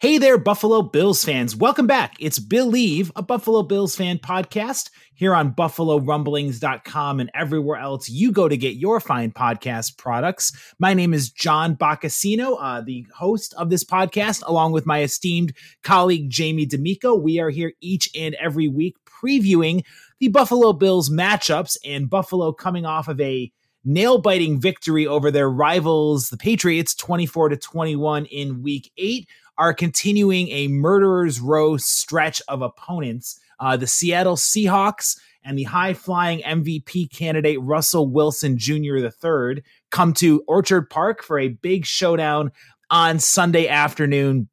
Hey 0.00 0.16
there, 0.16 0.38
Buffalo 0.38 0.80
Bills 0.80 1.22
fans. 1.22 1.54
Welcome 1.54 1.86
back. 1.86 2.14
It's 2.18 2.38
Billieve, 2.38 3.12
a 3.16 3.22
Buffalo 3.22 3.62
Bills 3.62 3.94
fan 3.94 4.18
podcast 4.18 4.88
here 5.12 5.34
on 5.34 5.52
BuffaloRumblings.com 5.52 7.20
and 7.20 7.30
everywhere 7.34 7.76
else 7.76 8.08
you 8.08 8.32
go 8.32 8.48
to 8.48 8.56
get 8.56 8.76
your 8.76 8.98
fine 8.98 9.30
podcast 9.30 9.98
products. 9.98 10.72
My 10.78 10.94
name 10.94 11.12
is 11.12 11.28
John 11.28 11.76
Boccacino, 11.76 12.56
uh, 12.58 12.80
the 12.80 13.06
host 13.14 13.52
of 13.58 13.68
this 13.68 13.84
podcast, 13.84 14.42
along 14.46 14.72
with 14.72 14.86
my 14.86 15.02
esteemed 15.02 15.52
colleague 15.82 16.30
Jamie 16.30 16.64
D'Amico. 16.64 17.14
We 17.14 17.38
are 17.38 17.50
here 17.50 17.74
each 17.82 18.08
and 18.16 18.34
every 18.36 18.68
week 18.68 18.96
previewing 19.04 19.84
the 20.18 20.28
Buffalo 20.28 20.72
Bills 20.72 21.10
matchups 21.10 21.76
and 21.84 22.08
Buffalo 22.08 22.54
coming 22.54 22.86
off 22.86 23.08
of 23.08 23.20
a 23.20 23.52
nail 23.84 24.16
biting 24.16 24.60
victory 24.60 25.06
over 25.06 25.30
their 25.30 25.50
rivals, 25.50 26.30
the 26.30 26.38
Patriots, 26.38 26.94
24 26.94 27.50
to 27.50 27.56
21 27.58 28.24
in 28.26 28.62
week 28.62 28.90
eight 28.96 29.28
are 29.60 29.74
continuing 29.74 30.48
a 30.48 30.68
murderer's 30.68 31.38
row 31.38 31.76
stretch 31.76 32.40
of 32.48 32.62
opponents. 32.62 33.38
Uh, 33.60 33.76
the 33.76 33.86
Seattle 33.86 34.36
Seahawks 34.36 35.18
and 35.44 35.58
the 35.58 35.64
high 35.64 35.92
flying 35.92 36.40
MVP 36.40 37.12
candidate 37.12 37.60
Russell 37.60 38.08
Wilson 38.08 38.56
Jr. 38.56 38.96
III 38.96 39.62
come 39.90 40.14
to 40.14 40.42
Orchard 40.48 40.88
Park 40.88 41.22
for 41.22 41.38
a 41.38 41.48
big 41.48 41.84
showdown 41.84 42.52
on 42.90 43.18
Sunday 43.18 43.68
afternoon. 43.68 44.48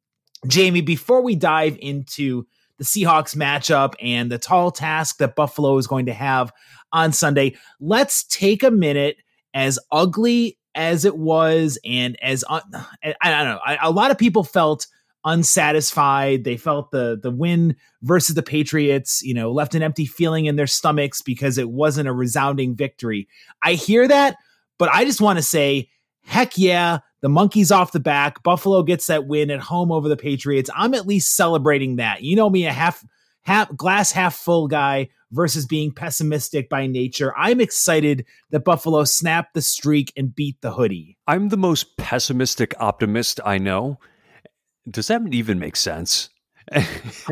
Jamie, 0.46 0.82
before 0.82 1.22
we 1.22 1.34
dive 1.34 1.78
into 1.80 2.46
the 2.76 2.84
Seahawks 2.84 3.34
matchup 3.34 3.94
and 4.02 4.30
the 4.30 4.38
tall 4.38 4.70
task 4.70 5.16
that 5.18 5.36
Buffalo 5.36 5.78
is 5.78 5.86
going 5.86 6.04
to 6.04 6.12
have 6.12 6.52
on 6.92 7.12
Sunday, 7.12 7.56
let's 7.80 8.24
take 8.24 8.62
a 8.62 8.70
minute 8.70 9.16
as 9.54 9.78
ugly 9.90 10.58
as 10.74 11.06
it 11.06 11.16
was 11.16 11.78
and 11.82 12.22
as 12.22 12.44
I 12.50 12.60
don't 13.22 13.46
know, 13.46 13.60
a 13.82 13.90
lot 13.90 14.10
of 14.10 14.18
people 14.18 14.44
felt 14.44 14.86
unsatisfied. 15.24 16.44
They 16.44 16.56
felt 16.56 16.90
the 16.90 17.18
the 17.20 17.30
win 17.30 17.76
versus 18.02 18.34
the 18.34 18.42
Patriots, 18.42 19.22
you 19.22 19.34
know, 19.34 19.50
left 19.50 19.74
an 19.74 19.82
empty 19.82 20.06
feeling 20.06 20.46
in 20.46 20.56
their 20.56 20.66
stomachs 20.66 21.22
because 21.22 21.58
it 21.58 21.70
wasn't 21.70 22.08
a 22.08 22.12
resounding 22.12 22.76
victory. 22.76 23.28
I 23.62 23.72
hear 23.72 24.06
that, 24.08 24.36
but 24.78 24.88
I 24.92 25.04
just 25.04 25.20
want 25.20 25.38
to 25.38 25.42
say, 25.42 25.90
heck 26.24 26.56
yeah, 26.56 26.98
the 27.20 27.28
monkey's 27.28 27.72
off 27.72 27.92
the 27.92 28.00
back. 28.00 28.42
Buffalo 28.42 28.82
gets 28.82 29.06
that 29.06 29.26
win 29.26 29.50
at 29.50 29.60
home 29.60 29.90
over 29.90 30.08
the 30.08 30.16
Patriots. 30.16 30.70
I'm 30.74 30.94
at 30.94 31.06
least 31.06 31.36
celebrating 31.36 31.96
that. 31.96 32.22
You 32.22 32.36
know 32.36 32.50
me, 32.50 32.66
a 32.66 32.72
half 32.72 33.04
half 33.42 33.74
glass 33.76 34.12
half 34.12 34.36
full 34.36 34.68
guy 34.68 35.08
versus 35.30 35.66
being 35.66 35.92
pessimistic 35.92 36.68
by 36.68 36.86
nature. 36.86 37.34
I'm 37.36 37.60
excited 37.60 38.24
that 38.50 38.64
Buffalo 38.64 39.04
snapped 39.04 39.54
the 39.54 39.62
streak 39.62 40.12
and 40.16 40.34
beat 40.34 40.60
the 40.60 40.72
hoodie. 40.72 41.18
I'm 41.26 41.48
the 41.48 41.56
most 41.56 41.96
pessimistic 41.96 42.74
optimist 42.78 43.40
I 43.44 43.58
know 43.58 43.98
does 44.90 45.08
that 45.08 45.22
even 45.32 45.58
make 45.58 45.76
sense? 45.76 46.30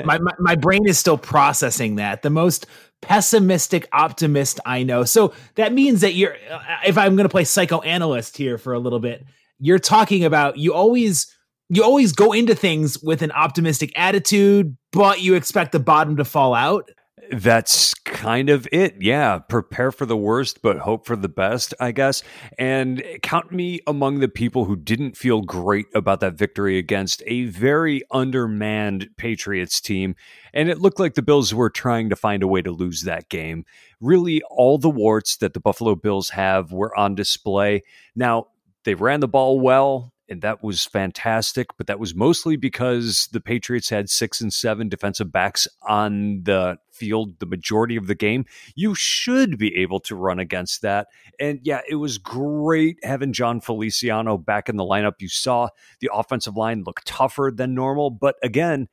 my, 0.05 0.19
my, 0.19 0.33
my 0.39 0.55
brain 0.55 0.87
is 0.87 0.99
still 0.99 1.19
processing 1.19 1.97
that. 1.97 2.23
The 2.23 2.31
most 2.31 2.67
pessimistic 3.03 3.89
optimist 3.93 4.61
I 4.65 4.83
know. 4.83 5.05
So 5.05 5.35
that 5.57 5.73
means 5.73 6.01
that 6.01 6.15
you're 6.15 6.35
uh, 6.51 6.61
if 6.87 6.97
I'm 6.97 7.17
going 7.17 7.25
to 7.25 7.33
play 7.33 7.45
psychoanalyst 7.45 8.37
here 8.37 8.59
for 8.59 8.73
a 8.73 8.79
little 8.79 8.99
bit, 8.99 9.25
you're 9.59 9.79
talking 9.79 10.25
about 10.25 10.57
you 10.59 10.75
always 10.75 11.33
you 11.69 11.83
always 11.83 12.13
go 12.13 12.33
into 12.33 12.55
things 12.55 13.03
with 13.03 13.23
an 13.23 13.33
optimistic 13.33 13.93
attitude, 13.97 14.77
but 14.93 15.21
you 15.21 15.35
expect 15.35 15.73
the 15.73 15.81
bottom 15.81 16.17
to 16.17 16.25
fall 16.25 16.55
out. 16.55 16.91
That's 17.31 17.95
kind 17.95 18.51
of 18.51 18.69
it. 18.73 18.97
Yeah. 19.01 19.39
Prepare 19.39 19.91
for 19.91 20.07
the 20.07 20.17
worst, 20.17 20.63
but 20.63 20.79
hope 20.79 21.07
for 21.07 21.17
the 21.17 21.29
best, 21.29 21.75
I 21.81 21.93
guess. 21.93 22.23
And 22.59 23.03
count 23.23 23.53
me 23.53 23.81
among 23.87 24.21
the 24.21 24.29
people 24.29 24.65
who 24.65 24.77
didn't 24.77 25.17
feel 25.17 25.43
great 25.43 25.87
about 25.95 26.21
that 26.21 26.35
victory 26.35 26.79
against 26.79 27.23
a 27.27 27.47
very 27.47 28.03
undermanned 28.11 29.09
Patriots 29.17 29.81
team. 29.81 30.15
And 30.55 30.69
it 30.69 30.81
looked 30.81 31.01
like 31.01 31.15
the 31.15 31.23
Bills 31.23 31.53
were 31.55 31.71
trying 31.71 32.09
to 32.11 32.17
find 32.17 32.43
a 32.43 32.49
way 32.49 32.63
to 32.63 32.71
lose 32.71 33.03
that 33.03 33.29
game. 33.29 33.65
Really, 34.01 34.43
all 34.51 34.79
the 34.79 34.91
warts 34.91 35.37
that 35.39 35.55
the 35.55 35.61
Buffalo 35.61 35.95
Bills 35.95 36.31
have 36.31 36.73
were 36.73 36.97
on 36.97 37.15
display. 37.15 37.83
Now, 38.15 38.49
they 38.85 38.95
ran 38.95 39.21
the 39.21 39.29
ball 39.29 39.59
well 39.61 40.13
and 40.29 40.43
that 40.43 40.63
was 40.63 40.85
fantastic. 40.85 41.69
But 41.77 41.87
that 41.87 41.99
was 41.99 42.15
mostly 42.15 42.57
because 42.57 43.29
the 43.33 43.41
Patriots 43.41 43.91
had 43.91 44.11
six 44.11 44.41
and 44.41 44.53
seven 44.53 44.89
defensive 44.89 45.33
backs 45.33 45.69
on 45.83 46.43
the 46.45 46.79
field 46.97 47.39
the 47.39 47.47
majority 47.47 47.97
of 47.97 48.07
the 48.07 48.15
game. 48.15 48.45
You 48.75 48.95
should 48.95 49.59
be 49.59 49.77
able 49.77 50.01
to 50.01 50.17
run 50.17 50.39
against 50.39 50.83
that. 50.83 51.09
And 51.39 51.61
yeah, 51.63 51.81
it 51.89 51.97
was 51.97 52.19
great 52.19 52.99
having 53.03 53.33
Jon 53.33 53.61
Feliciano 53.61 54.39
back 54.39 54.69
in 54.69 54.77
the 54.77 54.85
lineup. 54.85 55.15
You 55.21 55.29
saw 55.29 55.69
the 56.01 56.11
offensive 56.13 56.57
line 56.57 56.85
look 56.85 57.03
tougher 57.05 57.53
than 57.55 57.75
normal. 57.75 58.11
But 58.11 58.37
again, 58.43 58.89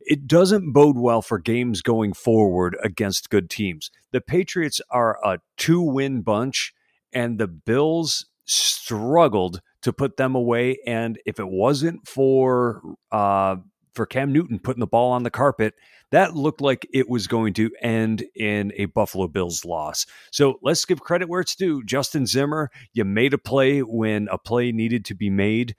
it 0.00 0.26
doesn't 0.26 0.72
bode 0.72 0.98
well 0.98 1.22
for 1.22 1.38
games 1.38 1.82
going 1.82 2.12
forward 2.12 2.76
against 2.82 3.30
good 3.30 3.50
teams. 3.50 3.90
The 4.12 4.20
Patriots 4.20 4.80
are 4.90 5.18
a 5.24 5.38
two 5.56 5.80
win 5.80 6.22
bunch, 6.22 6.72
and 7.12 7.38
the 7.38 7.48
Bills 7.48 8.26
struggled 8.44 9.60
to 9.82 9.92
put 9.92 10.16
them 10.16 10.34
away. 10.34 10.78
And 10.86 11.18
if 11.26 11.38
it 11.40 11.48
wasn't 11.48 12.06
for 12.06 12.82
uh, 13.10 13.56
for 13.96 14.06
Cam 14.06 14.32
Newton 14.32 14.58
putting 14.58 14.80
the 14.80 14.86
ball 14.86 15.12
on 15.12 15.22
the 15.22 15.30
carpet, 15.30 15.74
that 16.12 16.36
looked 16.36 16.60
like 16.60 16.86
it 16.92 17.08
was 17.08 17.26
going 17.26 17.54
to 17.54 17.70
end 17.82 18.24
in 18.36 18.72
a 18.76 18.84
Buffalo 18.84 19.26
Bills 19.26 19.64
loss. 19.64 20.06
So 20.30 20.58
let's 20.62 20.84
give 20.84 21.00
credit 21.00 21.28
where 21.28 21.40
it's 21.40 21.56
due. 21.56 21.82
Justin 21.82 22.26
Zimmer, 22.26 22.70
you 22.92 23.04
made 23.04 23.34
a 23.34 23.38
play 23.38 23.80
when 23.80 24.28
a 24.30 24.38
play 24.38 24.70
needed 24.70 25.04
to 25.06 25.14
be 25.14 25.30
made, 25.30 25.74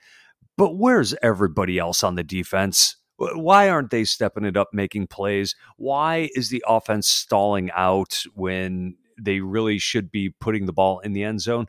but 0.58 0.76
where's 0.78 1.16
everybody 1.22 1.78
else 1.78 2.04
on 2.04 2.16
the 2.16 2.24
defense? 2.24 2.98
Why 3.18 3.70
aren't 3.70 3.90
they 3.90 4.04
stepping 4.04 4.46
it 4.46 4.58
up, 4.58 4.70
making 4.74 5.08
plays? 5.08 5.56
Why 5.78 6.30
is 6.36 6.50
the 6.50 6.64
offense 6.68 7.08
stalling 7.08 7.72
out 7.72 8.24
when 8.34 8.96
they 9.20 9.40
really 9.40 9.80
should 9.80 10.12
be 10.12 10.30
putting 10.30 10.66
the 10.66 10.74
ball 10.74 11.00
in 11.00 11.14
the 11.14 11.24
end 11.24 11.42
zone? 11.42 11.68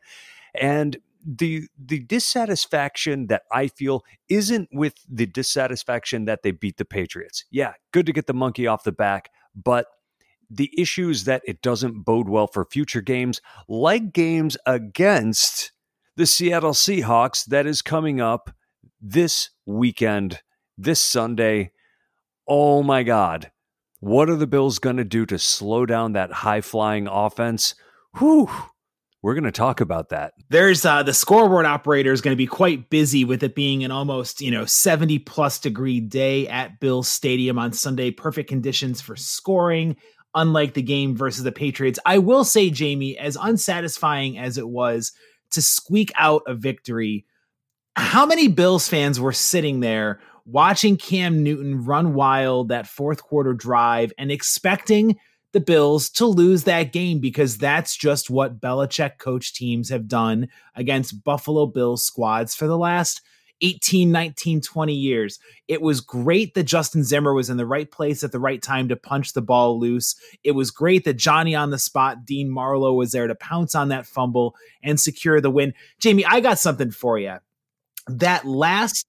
And 0.55 0.99
the 1.25 1.69
the 1.79 2.01
dissatisfaction 2.01 3.27
that 3.27 3.43
I 3.53 3.69
feel 3.69 4.05
isn't 4.29 4.69
with 4.73 4.95
the 5.09 5.27
dissatisfaction 5.27 6.25
that 6.27 6.43
they 6.43 6.51
beat 6.51 6.77
the 6.77 6.85
Patriots. 6.85 7.45
Yeah, 7.51 7.75
good 7.93 8.07
to 8.07 8.13
get 8.13 8.27
the 8.27 8.35
monkey 8.35 8.67
off 8.67 8.85
the 8.85 8.93
back, 8.93 9.31
but 9.55 9.87
the 10.51 10.71
issue 10.79 11.11
is 11.11 11.25
that 11.25 11.43
it 11.47 11.61
doesn't 11.63 12.03
bode 12.03 12.29
well 12.29 12.47
for 12.47 12.65
future 12.65 13.03
games, 13.03 13.41
like 13.69 14.13
games 14.13 14.57
against 14.67 15.73
the 16.17 16.27
Seattle 16.27 16.73
Seahawks 16.73 17.45
that 17.47 17.67
is 17.67 17.83
coming 17.83 18.21
up 18.21 18.51
this 19.01 19.51
weekend, 19.67 20.41
this 20.77 21.01
Sunday. 21.01 21.73
Oh 22.47 22.83
my 22.83 23.03
God. 23.03 23.51
What 24.01 24.31
are 24.31 24.37
the 24.37 24.47
Bills 24.47 24.79
going 24.79 24.97
to 24.97 25.05
do 25.05 25.27
to 25.27 25.39
slow 25.39 25.85
down 25.85 26.13
that 26.13 26.33
high 26.33 26.61
flying 26.61 27.09
offense? 27.09 27.75
Whew. 28.19 28.49
We're 29.21 29.35
going 29.35 29.45
to 29.45 29.53
talk 29.53 29.81
about 29.81 30.11
that. 30.11 30.35
There's 30.49 30.85
uh, 30.85 31.03
the 31.03 31.13
scoreboard 31.13 31.67
operator 31.67 32.13
is 32.13 32.21
going 32.21 32.35
to 32.35 32.39
be 32.39 32.47
quite 32.47 32.89
busy 32.89 33.25
with 33.25 33.43
it 33.43 33.55
being 33.55 33.83
an 33.83 33.91
almost 33.91 34.41
you 34.41 34.51
know 34.51 34.65
70 34.65 35.19
plus 35.21 35.59
degree 35.59 36.01
day 36.01 36.47
at 36.47 36.79
Bills 36.79 37.09
Stadium 37.09 37.59
on 37.59 37.73
Sunday. 37.73 38.11
Perfect 38.13 38.49
conditions 38.49 39.01
for 39.01 39.17
scoring, 39.17 39.97
unlike 40.35 40.75
the 40.75 40.83
game 40.83 41.17
versus 41.17 41.43
the 41.43 41.53
Patriots. 41.53 41.99
I 42.07 42.19
will 42.19 42.45
say, 42.45 42.71
Jamie, 42.71 43.19
as 43.19 43.37
unsatisfying 43.41 44.39
as 44.39 44.57
it 44.57 44.69
was 44.69 45.13
to 45.51 45.63
squeak 45.63 46.13
out 46.15 46.43
a 46.47 46.55
victory, 46.55 47.27
how 47.97 48.25
many 48.25 48.47
Bills 48.47 48.89
fans 48.89 49.19
were 49.19 49.33
sitting 49.33 49.81
there 49.81 50.21
watching 50.49 50.97
Cam 50.97 51.43
Newton 51.43 51.85
run 51.85 52.15
wild 52.15 52.69
that 52.69 52.87
fourth 52.87 53.23
quarter 53.23 53.53
drive 53.53 54.13
and 54.17 54.31
expecting 54.31 55.19
the 55.59 55.65
Bills 55.65 56.09
to 56.11 56.27
lose 56.27 56.65
that 56.65 56.93
game 56.93 57.19
because 57.19 57.59
that's 57.59 57.97
just 57.97 58.31
what 58.31 58.61
Belichick 58.61 59.19
coach 59.19 59.55
teams 59.55 59.89
have 59.89 60.07
done 60.07 60.49
against 60.77 61.25
Buffalo 61.25 61.67
Bills 61.67 62.05
squads 62.05 62.55
for 62.55 62.69
the 62.69 62.79
last 62.79 63.23
18, 63.61 64.13
19, 64.13 64.61
20 64.61 64.95
years. 64.95 65.41
It 65.67 65.83
was 65.83 66.01
great 66.01 66.55
that 66.55 66.63
Justin 66.63 67.03
Zimmer 67.03 67.35
was 67.35 67.51
in 67.51 67.57
the 67.57 67.67
right 67.67 67.91
place 67.91 68.23
at 68.23 68.31
the 68.31 68.39
right 68.39 68.63
time 68.63 68.89
to 68.89 68.95
punch 68.95 69.33
the 69.33 69.43
ball 69.43 69.81
loose. 69.81 70.15
It 70.45 70.53
was 70.53 70.71
great 70.71 71.05
that 71.07 71.15
Johnny 71.15 71.57
on 71.57 71.71
the 71.71 71.79
spot, 71.79 72.25
Dean 72.25 72.49
Marlowe, 72.49 72.95
was 72.95 73.11
there 73.11 73.27
to 73.27 73.35
pounce 73.35 73.75
on 73.75 73.89
that 73.89 74.07
fumble 74.07 74.55
and 74.85 75.01
secure 75.01 75.41
the 75.41 75.51
win. 75.51 75.75
Jamie, 75.99 76.25
I 76.25 76.39
got 76.39 76.61
something 76.61 76.93
for 76.93 77.19
you. 77.19 77.35
That 78.07 78.47
last 78.47 79.07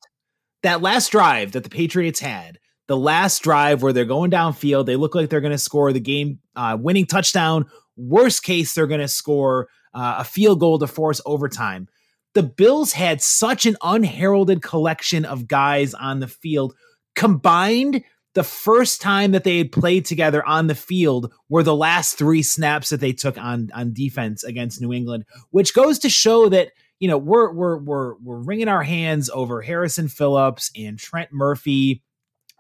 that 0.63 0.81
last 0.81 1.11
drive 1.11 1.51
that 1.51 1.63
the 1.63 1.69
Patriots 1.69 2.19
had 2.19 2.57
the 2.89 2.97
last 2.97 3.44
drive 3.44 3.83
where 3.83 3.94
they're 3.94 4.03
going 4.03 4.31
downfield. 4.31 4.88
They 4.88 4.95
look 4.95 5.13
like 5.13 5.30
they're 5.30 5.41
going 5.41 5.51
to 5.51 5.59
score 5.59 5.94
the 5.94 6.00
game 6.00 6.39
uh, 6.56 6.75
winning 6.81 7.06
touchdown. 7.06 7.68
Worst 7.95 8.41
case, 8.41 8.74
they're 8.74 8.88
going 8.88 9.00
to 9.00 9.07
score 9.07 9.68
uh, 9.94 10.15
a 10.18 10.24
field 10.24 10.59
goal 10.59 10.80
to 10.80 10.88
force 10.88 11.21
overtime. 11.24 11.88
The 12.33 12.41
Bills 12.41 12.91
had 12.94 13.21
such 13.21 13.68
an 13.68 13.77
unheralded 13.83 14.63
collection 14.63 15.24
of 15.24 15.47
guys 15.47 15.94
on 15.94 16.19
the 16.19 16.27
field. 16.27 16.74
Combined, 17.15 18.03
the 18.33 18.44
first 18.44 19.01
time 19.01 19.33
that 19.33 19.44
they 19.44 19.59
had 19.59 19.71
played 19.71 20.06
together 20.06 20.44
on 20.44 20.65
the 20.65 20.74
field 20.74 21.31
were 21.47 21.62
the 21.62 21.75
last 21.75 22.18
three 22.18 22.42
snaps 22.42 22.89
that 22.89 23.01
they 23.01 23.13
took 23.13 23.38
on 23.38 23.69
on 23.75 23.94
defense 23.94 24.44
against 24.44 24.81
New 24.81 24.94
England, 24.94 25.25
which 25.51 25.75
goes 25.75 26.00
to 26.00 26.09
show 26.09 26.50
that 26.50 26.71
you 27.00 27.07
know 27.07 27.19
we're 27.19 27.53
we're 27.53 27.77
we're 27.77 28.15
we're 28.15 28.42
wringing 28.42 28.68
our 28.68 28.83
hands 28.83 29.30
over 29.30 29.62
Harrison 29.62 30.07
Phillips 30.07 30.71
and 30.75 30.97
Trent 30.97 31.30
Murphy 31.31 32.01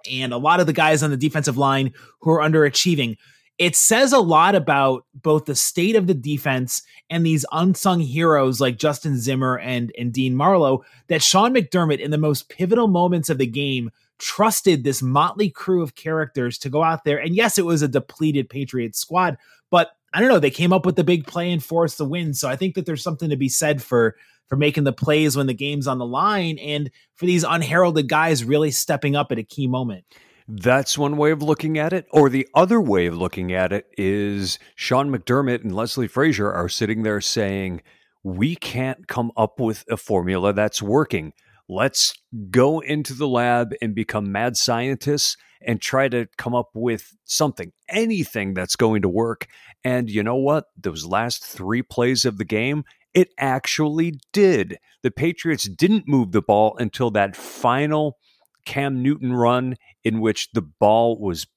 and 0.09 0.33
a 0.33 0.37
lot 0.37 0.59
of 0.59 0.67
the 0.67 0.73
guys 0.73 1.03
on 1.03 1.09
the 1.09 1.17
defensive 1.17 1.57
line 1.57 1.93
who 2.21 2.31
are 2.31 2.47
underachieving. 2.47 3.17
It 3.57 3.75
says 3.75 4.13
a 4.13 4.19
lot 4.19 4.55
about 4.55 5.05
both 5.13 5.45
the 5.45 5.55
state 5.55 5.97
of 5.97 6.07
the 6.07 6.13
defense 6.13 6.81
and 7.09 7.25
these 7.25 7.45
unsung 7.51 7.99
heroes 7.99 8.61
like 8.61 8.77
Justin 8.77 9.19
Zimmer 9.19 9.59
and, 9.59 9.91
and 9.97 10.13
Dean 10.13 10.33
Marlowe 10.33 10.85
that 11.07 11.21
Sean 11.21 11.53
McDermott, 11.53 11.99
in 11.99 12.11
the 12.11 12.17
most 12.17 12.47
pivotal 12.47 12.87
moments 12.87 13.29
of 13.29 13.37
the 13.37 13.45
game, 13.45 13.91
trusted 14.17 14.83
this 14.83 15.01
motley 15.01 15.49
crew 15.49 15.81
of 15.81 15.95
characters 15.95 16.57
to 16.59 16.69
go 16.69 16.83
out 16.83 17.03
there. 17.03 17.17
And 17.17 17.35
yes, 17.35 17.57
it 17.57 17.65
was 17.65 17.81
a 17.81 17.87
depleted 17.87 18.49
Patriots 18.49 18.99
squad, 18.99 19.37
but 19.69 19.91
I 20.13 20.19
don't 20.19 20.29
know, 20.29 20.39
they 20.39 20.51
came 20.51 20.73
up 20.73 20.85
with 20.85 20.95
the 20.95 21.03
big 21.03 21.27
play 21.27 21.51
and 21.51 21.63
forced 21.63 21.97
the 21.97 22.05
win. 22.05 22.33
So 22.33 22.47
I 22.49 22.55
think 22.55 22.75
that 22.75 22.85
there's 22.85 23.03
something 23.03 23.29
to 23.29 23.35
be 23.35 23.49
said 23.49 23.81
for 23.81 24.15
for 24.49 24.55
making 24.55 24.83
the 24.83 24.91
plays 24.91 25.37
when 25.37 25.47
the 25.47 25.53
game's 25.53 25.87
on 25.87 25.99
the 25.99 26.05
line 26.05 26.57
and 26.57 26.91
for 27.15 27.25
these 27.25 27.45
unheralded 27.47 28.09
guys 28.09 28.43
really 28.43 28.71
stepping 28.71 29.15
up 29.15 29.31
at 29.31 29.37
a 29.37 29.43
key 29.43 29.67
moment. 29.67 30.03
That's 30.47 30.97
one 30.97 31.15
way 31.15 31.29
of 31.29 31.43
looking 31.43 31.77
at 31.77 31.93
it. 31.93 32.07
Or 32.11 32.27
the 32.27 32.47
other 32.55 32.81
way 32.81 33.05
of 33.05 33.15
looking 33.15 33.53
at 33.53 33.71
it 33.71 33.85
is 33.97 34.57
Sean 34.75 35.11
McDermott 35.15 35.61
and 35.61 35.75
Leslie 35.75 36.07
Frazier 36.07 36.51
are 36.51 36.67
sitting 36.67 37.03
there 37.03 37.21
saying, 37.21 37.83
We 38.23 38.55
can't 38.55 39.07
come 39.07 39.31
up 39.37 39.59
with 39.59 39.85
a 39.91 39.95
formula 39.95 40.51
that's 40.51 40.81
working. 40.81 41.33
Let's 41.67 42.15
go 42.49 42.79
into 42.79 43.13
the 43.13 43.27
lab 43.27 43.75
and 43.79 43.93
become 43.93 44.31
mad 44.31 44.57
scientists 44.57 45.37
and 45.61 45.79
try 45.79 46.07
to 46.09 46.27
come 46.37 46.55
up 46.55 46.69
with 46.73 47.15
something, 47.25 47.71
anything 47.87 48.55
that's 48.55 48.75
going 48.75 49.03
to 49.03 49.09
work. 49.09 49.45
And 49.83 50.09
you 50.09 50.23
know 50.23 50.35
what? 50.35 50.65
Those 50.75 51.05
last 51.05 51.45
three 51.45 51.83
plays 51.83 52.25
of 52.25 52.39
the 52.39 52.45
game, 52.45 52.85
it 53.13 53.29
actually 53.37 54.19
did. 54.33 54.77
The 55.03 55.11
Patriots 55.11 55.65
didn't 55.65 56.07
move 56.07 56.31
the 56.31 56.41
ball 56.41 56.75
until 56.77 57.11
that 57.11 57.35
final 57.35 58.17
Cam 58.65 59.01
Newton 59.01 59.33
run 59.33 59.75
in 60.03 60.19
which 60.19 60.51
the 60.51 60.61
ball 60.61 61.19
was 61.19 61.47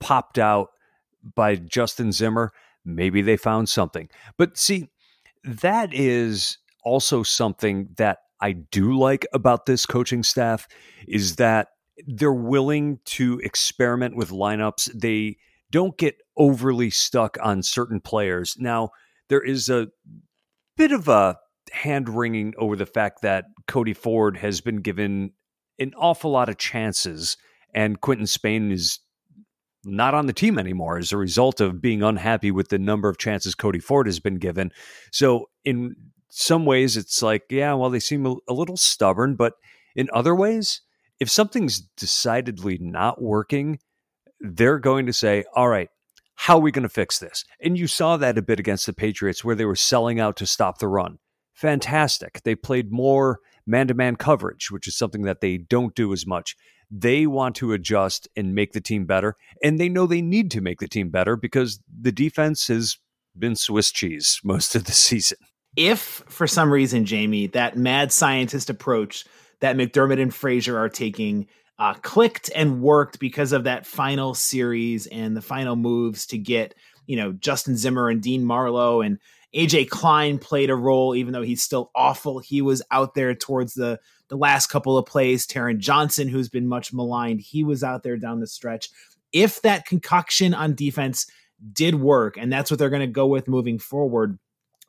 popped 0.00 0.38
out 0.38 0.68
by 1.34 1.56
Justin 1.56 2.12
Zimmer. 2.12 2.52
Maybe 2.84 3.22
they 3.22 3.36
found 3.36 3.68
something. 3.68 4.08
But 4.38 4.56
see, 4.56 4.88
that 5.44 5.92
is 5.92 6.58
also 6.84 7.22
something 7.22 7.90
that 7.96 8.18
I 8.40 8.52
do 8.52 8.98
like 8.98 9.26
about 9.32 9.66
this 9.66 9.86
coaching 9.86 10.22
staff 10.22 10.66
is 11.06 11.36
that 11.36 11.68
they're 12.06 12.32
willing 12.32 12.98
to 13.04 13.38
experiment 13.44 14.16
with 14.16 14.30
lineups. 14.30 14.90
They 15.00 15.36
don't 15.70 15.96
get 15.96 16.16
overly 16.36 16.90
stuck 16.90 17.38
on 17.40 17.62
certain 17.62 18.00
players. 18.00 18.56
Now, 18.58 18.90
there 19.28 19.42
is 19.42 19.68
a 19.68 19.88
bit 20.76 20.92
of 20.92 21.08
a 21.08 21.38
hand 21.72 22.08
wringing 22.08 22.54
over 22.58 22.76
the 22.76 22.86
fact 22.86 23.22
that 23.22 23.46
Cody 23.66 23.94
Ford 23.94 24.36
has 24.38 24.60
been 24.60 24.76
given 24.76 25.32
an 25.78 25.92
awful 25.96 26.30
lot 26.30 26.48
of 26.48 26.58
chances, 26.58 27.36
and 27.74 28.00
Quinton 28.00 28.26
Spain 28.26 28.70
is 28.70 29.00
not 29.84 30.14
on 30.14 30.26
the 30.26 30.32
team 30.32 30.58
anymore 30.58 30.98
as 30.98 31.12
a 31.12 31.16
result 31.16 31.60
of 31.60 31.80
being 31.80 32.02
unhappy 32.02 32.50
with 32.50 32.68
the 32.68 32.78
number 32.78 33.08
of 33.08 33.18
chances 33.18 33.54
Cody 33.54 33.80
Ford 33.80 34.06
has 34.06 34.20
been 34.20 34.36
given. 34.36 34.70
So, 35.10 35.48
in 35.64 35.96
some 36.28 36.64
ways, 36.64 36.96
it's 36.96 37.22
like, 37.22 37.42
yeah, 37.50 37.74
well, 37.74 37.90
they 37.90 38.00
seem 38.00 38.24
a, 38.24 38.52
little 38.52 38.76
stubborn, 38.76 39.34
but 39.34 39.54
in 39.94 40.08
other 40.12 40.34
ways, 40.34 40.80
if 41.20 41.28
something's 41.28 41.80
decidedly 41.80 42.78
not 42.80 43.20
working, 43.20 43.78
they're 44.40 44.78
going 44.78 45.06
to 45.06 45.12
say, 45.12 45.44
all 45.54 45.68
right, 45.68 45.88
how 46.42 46.56
are 46.56 46.60
we 46.60 46.72
going 46.72 46.82
to 46.82 46.88
fix 46.88 47.20
this? 47.20 47.44
And 47.62 47.78
you 47.78 47.86
saw 47.86 48.16
that 48.16 48.36
a 48.36 48.42
bit 48.42 48.58
against 48.58 48.86
the 48.86 48.92
Patriots 48.92 49.44
where 49.44 49.54
they 49.54 49.64
were 49.64 49.76
selling 49.76 50.18
out 50.18 50.36
to 50.38 50.46
stop 50.46 50.78
the 50.78 50.88
run. 50.88 51.20
Fantastic. 51.54 52.42
They 52.42 52.56
played 52.56 52.90
more 52.90 53.38
man 53.64 53.86
to 53.86 53.94
man 53.94 54.16
coverage, 54.16 54.68
which 54.68 54.88
is 54.88 54.96
something 54.96 55.22
that 55.22 55.40
they 55.40 55.56
don't 55.56 55.94
do 55.94 56.12
as 56.12 56.26
much. 56.26 56.56
They 56.90 57.28
want 57.28 57.54
to 57.56 57.72
adjust 57.72 58.26
and 58.34 58.56
make 58.56 58.72
the 58.72 58.80
team 58.80 59.06
better. 59.06 59.36
And 59.62 59.78
they 59.78 59.88
know 59.88 60.04
they 60.04 60.20
need 60.20 60.50
to 60.50 60.60
make 60.60 60.80
the 60.80 60.88
team 60.88 61.10
better 61.10 61.36
because 61.36 61.78
the 61.88 62.10
defense 62.10 62.66
has 62.66 62.98
been 63.38 63.54
Swiss 63.54 63.92
cheese 63.92 64.40
most 64.44 64.74
of 64.74 64.86
the 64.86 64.92
season. 64.92 65.38
If 65.76 66.24
for 66.26 66.48
some 66.48 66.72
reason, 66.72 67.04
Jamie, 67.04 67.46
that 67.48 67.76
mad 67.76 68.10
scientist 68.10 68.68
approach 68.68 69.26
that 69.60 69.76
McDermott 69.76 70.20
and 70.20 70.34
Frazier 70.34 70.76
are 70.76 70.88
taking 70.88 71.46
uh, 71.78 71.94
clicked 71.94 72.50
and 72.54 72.82
worked 72.82 73.18
because 73.18 73.52
of 73.52 73.64
that 73.64 73.86
final 73.86 74.34
series 74.34 75.06
and 75.06 75.36
the 75.36 75.42
final 75.42 75.76
moves 75.76 76.26
to 76.26 76.38
get 76.38 76.74
you 77.06 77.16
know 77.16 77.32
Justin 77.32 77.76
Zimmer 77.76 78.08
and 78.08 78.22
Dean 78.22 78.44
Marlowe 78.44 79.00
and 79.00 79.18
AJ 79.54 79.90
Klein 79.90 80.38
played 80.38 80.70
a 80.70 80.74
role 80.74 81.14
even 81.14 81.32
though 81.32 81.42
he's 81.42 81.62
still 81.62 81.90
awful. 81.94 82.38
He 82.38 82.62
was 82.62 82.82
out 82.90 83.14
there 83.14 83.34
towards 83.34 83.74
the 83.74 84.00
the 84.28 84.36
last 84.36 84.68
couple 84.68 84.96
of 84.96 85.06
plays. 85.06 85.46
Taron 85.46 85.78
Johnson, 85.78 86.28
who's 86.28 86.48
been 86.48 86.66
much 86.66 86.92
maligned, 86.92 87.40
he 87.40 87.64
was 87.64 87.84
out 87.84 88.02
there 88.02 88.16
down 88.16 88.40
the 88.40 88.46
stretch. 88.46 88.88
If 89.32 89.60
that 89.62 89.86
concoction 89.86 90.54
on 90.54 90.74
defense 90.74 91.26
did 91.72 91.96
work, 91.96 92.36
and 92.36 92.52
that's 92.52 92.70
what 92.70 92.78
they're 92.78 92.90
going 92.90 93.00
to 93.00 93.06
go 93.06 93.26
with 93.26 93.48
moving 93.48 93.78
forward, 93.78 94.38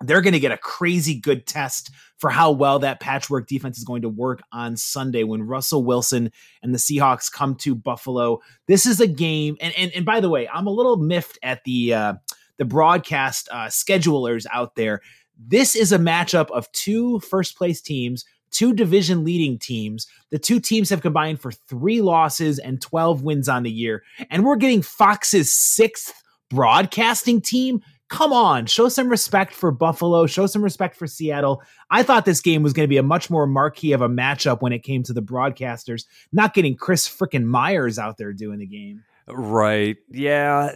they're 0.04 0.22
going 0.22 0.34
to 0.34 0.40
get 0.40 0.52
a 0.52 0.58
crazy 0.58 1.16
good 1.16 1.48
test 1.48 1.92
for 2.18 2.30
how 2.30 2.52
well 2.52 2.80
that 2.80 3.00
patchwork 3.00 3.48
defense 3.48 3.78
is 3.78 3.84
going 3.84 4.02
to 4.02 4.10
work 4.10 4.42
on 4.52 4.78
Sunday 4.78 5.24
when 5.24 5.44
Russell 5.44 5.84
Wilson 5.84 6.32
and 6.62 6.74
the 6.74 6.80
Seahawks 6.80 7.32
come 7.32 7.56
to 7.56 7.76
Buffalo. 7.76 8.40
This 8.68 8.86
is 8.86 9.00
a 9.00 9.08
game, 9.08 9.58
and 9.60 9.74
and, 9.78 9.92
and 9.94 10.06
by 10.06 10.20
the 10.20 10.30
way, 10.30 10.48
I'm 10.48 10.68
a 10.68 10.72
little 10.72 10.98
miffed 10.98 11.40
at 11.44 11.64
the 11.64 11.94
uh, 11.94 12.14
the 12.58 12.66
broadcast 12.66 13.50
uh, 13.52 13.66
schedulers 13.66 14.46
out 14.52 14.76
there. 14.76 15.02
This 15.38 15.76
is 15.76 15.92
a 15.92 15.98
matchup 15.98 16.52
of 16.52 16.72
two 16.72 17.20
first 17.22 17.58
place 17.58 17.82
teams, 17.82 18.26
two 18.52 18.74
division 18.74 19.24
leading 19.24 19.58
teams. 19.58 20.08
The 20.30 20.40
two 20.40 20.60
teams 20.60 20.90
have 20.90 21.02
combined 21.02 21.42
for 21.42 21.52
three 21.52 22.02
losses 22.02 22.60
and 22.60 22.82
12 22.82 23.24
wins 23.24 23.50
on 23.50 23.64
the 23.64 23.72
year, 23.72 24.04
and 24.30 24.46
we're 24.46 24.58
getting 24.58 24.82
Fox's 24.82 25.52
sixth 25.52 26.14
broadcasting 26.50 27.42
team 27.42 27.82
come 28.14 28.32
on, 28.32 28.68
show 28.68 28.90
some 28.90 29.10
respect 29.10 29.56
for 29.56 29.72
Buffalo, 29.72 30.28
show 30.28 30.46
some 30.46 30.64
respect 30.64 30.96
for 30.96 31.08
Seattle. 31.08 31.64
I 31.90 32.04
thought 32.04 32.26
this 32.26 32.42
game 32.42 32.62
was 32.62 32.72
going 32.72 32.84
to 32.84 32.90
be 32.90 32.98
a 32.98 33.04
much 33.04 33.32
more 33.32 33.48
marquee 33.48 33.92
of 33.92 34.02
a 34.02 34.08
matchup 34.08 34.62
when 34.62 34.72
it 34.72 34.84
came 34.84 35.02
to 35.04 35.14
the 35.14 35.22
broadcasters, 35.22 36.06
not 36.32 36.54
getting 36.54 36.76
Chris 36.76 37.10
freaking 37.10 37.44
Myers 37.44 37.98
out 37.98 38.20
there 38.20 38.32
doing 38.32 38.60
the 38.60 38.68
game. 38.68 39.04
Right. 39.28 39.98
Yeah. 40.12 40.70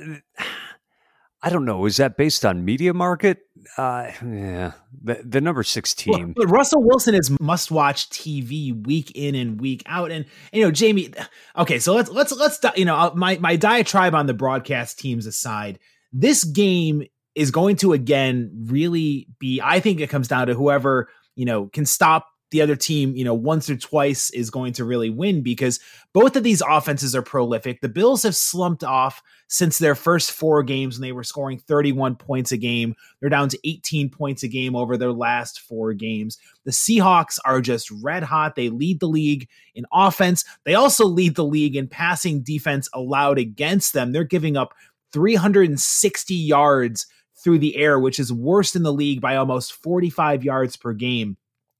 I 1.43 1.51
don't 1.51 1.65
know. 1.65 1.85
Is 1.85 1.97
that 1.97 2.17
based 2.17 2.43
on 2.43 2.65
media 2.65 2.95
market? 2.95 3.41
Uh, 3.77 4.09
yeah, 4.25 4.71
the, 5.03 5.21
the 5.23 5.39
number 5.39 5.61
six 5.61 5.93
team. 5.93 6.33
Well, 6.35 6.47
but 6.47 6.47
Russell 6.47 6.81
Wilson 6.81 7.13
is 7.13 7.29
must 7.39 7.69
watch 7.69 8.09
TV 8.09 8.73
week 8.87 9.11
in 9.13 9.35
and 9.35 9.61
week 9.61 9.83
out, 9.85 10.09
and 10.09 10.25
you 10.51 10.63
know 10.63 10.71
Jamie. 10.71 11.13
Okay, 11.55 11.77
so 11.77 11.93
let's 11.93 12.09
let's 12.09 12.31
let's 12.31 12.59
you 12.75 12.85
know 12.85 13.11
my 13.15 13.37
my 13.37 13.55
diatribe 13.55 14.15
on 14.15 14.25
the 14.25 14.33
broadcast 14.33 14.97
teams 14.97 15.27
aside, 15.27 15.77
this 16.11 16.43
game 16.43 17.03
is 17.37 17.51
going 17.51 17.75
to 17.77 17.93
again 17.93 18.51
really 18.65 19.27
be. 19.39 19.61
I 19.63 19.79
think 19.79 19.99
it 19.99 20.09
comes 20.09 20.27
down 20.27 20.47
to 20.47 20.55
whoever 20.55 21.09
you 21.35 21.45
know 21.45 21.67
can 21.67 21.85
stop 21.85 22.27
the 22.51 22.61
other 22.61 22.77
team, 22.77 23.15
you 23.15 23.25
know, 23.25 23.33
once 23.33 23.69
or 23.69 23.75
twice 23.75 24.29
is 24.29 24.49
going 24.49 24.71
to 24.73 24.85
really 24.85 25.09
win 25.09 25.41
because 25.43 25.79
both 26.13 26.35
of 26.37 26.43
these 26.43 26.61
offenses 26.67 27.13
are 27.13 27.21
prolific. 27.21 27.81
The 27.81 27.89
Bills 27.89 28.23
have 28.23 28.35
slumped 28.35 28.85
off 28.85 29.21
since 29.49 29.77
their 29.77 29.95
first 29.95 30.31
four 30.31 30.63
games 30.63 30.95
when 30.95 31.01
they 31.01 31.11
were 31.11 31.25
scoring 31.25 31.59
31 31.59 32.15
points 32.15 32.53
a 32.53 32.57
game. 32.57 32.95
They're 33.19 33.29
down 33.29 33.49
to 33.49 33.59
18 33.65 34.09
points 34.09 34.43
a 34.43 34.47
game 34.47 34.77
over 34.77 34.95
their 34.95 35.11
last 35.11 35.59
four 35.59 35.93
games. 35.93 36.37
The 36.63 36.71
Seahawks 36.71 37.37
are 37.43 37.59
just 37.59 37.91
red 37.91 38.23
hot. 38.23 38.55
They 38.55 38.69
lead 38.69 39.01
the 39.01 39.07
league 39.07 39.49
in 39.75 39.85
offense. 39.91 40.45
They 40.63 40.75
also 40.75 41.05
lead 41.05 41.35
the 41.35 41.45
league 41.45 41.75
in 41.75 41.87
passing 41.89 42.43
defense 42.43 42.87
allowed 42.93 43.39
against 43.39 43.91
them. 43.91 44.13
They're 44.13 44.23
giving 44.23 44.55
up 44.55 44.73
360 45.11 46.33
yards 46.33 47.07
through 47.43 47.59
the 47.59 47.75
air, 47.75 47.99
which 47.99 48.19
is 48.19 48.31
worst 48.33 48.75
in 48.75 48.83
the 48.83 48.93
league 48.93 49.21
by 49.21 49.35
almost 49.35 49.73
45 49.73 50.43
yards 50.43 50.75
per 50.75 50.93
game. 50.93 51.37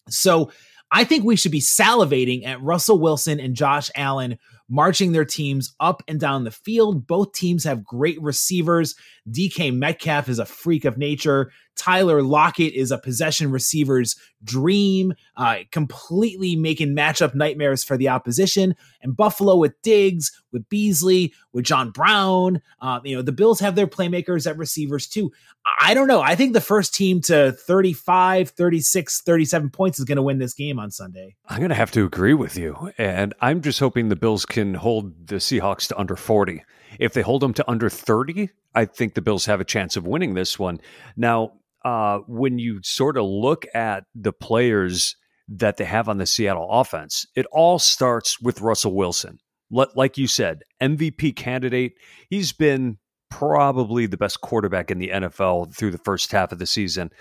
So 0.09 0.51
I 0.91 1.03
think 1.03 1.23
we 1.23 1.35
should 1.35 1.51
be 1.51 1.59
salivating 1.59 2.45
at 2.45 2.61
Russell 2.61 2.99
Wilson 2.99 3.39
and 3.39 3.55
Josh 3.55 3.91
Allen 3.95 4.37
marching 4.69 5.11
their 5.11 5.25
teams 5.25 5.75
up 5.79 6.03
and 6.07 6.19
down 6.19 6.43
the 6.43 6.51
field. 6.51 7.07
Both 7.07 7.33
teams 7.33 7.63
have 7.63 7.83
great 7.83 8.21
receivers. 8.21 8.95
DK 9.29 9.75
Metcalf 9.75 10.29
is 10.29 10.39
a 10.39 10.45
freak 10.45 10.85
of 10.85 10.97
nature. 10.97 11.51
Tyler 11.77 12.21
Lockett 12.21 12.73
is 12.73 12.91
a 12.91 12.97
possession 12.97 13.51
receiver's 13.51 14.15
dream, 14.43 15.13
uh, 15.35 15.57
completely 15.71 16.55
making 16.55 16.95
matchup 16.95 17.33
nightmares 17.33 17.83
for 17.83 17.97
the 17.97 18.09
opposition. 18.09 18.75
And 19.01 19.15
Buffalo 19.15 19.55
with 19.55 19.81
Diggs, 19.81 20.31
with 20.51 20.67
Beasley, 20.69 21.33
with 21.53 21.65
John 21.65 21.91
Brown. 21.91 22.61
Uh, 22.81 22.99
you 23.03 23.15
know, 23.15 23.21
the 23.21 23.31
Bills 23.31 23.59
have 23.59 23.75
their 23.75 23.87
playmakers 23.87 24.49
at 24.49 24.57
receivers 24.57 25.07
too. 25.07 25.31
I 25.79 25.93
don't 25.93 26.07
know. 26.07 26.21
I 26.21 26.35
think 26.35 26.53
the 26.53 26.61
first 26.61 26.93
team 26.93 27.21
to 27.21 27.51
35, 27.51 28.49
36, 28.49 29.21
37 29.21 29.69
points 29.69 29.99
is 29.99 30.05
going 30.05 30.15
to 30.17 30.21
win 30.21 30.39
this 30.39 30.53
game 30.53 30.79
on 30.79 30.91
Sunday. 30.91 31.35
I'm 31.47 31.59
going 31.59 31.69
to 31.69 31.75
have 31.75 31.91
to 31.91 32.05
agree 32.05 32.33
with 32.33 32.57
you. 32.57 32.91
And 32.97 33.33
I'm 33.41 33.61
just 33.61 33.79
hoping 33.79 34.09
the 34.09 34.15
Bills 34.15 34.45
can 34.45 34.75
hold 34.75 35.27
the 35.27 35.35
Seahawks 35.35 35.87
to 35.89 35.99
under 35.99 36.15
40. 36.15 36.63
If 36.99 37.13
they 37.13 37.21
hold 37.21 37.41
them 37.41 37.53
to 37.55 37.69
under 37.69 37.89
30, 37.89 38.49
I 38.73 38.85
think 38.85 39.13
the 39.13 39.21
Bills 39.21 39.45
have 39.45 39.59
a 39.59 39.65
chance 39.65 39.97
of 39.97 40.07
winning 40.07 40.33
this 40.33 40.57
one. 40.57 40.79
Now, 41.15 41.53
uh, 41.85 42.19
when 42.27 42.59
you 42.59 42.79
sort 42.83 43.17
of 43.17 43.25
look 43.25 43.65
at 43.73 44.03
the 44.15 44.33
players 44.33 45.15
that 45.47 45.77
they 45.77 45.85
have 45.85 46.09
on 46.09 46.17
the 46.17 46.25
Seattle 46.25 46.67
offense, 46.69 47.25
it 47.35 47.45
all 47.51 47.79
starts 47.79 48.41
with 48.41 48.61
Russell 48.61 48.93
Wilson. 48.93 49.39
Like 49.69 50.17
you 50.17 50.27
said, 50.27 50.63
MVP 50.81 51.35
candidate. 51.35 51.93
He's 52.29 52.53
been 52.53 52.97
probably 53.29 54.05
the 54.05 54.17
best 54.17 54.41
quarterback 54.41 54.89
in 54.89 54.99
the 54.99 55.09
NFL 55.09 55.75
through 55.75 55.91
the 55.91 55.97
first 55.97 56.31
half 56.31 56.51
of 56.51 56.59
the 56.59 56.65
season. 56.65 57.11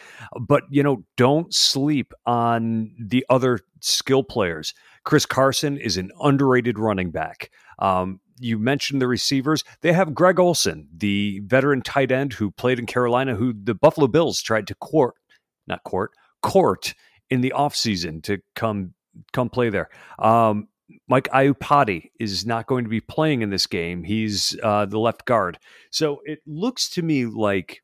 But, 0.41 0.63
you 0.71 0.83
know, 0.83 1.05
don't 1.17 1.53
sleep 1.53 2.13
on 2.25 2.93
the 2.99 3.27
other 3.29 3.61
skill 3.81 4.23
players. 4.23 4.75
Chris 5.05 5.27
Carson 5.27 5.79
is 5.79 5.97
an 5.97 6.11
underrated 6.21 6.79
running 6.79 7.11
back. 7.11 7.51
Um, 7.79 8.21
you 8.38 8.59
mentioned 8.59 9.00
the 9.00 9.09
receivers. 9.09 9.64
They 9.81 9.93
have 9.93 10.14
Greg 10.14 10.38
Olsen, 10.38 10.88
the 10.95 11.40
veteran 11.45 11.83
tight 11.83 12.12
end 12.12 12.35
who 12.35 12.50
played 12.50 12.78
in 12.78 12.87
Carolina, 12.87 13.35
who 13.35 13.52
the 13.52 13.75
Buffalo 13.75 14.07
Bills 14.07 14.40
tried 14.40 14.66
to 14.69 14.75
court, 14.75 15.14
not 15.66 15.83
court, 15.85 16.12
court 16.43 16.95
in 17.31 17.40
the 17.40 17.52
offseason 17.57 18.23
to 18.25 18.38
come 18.55 18.95
come 19.33 19.49
play 19.49 19.71
there. 19.71 19.88
Um, 20.19 20.69
Mike 21.09 21.28
Iupati 21.28 22.11
is 22.21 22.47
not 22.47 22.66
going 22.66 22.85
to 22.85 22.90
be 22.90 23.00
playing 23.00 23.43
in 23.43 23.50
this 23.50 23.66
game. 23.66 24.05
He's 24.05 24.57
uh, 24.62 24.87
the 24.87 24.99
left 24.99 25.25
guard. 25.25 25.59
So 25.90 26.21
it 26.25 26.40
looks 26.47 26.88
to 26.90 27.02
me 27.02 27.26
like 27.26 27.83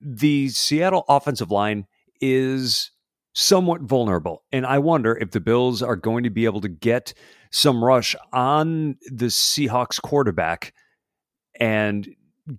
the 0.00 0.48
Seattle 0.50 1.04
offensive 1.08 1.50
line 1.50 1.86
is 2.20 2.90
somewhat 3.34 3.82
vulnerable. 3.82 4.42
And 4.52 4.66
I 4.66 4.78
wonder 4.78 5.16
if 5.16 5.30
the 5.30 5.40
Bills 5.40 5.82
are 5.82 5.96
going 5.96 6.24
to 6.24 6.30
be 6.30 6.44
able 6.44 6.60
to 6.62 6.68
get 6.68 7.14
some 7.50 7.84
rush 7.84 8.14
on 8.32 8.96
the 9.10 9.26
Seahawks 9.26 10.00
quarterback 10.00 10.72
and 11.58 12.08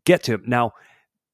get 0.06 0.24
to 0.24 0.36
him. 0.36 0.44
Now, 0.46 0.74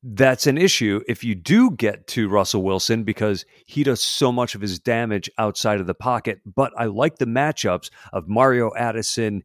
that's 0.03 0.47
an 0.47 0.57
issue 0.57 1.01
if 1.07 1.23
you 1.23 1.33
do 1.33 1.71
get 1.71 2.07
to 2.07 2.27
Russell 2.27 2.61
Wilson 2.61 3.03
because 3.03 3.45
he 3.65 3.83
does 3.83 4.01
so 4.01 4.31
much 4.33 4.53
of 4.53 4.61
his 4.61 4.77
damage 4.77 5.29
outside 5.37 5.79
of 5.79 5.87
the 5.87 5.93
pocket. 5.93 6.41
But 6.45 6.73
I 6.77 6.85
like 6.85 7.17
the 7.17 7.25
matchups 7.25 7.89
of 8.11 8.27
Mario 8.27 8.71
Addison, 8.75 9.43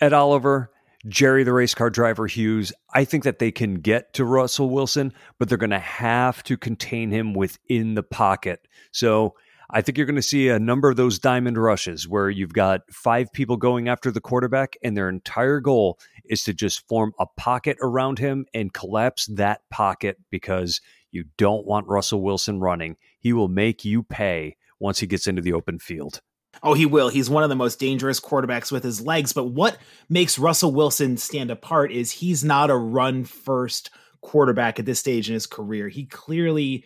Ed 0.00 0.14
Oliver, 0.14 0.70
Jerry 1.06 1.44
the 1.44 1.52
race 1.52 1.74
car 1.74 1.90
driver 1.90 2.26
Hughes. 2.26 2.72
I 2.94 3.04
think 3.04 3.24
that 3.24 3.38
they 3.38 3.52
can 3.52 3.74
get 3.74 4.14
to 4.14 4.24
Russell 4.24 4.70
Wilson, 4.70 5.12
but 5.38 5.48
they're 5.48 5.58
going 5.58 5.70
to 5.70 5.78
have 5.78 6.42
to 6.44 6.56
contain 6.56 7.10
him 7.10 7.34
within 7.34 7.94
the 7.94 8.02
pocket. 8.02 8.66
So 8.92 9.34
I 9.70 9.82
think 9.82 9.98
you're 9.98 10.06
going 10.06 10.16
to 10.16 10.22
see 10.22 10.48
a 10.48 10.58
number 10.58 10.88
of 10.88 10.96
those 10.96 11.18
diamond 11.18 11.58
rushes 11.58 12.08
where 12.08 12.30
you've 12.30 12.54
got 12.54 12.90
five 12.90 13.30
people 13.32 13.58
going 13.58 13.88
after 13.88 14.10
the 14.10 14.20
quarterback, 14.20 14.76
and 14.82 14.96
their 14.96 15.10
entire 15.10 15.60
goal 15.60 15.98
is 16.24 16.42
to 16.44 16.54
just 16.54 16.88
form 16.88 17.12
a 17.18 17.26
pocket 17.26 17.76
around 17.82 18.18
him 18.18 18.46
and 18.54 18.72
collapse 18.72 19.26
that 19.26 19.60
pocket 19.70 20.16
because 20.30 20.80
you 21.10 21.24
don't 21.36 21.66
want 21.66 21.86
Russell 21.86 22.22
Wilson 22.22 22.60
running. 22.60 22.96
He 23.20 23.34
will 23.34 23.48
make 23.48 23.84
you 23.84 24.02
pay 24.02 24.56
once 24.80 25.00
he 25.00 25.06
gets 25.06 25.26
into 25.26 25.42
the 25.42 25.52
open 25.52 25.78
field. 25.78 26.22
Oh, 26.62 26.74
he 26.74 26.86
will. 26.86 27.10
He's 27.10 27.30
one 27.30 27.42
of 27.42 27.50
the 27.50 27.56
most 27.56 27.78
dangerous 27.78 28.20
quarterbacks 28.20 28.72
with 28.72 28.82
his 28.82 29.00
legs. 29.00 29.32
But 29.32 29.48
what 29.48 29.76
makes 30.08 30.38
Russell 30.38 30.72
Wilson 30.72 31.16
stand 31.16 31.50
apart 31.50 31.92
is 31.92 32.10
he's 32.10 32.42
not 32.42 32.70
a 32.70 32.76
run 32.76 33.24
first 33.24 33.90
quarterback 34.20 34.78
at 34.78 34.86
this 34.86 34.98
stage 34.98 35.28
in 35.28 35.34
his 35.34 35.46
career. 35.46 35.88
He 35.88 36.06
clearly 36.06 36.84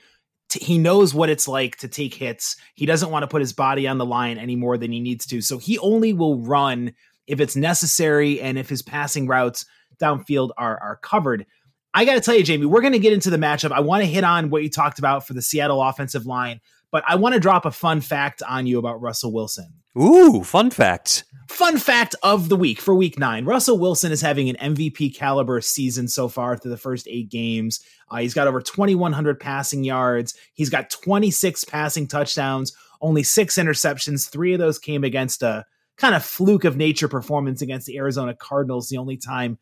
he 0.53 0.79
knows 0.79 1.15
what 1.15 1.31
it's 1.31 1.49
like 1.49 1.77
to 1.79 1.89
take 1.89 2.15
hits. 2.15 2.57
He 2.75 2.87
doesn't 2.87 3.11
want 3.11 3.23
to 3.23 3.29
put 3.29 3.41
his 3.41 3.53
body 3.53 3.87
on 3.87 3.99
the 3.99 4.07
line 4.07 4.39
any 4.39 4.57
more 4.57 4.77
than 4.77 4.93
he 4.93 5.01
needs 5.01 5.27
to. 5.27 5.41
So 5.41 5.59
he 5.59 5.79
only 5.79 6.13
will 6.13 6.39
run 6.39 6.93
if 7.27 7.41
it's 7.41 7.57
necessary 7.57 8.41
and 8.41 8.59
if 8.59 8.69
his 8.69 8.83
passing 8.83 9.27
routes 9.27 9.65
downfield 10.01 10.51
are 10.57 10.79
are 10.81 10.97
covered. 10.97 11.47
I 11.95 12.05
got 12.05 12.15
to 12.15 12.21
tell 12.21 12.35
you, 12.35 12.43
Jamie, 12.43 12.67
we're 12.67 12.81
going 12.81 12.95
to 12.95 12.99
get 12.99 13.13
into 13.13 13.31
the 13.31 13.37
matchup. 13.37 13.71
I 13.71 13.81
want 13.81 14.03
to 14.03 14.07
hit 14.07 14.25
on 14.25 14.49
what 14.49 14.63
you 14.63 14.71
talked 14.71 14.99
about 14.99 15.27
for 15.27 15.35
the 15.35 15.43
Seattle 15.43 15.83
offensive 15.83 16.25
line, 16.25 16.61
but 16.93 17.03
I 17.09 17.17
want 17.17 17.33
to 17.35 17.41
drop 17.41 17.65
a 17.65 17.73
fun 17.73 18.01
fact 18.01 18.43
on 18.49 18.67
you 18.67 18.79
about 18.79 19.01
Russell 19.01 19.33
Wilson. 19.33 19.73
Ooh, 20.01 20.45
fun 20.45 20.71
fact. 20.71 21.25
Fun 21.49 21.79
fact 21.79 22.15
of 22.23 22.49
the 22.49 22.57
week 22.57 22.81
for 22.81 22.95
week 22.95 23.19
nine 23.19 23.45
Russell 23.45 23.79
Wilson 23.79 24.13
is 24.13 24.21
having 24.21 24.49
an 24.49 24.75
MVP 24.75 25.15
caliber 25.15 25.61
season 25.61 26.07
so 26.09 26.29
far 26.29 26.57
through 26.57 26.71
the 26.71 26.77
first 26.77 27.09
eight 27.09 27.31
games. 27.31 27.81
Uh, 28.11 28.19
he's 28.19 28.35
got 28.35 28.47
over 28.47 28.61
2,100 28.61 29.41
passing 29.41 29.85
yards. 29.85 30.35
He's 30.55 30.71
got 30.71 30.91
26 30.91 31.65
passing 31.65 32.07
touchdowns, 32.07 32.75
only 33.01 33.23
six 33.23 33.57
interceptions. 33.57 34.31
Three 34.31 34.53
of 34.53 34.61
those 34.61 34.79
came 34.79 35.03
against 35.03 35.43
a 35.43 35.65
kind 35.97 36.15
of 36.15 36.25
fluke 36.25 36.65
of 36.65 36.77
nature 36.77 37.09
performance 37.09 37.61
against 37.61 37.87
the 37.87 37.99
Arizona 37.99 38.35
Cardinals, 38.35 38.89
the 38.89 38.99
only 38.99 39.17
time 39.17 39.59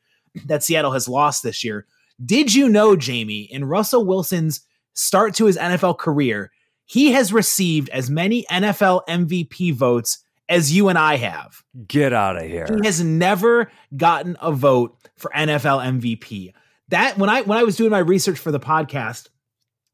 that 0.47 0.63
Seattle 0.63 0.93
has 0.93 1.09
lost 1.09 1.43
this 1.43 1.65
year. 1.65 1.87
Did 2.25 2.55
you 2.55 2.69
know, 2.69 2.97
Jamie, 2.97 3.43
in 3.51 3.65
Russell 3.65 4.05
Wilson's 4.05 4.61
start 4.93 5.35
to 5.37 5.47
his 5.47 5.57
NFL 5.57 5.99
career, 5.99 6.51
he 6.91 7.13
has 7.13 7.33
received 7.33 7.89
as 7.91 8.11
many 8.11 8.45
NFL 8.51 9.03
MVP 9.09 9.73
votes 9.73 10.25
as 10.49 10.75
you 10.75 10.89
and 10.89 10.99
I 10.99 11.19
have. 11.19 11.63
Get 11.87 12.13
out 12.13 12.37
of 12.37 12.43
here. 12.43 12.67
He 12.67 12.85
has 12.85 13.01
never 13.01 13.71
gotten 13.97 14.37
a 14.41 14.51
vote 14.51 14.99
for 15.17 15.31
NFL 15.33 16.01
MVP. 16.01 16.53
That 16.89 17.17
when 17.17 17.31
I 17.31 17.43
when 17.43 17.59
I 17.59 17.63
was 17.63 17.77
doing 17.77 17.93
my 17.93 18.01
research 18.01 18.41
for 18.41 18.51
the 18.51 18.59
podcast, 18.59 19.29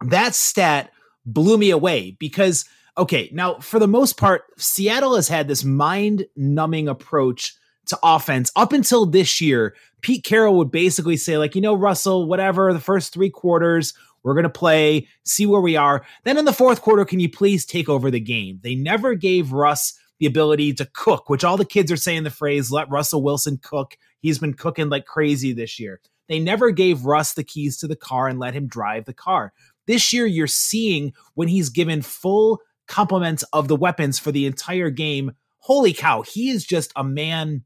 that 0.06 0.34
stat 0.34 0.90
blew 1.26 1.58
me 1.58 1.68
away 1.68 2.16
because 2.18 2.64
okay, 2.96 3.28
now 3.30 3.58
for 3.58 3.78
the 3.78 3.86
most 3.86 4.16
part, 4.16 4.44
Seattle 4.56 5.16
has 5.16 5.28
had 5.28 5.48
this 5.48 5.64
mind-numbing 5.64 6.88
approach 6.88 7.54
to 7.88 7.98
offense 8.02 8.50
up 8.56 8.72
until 8.72 9.04
this 9.04 9.38
year. 9.38 9.74
Pete 10.00 10.24
Carroll 10.24 10.56
would 10.56 10.70
basically 10.70 11.18
say 11.18 11.36
like, 11.36 11.54
you 11.54 11.60
know, 11.60 11.74
Russell, 11.74 12.26
whatever, 12.26 12.72
the 12.72 12.80
first 12.80 13.12
3 13.12 13.28
quarters 13.28 13.92
we're 14.26 14.34
going 14.34 14.42
to 14.42 14.50
play, 14.50 15.06
see 15.22 15.46
where 15.46 15.60
we 15.60 15.76
are. 15.76 16.04
Then 16.24 16.36
in 16.36 16.46
the 16.46 16.52
fourth 16.52 16.82
quarter, 16.82 17.04
can 17.04 17.20
you 17.20 17.30
please 17.30 17.64
take 17.64 17.88
over 17.88 18.10
the 18.10 18.18
game? 18.18 18.58
They 18.60 18.74
never 18.74 19.14
gave 19.14 19.52
Russ 19.52 19.96
the 20.18 20.26
ability 20.26 20.74
to 20.74 20.90
cook, 20.94 21.30
which 21.30 21.44
all 21.44 21.56
the 21.56 21.64
kids 21.64 21.92
are 21.92 21.96
saying 21.96 22.24
the 22.24 22.30
phrase, 22.30 22.72
let 22.72 22.90
Russell 22.90 23.22
Wilson 23.22 23.60
cook. 23.62 23.96
He's 24.18 24.40
been 24.40 24.54
cooking 24.54 24.88
like 24.88 25.06
crazy 25.06 25.52
this 25.52 25.78
year. 25.78 26.00
They 26.28 26.40
never 26.40 26.72
gave 26.72 27.04
Russ 27.04 27.34
the 27.34 27.44
keys 27.44 27.76
to 27.78 27.86
the 27.86 27.94
car 27.94 28.26
and 28.26 28.40
let 28.40 28.52
him 28.52 28.66
drive 28.66 29.04
the 29.04 29.14
car. 29.14 29.52
This 29.86 30.12
year, 30.12 30.26
you're 30.26 30.48
seeing 30.48 31.12
when 31.34 31.46
he's 31.46 31.68
given 31.68 32.02
full 32.02 32.60
complements 32.88 33.44
of 33.52 33.68
the 33.68 33.76
weapons 33.76 34.18
for 34.18 34.32
the 34.32 34.46
entire 34.46 34.90
game. 34.90 35.36
Holy 35.58 35.92
cow, 35.92 36.22
he 36.22 36.50
is 36.50 36.64
just 36.64 36.92
a 36.96 37.04
man 37.04 37.62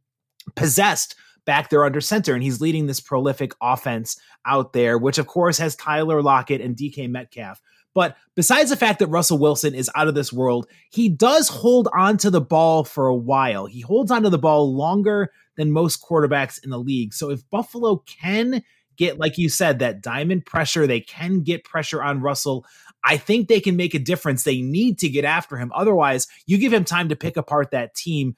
possessed 0.57 1.15
back 1.51 1.69
there 1.69 1.85
under 1.85 2.01
center. 2.01 2.33
And 2.33 2.45
he's 2.45 2.61
leading 2.61 2.87
this 2.87 3.01
prolific 3.01 3.55
offense 3.61 4.17
out 4.47 4.73
there, 4.73 4.97
which 4.97 5.19
of 5.19 5.27
course 5.27 5.59
has 5.59 5.75
Tyler 5.75 6.23
Lockett 6.23 6.61
and 6.61 6.77
DK 6.77 7.11
Metcalf. 7.11 7.61
But 7.93 8.17
besides 8.37 8.71
the 8.71 8.77
fact 8.77 9.01
that 9.01 9.09
Russell 9.09 9.39
Wilson 9.39 9.75
is 9.75 9.91
out 9.97 10.07
of 10.07 10.15
this 10.15 10.33
world, 10.33 10.69
he 10.91 11.09
does 11.09 11.49
hold 11.49 11.89
on 11.93 12.19
to 12.19 12.31
the 12.31 12.41
ball 12.41 12.85
for 12.85 13.09
a 13.09 13.17
while. 13.17 13.67
He 13.67 13.81
holds 13.81 14.13
on 14.13 14.23
to 14.23 14.31
the 14.31 14.39
ball 14.39 14.73
longer 14.73 15.33
than 15.57 15.73
most 15.73 16.01
quarterbacks 16.01 16.63
in 16.63 16.71
the 16.71 16.79
league. 16.79 17.13
So 17.13 17.31
if 17.31 17.43
Buffalo 17.51 17.97
can 18.07 18.63
get, 18.97 19.19
like 19.19 19.37
you 19.37 19.49
said, 19.49 19.81
that 19.81 20.03
diamond 20.03 20.47
pressure, 20.47 20.87
they 20.87 21.01
can 21.01 21.41
get 21.41 21.65
pressure 21.65 22.01
on 22.01 22.21
Russell. 22.21 22.65
I 23.03 23.17
think 23.17 23.49
they 23.49 23.59
can 23.59 23.75
make 23.75 23.95
a 23.95 23.99
difference. 23.99 24.45
They 24.45 24.63
need 24.63 25.01
to 25.01 25.09
get 25.09 25.25
after 25.25 25.57
him. 25.57 25.73
Otherwise, 25.75 26.29
you 26.47 26.59
give 26.59 26.73
him 26.73 26.85
time 26.85 27.09
to 27.09 27.17
pick 27.17 27.37
apart 27.37 27.73
that 27.73 27.97
team 27.97 28.37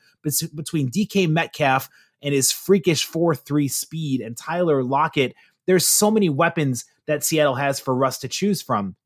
between 0.54 0.88
DK 0.88 1.28
Metcalf 1.28 1.90
and 2.22 2.34
his 2.34 2.52
freakish 2.52 3.04
4 3.04 3.34
3 3.34 3.68
speed 3.68 4.20
and 4.20 4.36
Tyler 4.36 4.82
Lockett. 4.82 5.34
There's 5.66 5.86
so 5.86 6.10
many 6.10 6.28
weapons 6.28 6.84
that 7.06 7.24
Seattle 7.24 7.54
has 7.54 7.80
for 7.80 7.94
Russ 7.94 8.18
to 8.18 8.28
choose 8.28 8.62
from. 8.62 8.96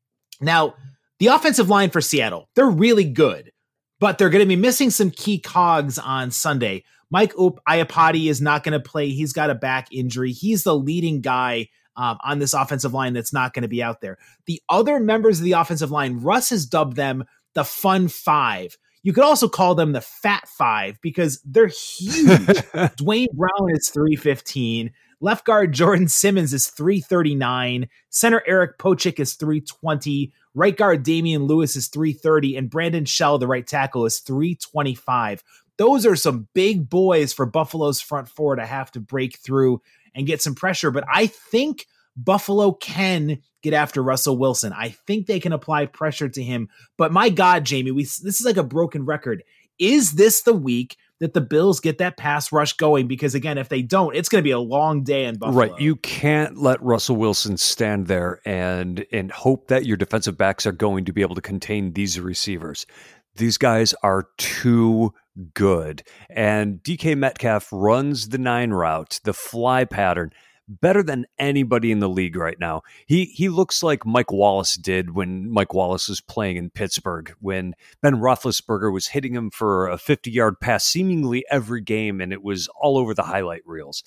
Now, 0.41 0.75
the 1.19 1.27
offensive 1.27 1.69
line 1.69 1.89
for 1.89 2.01
Seattle, 2.01 2.49
they're 2.55 2.69
really 2.69 3.03
good, 3.03 3.51
but 3.99 4.17
they're 4.17 4.29
going 4.29 4.43
to 4.43 4.47
be 4.47 4.55
missing 4.55 4.89
some 4.89 5.11
key 5.11 5.39
cogs 5.39 5.97
on 5.97 6.31
Sunday. 6.31 6.83
Mike 7.09 7.37
Oop 7.39 7.59
Iupati 7.67 8.29
is 8.29 8.41
not 8.41 8.63
going 8.63 8.73
to 8.73 8.79
play. 8.79 9.09
He's 9.09 9.33
got 9.33 9.49
a 9.49 9.55
back 9.55 9.87
injury. 9.91 10.31
He's 10.31 10.63
the 10.63 10.75
leading 10.75 11.21
guy 11.21 11.69
um, 11.95 12.17
on 12.23 12.39
this 12.39 12.53
offensive 12.53 12.93
line 12.93 13.13
that's 13.13 13.33
not 13.33 13.53
going 13.53 13.63
to 13.63 13.67
be 13.67 13.81
out 13.81 14.01
there. 14.01 14.17
The 14.45 14.61
other 14.69 14.99
members 14.99 15.39
of 15.39 15.45
the 15.45 15.53
offensive 15.53 15.91
line, 15.91 16.19
Russ 16.19 16.49
has 16.51 16.65
dubbed 16.65 16.95
them 16.95 17.25
the 17.53 17.63
Fun 17.63 18.07
Five. 18.07 18.77
You 19.07 19.13
could 19.13 19.23
also 19.23 19.47
call 19.47 19.73
them 19.73 19.93
the 19.93 20.01
Fat 20.01 20.49
Five 20.49 20.99
because 21.01 21.39
they're 21.45 21.67
huge. 21.67 22.61
Duane 22.97 23.29
Brown 23.31 23.71
is 23.71 23.87
315. 23.87 24.91
Left 25.21 25.45
guard 25.45 25.71
Jordan 25.71 26.09
Simmons 26.09 26.53
is 26.53 26.67
339. 26.71 27.87
Center 28.09 28.43
Eric 28.45 28.77
Pocic 28.77 29.17
is 29.21 29.35
320. 29.35 30.33
Right 30.53 30.75
guard 30.75 31.03
Damien 31.03 31.45
Lewis 31.45 31.77
is 31.77 31.87
330. 31.87 32.57
And 32.57 32.69
Brandon 32.69 33.05
Shell, 33.05 33.37
the 33.37 33.47
right 33.47 33.65
tackle, 33.65 34.05
is 34.05 34.19
325. 34.19 35.41
Those 35.77 36.05
are 36.05 36.17
some 36.17 36.49
big 36.53 36.89
boys 36.89 37.31
for 37.31 37.45
Buffalo's 37.45 38.01
front 38.01 38.27
four 38.27 38.57
to 38.57 38.65
have 38.65 38.91
to 38.91 38.99
break 38.99 39.37
through 39.37 39.81
and 40.15 40.27
get 40.27 40.41
some 40.41 40.53
pressure. 40.53 40.91
But 40.91 41.05
I 41.09 41.27
think 41.27 41.87
Buffalo 42.17 42.71
can 42.71 43.39
get 43.61 43.73
after 43.73 44.01
Russell 44.01 44.37
Wilson. 44.37 44.73
I 44.73 44.89
think 44.89 45.27
they 45.27 45.39
can 45.39 45.53
apply 45.53 45.85
pressure 45.85 46.27
to 46.27 46.43
him. 46.43 46.69
But 46.97 47.11
my 47.13 47.29
God, 47.29 47.63
Jamie, 47.63 47.91
we 47.91 48.03
this 48.03 48.39
is 48.39 48.45
like 48.45 48.57
a 48.57 48.63
broken 48.63 49.05
record. 49.05 49.43
Is 49.79 50.13
this 50.13 50.41
the 50.41 50.53
week 50.53 50.97
that 51.19 51.33
the 51.33 51.41
Bills 51.41 51.79
get 51.79 51.99
that 51.99 52.17
pass 52.17 52.51
rush 52.51 52.73
going? 52.73 53.07
Because 53.07 53.35
again, 53.35 53.59
if 53.59 53.69
they 53.69 53.83
don't, 53.83 54.15
it's 54.15 54.29
going 54.29 54.41
to 54.41 54.47
be 54.47 54.51
a 54.51 54.59
long 54.59 55.03
day 55.03 55.25
in 55.25 55.37
Buffalo. 55.37 55.59
Right. 55.59 55.79
You 55.79 55.95
can't 55.97 56.57
let 56.57 56.81
Russell 56.81 57.15
Wilson 57.15 57.57
stand 57.57 58.07
there 58.07 58.41
and 58.45 59.05
and 59.11 59.31
hope 59.31 59.67
that 59.67 59.85
your 59.85 59.97
defensive 59.97 60.37
backs 60.37 60.65
are 60.65 60.71
going 60.71 61.05
to 61.05 61.13
be 61.13 61.21
able 61.21 61.35
to 61.35 61.41
contain 61.41 61.93
these 61.93 62.19
receivers. 62.19 62.87
These 63.35 63.59
guys 63.59 63.93
are 64.01 64.29
too 64.39 65.13
good. 65.53 66.01
And 66.31 66.81
DK 66.81 67.15
Metcalf 67.15 67.69
runs 67.71 68.29
the 68.29 68.39
nine 68.39 68.71
route, 68.71 69.19
the 69.23 69.33
fly 69.33 69.85
pattern 69.85 70.31
better 70.67 71.01
than 71.03 71.25
anybody 71.39 71.91
in 71.91 71.99
the 71.99 72.09
league 72.09 72.35
right 72.35 72.59
now. 72.59 72.81
He 73.05 73.25
he 73.25 73.49
looks 73.49 73.83
like 73.83 74.05
Mike 74.05 74.31
Wallace 74.31 74.75
did 74.75 75.15
when 75.15 75.49
Mike 75.49 75.73
Wallace 75.73 76.07
was 76.07 76.21
playing 76.21 76.57
in 76.57 76.69
Pittsburgh 76.69 77.33
when 77.39 77.73
Ben 78.01 78.15
Roethlisberger 78.15 78.91
was 78.91 79.07
hitting 79.07 79.33
him 79.33 79.49
for 79.49 79.87
a 79.87 79.97
50 79.97 80.31
yard 80.31 80.59
pass 80.59 80.85
seemingly 80.85 81.45
every 81.49 81.81
game, 81.81 82.21
and 82.21 82.33
it 82.33 82.43
was 82.43 82.67
all 82.79 82.97
over 82.97 83.13
the 83.13 83.23
highlight 83.23 83.63
reels. 83.65 84.03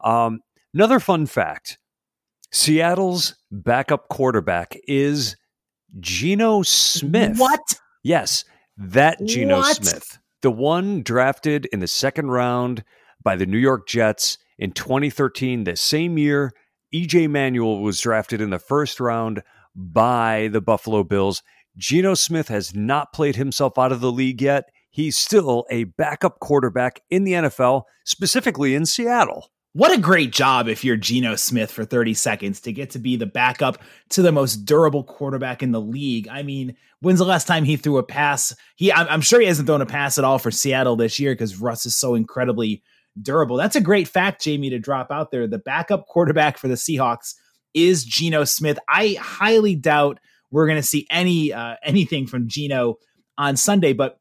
Um, 0.00 0.40
another 0.72 1.00
fun 1.00 1.26
fact: 1.26 1.78
Seattle's 2.50 3.36
backup 3.50 4.08
quarterback 4.08 4.76
is 4.86 5.36
Geno 6.00 6.62
Smith. 6.62 7.38
What? 7.38 7.80
Yes, 8.02 8.44
that 8.76 9.24
Geno 9.24 9.58
What? 9.58 9.76
Smith 9.76 10.18
the 10.44 10.50
one 10.50 11.02
drafted 11.02 11.64
in 11.72 11.80
the 11.80 11.86
second 11.86 12.30
round 12.30 12.84
by 13.22 13.34
the 13.34 13.46
New 13.46 13.56
York 13.56 13.88
Jets 13.88 14.36
in 14.58 14.72
2013, 14.72 15.64
the 15.64 15.76
same 15.76 16.18
year 16.18 16.52
EJ 16.94 17.28
Manuel 17.28 17.80
was 17.80 18.00
drafted 18.00 18.40
in 18.40 18.50
the 18.50 18.58
first 18.58 19.00
round 19.00 19.42
by 19.74 20.48
the 20.52 20.60
Buffalo 20.60 21.02
Bills. 21.02 21.42
Geno 21.76 22.14
Smith 22.14 22.48
has 22.48 22.74
not 22.74 23.12
played 23.12 23.34
himself 23.34 23.78
out 23.78 23.90
of 23.90 24.00
the 24.00 24.12
league 24.12 24.40
yet. 24.40 24.70
He's 24.90 25.18
still 25.18 25.66
a 25.70 25.84
backup 25.84 26.38
quarterback 26.38 27.00
in 27.10 27.24
the 27.24 27.32
NFL, 27.32 27.82
specifically 28.04 28.76
in 28.76 28.86
Seattle. 28.86 29.50
What 29.72 29.92
a 29.92 30.00
great 30.00 30.30
job 30.30 30.68
if 30.68 30.84
you're 30.84 30.96
Geno 30.96 31.34
Smith 31.34 31.68
for 31.68 31.84
30 31.84 32.14
seconds 32.14 32.60
to 32.60 32.72
get 32.72 32.90
to 32.90 33.00
be 33.00 33.16
the 33.16 33.26
backup 33.26 33.78
to 34.10 34.22
the 34.22 34.30
most 34.30 34.58
durable 34.58 35.02
quarterback 35.02 35.64
in 35.64 35.72
the 35.72 35.80
league. 35.80 36.28
I 36.28 36.44
mean, 36.44 36.76
when's 37.00 37.18
the 37.18 37.24
last 37.24 37.48
time 37.48 37.64
he 37.64 37.76
threw 37.76 37.98
a 37.98 38.04
pass? 38.04 38.54
He, 38.76 38.92
I'm, 38.92 39.08
I'm 39.08 39.20
sure 39.20 39.40
he 39.40 39.48
hasn't 39.48 39.66
thrown 39.66 39.82
a 39.82 39.86
pass 39.86 40.16
at 40.16 40.22
all 40.22 40.38
for 40.38 40.52
Seattle 40.52 40.94
this 40.94 41.18
year 41.18 41.32
because 41.32 41.60
Russ 41.60 41.86
is 41.86 41.96
so 41.96 42.14
incredibly 42.14 42.84
durable. 43.20 43.56
That's 43.56 43.76
a 43.76 43.80
great 43.80 44.08
fact, 44.08 44.42
Jamie, 44.42 44.70
to 44.70 44.78
drop 44.78 45.10
out 45.10 45.30
there. 45.30 45.46
The 45.46 45.58
backup 45.58 46.06
quarterback 46.06 46.58
for 46.58 46.68
the 46.68 46.74
Seahawks 46.74 47.34
is 47.72 48.04
Geno 48.04 48.44
Smith. 48.44 48.78
I 48.88 49.16
highly 49.20 49.74
doubt 49.74 50.18
we're 50.50 50.66
going 50.66 50.80
to 50.80 50.86
see 50.86 51.06
any 51.10 51.52
uh, 51.52 51.76
anything 51.82 52.26
from 52.26 52.48
Geno 52.48 52.96
on 53.36 53.56
Sunday, 53.56 53.92
but 53.92 54.18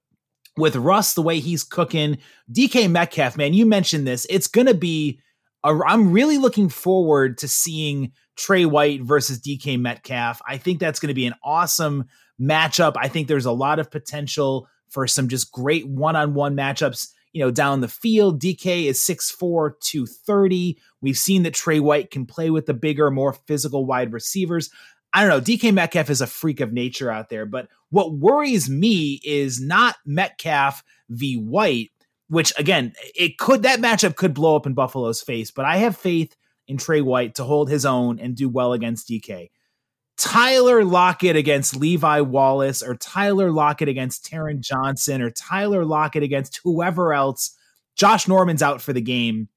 with 0.58 0.76
Russ 0.76 1.14
the 1.14 1.22
way 1.22 1.40
he's 1.40 1.64
cooking, 1.64 2.18
DK 2.52 2.90
Metcalf, 2.90 3.38
man, 3.38 3.54
you 3.54 3.66
mentioned 3.66 4.08
this. 4.08 4.28
It's 4.30 4.48
going 4.48 4.68
to 4.68 4.74
be 4.74 5.20
I'm 5.64 6.12
really 6.12 6.38
looking 6.38 6.68
forward 6.68 7.38
to 7.38 7.48
seeing 7.48 8.12
Tre 8.36 8.66
White 8.66 9.02
versus 9.02 9.40
DK 9.40 9.80
Metcalf. 9.80 10.42
I 10.48 10.58
think 10.58 10.80
that's 10.80 11.00
going 11.00 11.08
to 11.08 11.14
be 11.14 11.26
an 11.26 11.36
awesome 11.44 12.06
matchup. 12.42 12.94
I 12.98 13.08
think 13.08 13.28
there's 13.28 13.46
a 13.46 13.52
lot 13.52 13.80
of 13.80 13.90
potential 13.90 14.68
for 14.90 15.08
some 15.08 15.30
just 15.30 15.52
great 15.52 15.88
one-on-one 15.88 16.56
matchups, 16.56 17.08
you 17.34 17.44
know, 17.44 17.52
down 17.52 17.82
the 17.82 17.88
field. 17.88 18.42
DK 18.42 18.86
is 18.86 19.00
6'4, 19.00 19.80
230. 19.80 20.80
We've 21.02 21.18
seen 21.18 21.44
that 21.44 21.54
Tre 21.54 21.80
White 21.80 22.12
can 22.12 22.26
play 22.26 22.50
with 22.50 22.66
the 22.66 22.74
bigger, 22.74 23.12
more 23.12 23.34
physical 23.34 23.86
wide 23.86 24.14
receivers. 24.14 24.70
I 25.14 25.22
don't 25.22 25.30
know. 25.30 25.42
DK 25.42 25.74
Metcalf 25.74 26.10
is 26.10 26.22
a 26.22 26.28
freak 26.28 26.60
of 26.60 26.74
nature 26.74 27.12
out 27.12 27.30
there, 27.30 27.46
but 27.46 27.68
what 27.90 28.14
worries 28.14 28.70
me 28.70 29.20
is 29.24 29.60
not 29.60 29.98
Metcalf 30.06 30.84
v. 31.10 31.36
White 31.36 31.92
which 32.34 32.52
again, 32.58 32.94
it 33.16 33.38
could 33.38 33.62
that 33.62 33.80
matchup 33.80 34.16
could 34.16 34.34
blow 34.34 34.56
up 34.56 34.66
in 34.66 34.74
Buffalo's 34.74 35.22
face, 35.22 35.52
but 35.52 35.66
I 35.66 35.78
have 35.78 35.96
faith 35.96 36.36
in 36.68 36.78
Tre 36.78 37.00
White 37.02 37.36
to 37.36 37.44
hold 37.44 37.70
his 37.70 37.86
own 37.86 38.20
and 38.20 38.36
do 38.36 38.50
well 38.50 38.74
against 38.74 39.08
DK. 39.08 39.52
Tyler 40.18 40.84
Lockett 40.84 41.36
against 41.36 41.76
Levi 41.76 42.22
Wallace, 42.22 42.84
or 42.84 42.96
Tyler 42.96 43.52
Lockett 43.52 43.90
against 43.90 44.30
Taron 44.30 44.60
Johnson, 44.60 45.22
or 45.22 45.30
Tyler 45.32 45.86
Lockett 45.86 46.24
against 46.24 46.60
whoever 46.64 47.14
else. 47.14 47.58
Josh 47.96 48.28
Norman's 48.28 48.62
out 48.62 48.82
for 48.82 48.94
the 48.94 49.02
game 49.02 49.50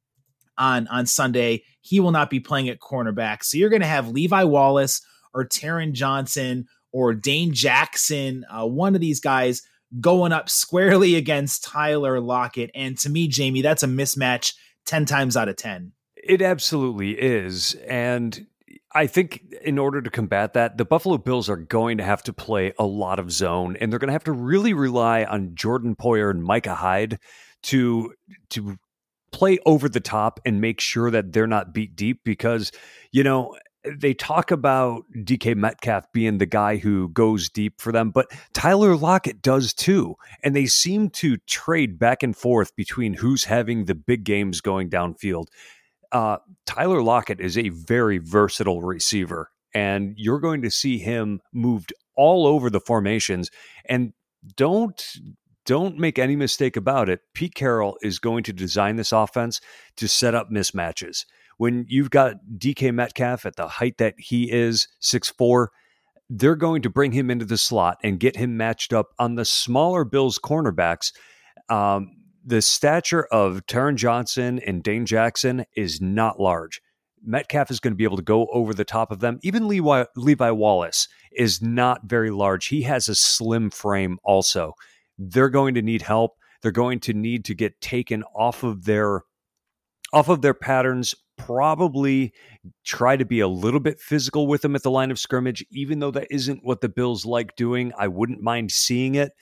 on 0.59 0.89
on 0.89 1.07
Sunday. 1.07 1.65
He 1.81 2.01
will 2.01 2.11
not 2.11 2.31
be 2.31 2.41
playing 2.41 2.69
at 2.69 2.81
cornerback. 2.81 3.45
So 3.45 3.59
you're 3.59 3.71
going 3.71 3.83
to 3.83 3.87
have 3.87 4.09
Levi 4.09 4.45
Wallace 4.45 5.03
or 5.35 5.47
Taron 5.47 5.93
Johnson 5.93 6.67
or 6.93 7.13
Dane 7.13 7.53
Jackson, 7.53 8.45
uh, 8.51 8.67
one 8.67 8.95
of 8.95 9.01
these 9.01 9.21
guys 9.21 9.63
going 10.01 10.33
up 10.33 10.49
squarely 10.49 11.15
against 11.15 11.63
Tyler 11.65 12.21
Lockett. 12.21 12.71
And 12.75 12.99
to 12.99 13.11
me, 13.11 13.29
Jamie, 13.29 13.63
that's 13.63 13.83
a 13.83 13.87
mismatch 13.87 14.55
10 14.87 15.05
times 15.05 15.37
out 15.37 15.49
of 15.49 15.57
10. 15.57 15.93
It 16.17 16.43
absolutely 16.43 17.11
is. 17.13 17.75
And 17.87 18.47
I 18.97 19.07
think 19.07 19.55
in 19.63 19.79
order 19.79 20.01
to 20.01 20.09
combat 20.09 20.55
that, 20.55 20.79
the 20.79 20.87
Buffalo 20.87 21.19
Bills 21.19 21.51
are 21.51 21.57
going 21.57 21.99
to 21.99 22.05
have 22.05 22.23
to 22.23 22.33
play 22.33 22.73
a 22.79 22.87
lot 22.87 23.19
of 23.19 23.31
zone, 23.31 23.77
and 23.77 23.93
they're 23.93 23.99
going 23.99 24.09
to 24.09 24.15
have 24.15 24.25
to 24.25 24.33
really 24.33 24.73
rely 24.73 25.25
on 25.25 25.55
Jordan 25.55 25.95
Poyer 25.95 26.31
and 26.31 26.43
Micah 26.43 26.75
Hyde 26.75 27.19
to 27.65 28.15
to 28.51 28.79
play 29.33 29.59
over 29.67 29.91
the 29.91 30.01
top 30.01 30.41
and 30.47 30.63
make 30.63 30.81
sure 30.81 31.11
that 31.11 31.35
they're 31.35 31.47
not 31.47 31.75
beat 31.75 31.95
deep 31.95 32.21
because 32.25 32.73
you 33.13 33.23
know 33.23 33.55
they 33.85 34.15
talk 34.15 34.51
about 34.51 35.05
DK 35.15 35.55
Metcalf 35.57 36.11
being 36.13 36.39
the 36.39 36.47
guy 36.47 36.77
who 36.77 37.09
goes 37.11 37.49
deep 37.51 37.81
for 37.81 37.93
them, 37.93 38.11
but 38.11 38.27
Tyler 38.53 38.97
Lockett 38.97 39.43
does 39.43 39.73
too. 39.73 40.17
And 40.43 40.57
they 40.57 40.67
seem 40.67 41.11
to 41.11 41.37
trade 41.47 41.99
back 41.99 42.23
and 42.23 42.37
forth 42.37 42.75
between 42.75 43.15
who's 43.15 43.45
having 43.45 43.85
the 43.85 43.95
big 43.95 44.25
games 44.25 44.61
going 44.61 44.91
downfield. 44.91 45.47
Uh, 46.17 46.39
Tyler 46.65 47.03
Lockett 47.03 47.41
is 47.41 47.59
a 47.59 47.69
very 47.69 48.17
versatile 48.17 48.81
receiver, 48.81 49.51
and 49.75 50.15
you're 50.17 50.41
going 50.41 50.63
to 50.63 50.71
see 50.71 50.99
him 50.99 51.41
moved 51.53 51.93
all 52.17 52.47
over 52.47 52.71
the 52.71 52.81
formations. 52.81 53.51
And 53.85 54.15
don't 54.57 55.19
don't 55.67 55.99
make 55.99 56.19
any 56.19 56.37
mistake 56.37 56.77
about 56.77 57.09
it. 57.09 57.21
Pete 57.35 57.55
Carroll 57.55 57.99
is 58.01 58.19
going 58.19 58.45
to 58.45 58.53
design 58.53 58.97
this 58.97 59.13
offense 59.13 59.61
to 59.97 60.09
set 60.09 60.35
up 60.35 60.51
mismatches 60.51 61.25
when 61.59 61.85
you've 61.89 62.11
got 62.11 62.37
DK 62.57 62.93
Metcalf 62.93 63.47
at 63.47 63.57
the 63.57 63.69
height 63.69 63.99
that 63.99 64.15
he 64.19 64.51
is, 64.51 64.89
six 65.01 65.29
four, 65.29 65.71
they're 66.29 66.57
going 66.57 66.83
to 66.83 66.91
bring 66.91 67.13
him 67.13 67.31
into 67.31 67.45
the 67.45 67.57
slot 67.57 67.99
and 68.03 68.21
get 68.21 68.37
him 68.37 68.57
matched 68.57 68.93
up 68.93 69.09
on 69.19 69.35
the 69.35 69.45
smaller 69.45 70.05
Bills 70.05 70.39
cornerbacks. 70.39 71.13
Um, 71.69 72.17
the 72.47 72.63
stature 72.63 73.25
of 73.25 73.67
Taron 73.67 73.97
Johnson 73.97 74.61
and 74.61 74.83
Dane 74.83 75.05
Jackson 75.05 75.65
is 75.75 76.01
not 76.01 76.41
large. 76.41 76.81
Metcalf 77.25 77.73
is 77.73 77.81
going 77.81 77.93
to 77.93 77.97
be 77.97 78.05
able 78.05 78.19
to 78.19 78.23
go 78.23 78.47
over 78.53 78.73
the 78.73 78.85
top 78.85 79.11
of 79.11 79.19
them. 79.19 79.41
Even 79.43 79.67
Levi, 79.67 80.05
Levi 80.15 80.51
Wallace 80.53 81.09
is 81.33 81.61
not 81.61 82.03
very 82.05 82.31
large. 82.31 82.67
He 82.67 82.83
has 82.83 83.09
a 83.09 83.17
slim 83.17 83.69
frame 83.71 84.19
also. 84.23 84.75
They're 85.19 85.51
going 85.51 85.75
to 85.75 85.83
need 85.83 86.03
help. 86.03 86.37
They're 86.63 86.71
going 86.71 87.01
to 87.01 87.13
need 87.13 87.45
to 87.47 87.55
get 87.55 87.81
taken 87.81 88.23
off 88.35 88.63
of 88.63 88.85
their 88.85 89.23
off 90.13 90.29
of 90.29 90.41
their 90.41 90.55
patterns 90.55 91.17
probably 91.37 92.33
try 92.85 93.17
to 93.17 93.25
be 93.25 93.41
a 93.41 93.49
little 93.49 93.81
bit 93.81 94.01
physical 94.01 94.47
with 94.47 94.63
them 94.63 94.77
at 94.77 94.83
the 94.85 94.91
line 94.91 95.11
of 95.11 95.19
scrimmage 95.19 95.67
even 95.71 95.99
though 95.99 96.13
that 96.13 96.29
isn't 96.31 96.65
what 96.65 96.81
the 96.81 96.89
bills 96.89 97.27
like 97.27 97.55
doing 97.57 97.93
i 97.99 98.09
wouldn't 98.09 98.41
mind 98.41 98.71
seeing 98.71 99.17
it 99.17 99.33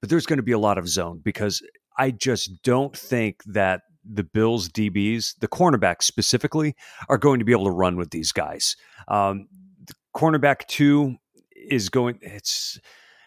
but 0.00 0.10
there's 0.10 0.26
going 0.26 0.38
to 0.38 0.42
be 0.42 0.52
a 0.52 0.58
lot 0.58 0.78
of 0.78 0.88
zone 0.88 1.20
because 1.22 1.62
i 1.98 2.10
just 2.10 2.62
don't 2.62 2.96
think 2.96 3.42
that 3.44 3.82
the 4.04 4.24
bills 4.24 4.68
dbs 4.68 5.34
the 5.40 5.48
cornerbacks 5.48 6.02
specifically 6.02 6.74
are 7.08 7.18
going 7.18 7.38
to 7.38 7.44
be 7.44 7.52
able 7.52 7.64
to 7.64 7.70
run 7.70 7.96
with 7.96 8.10
these 8.10 8.32
guys 8.32 8.76
um, 9.08 9.48
the 9.86 9.94
cornerback 10.16 10.66
two 10.66 11.16
is 11.54 11.88
going 11.88 12.18
it's 12.20 12.78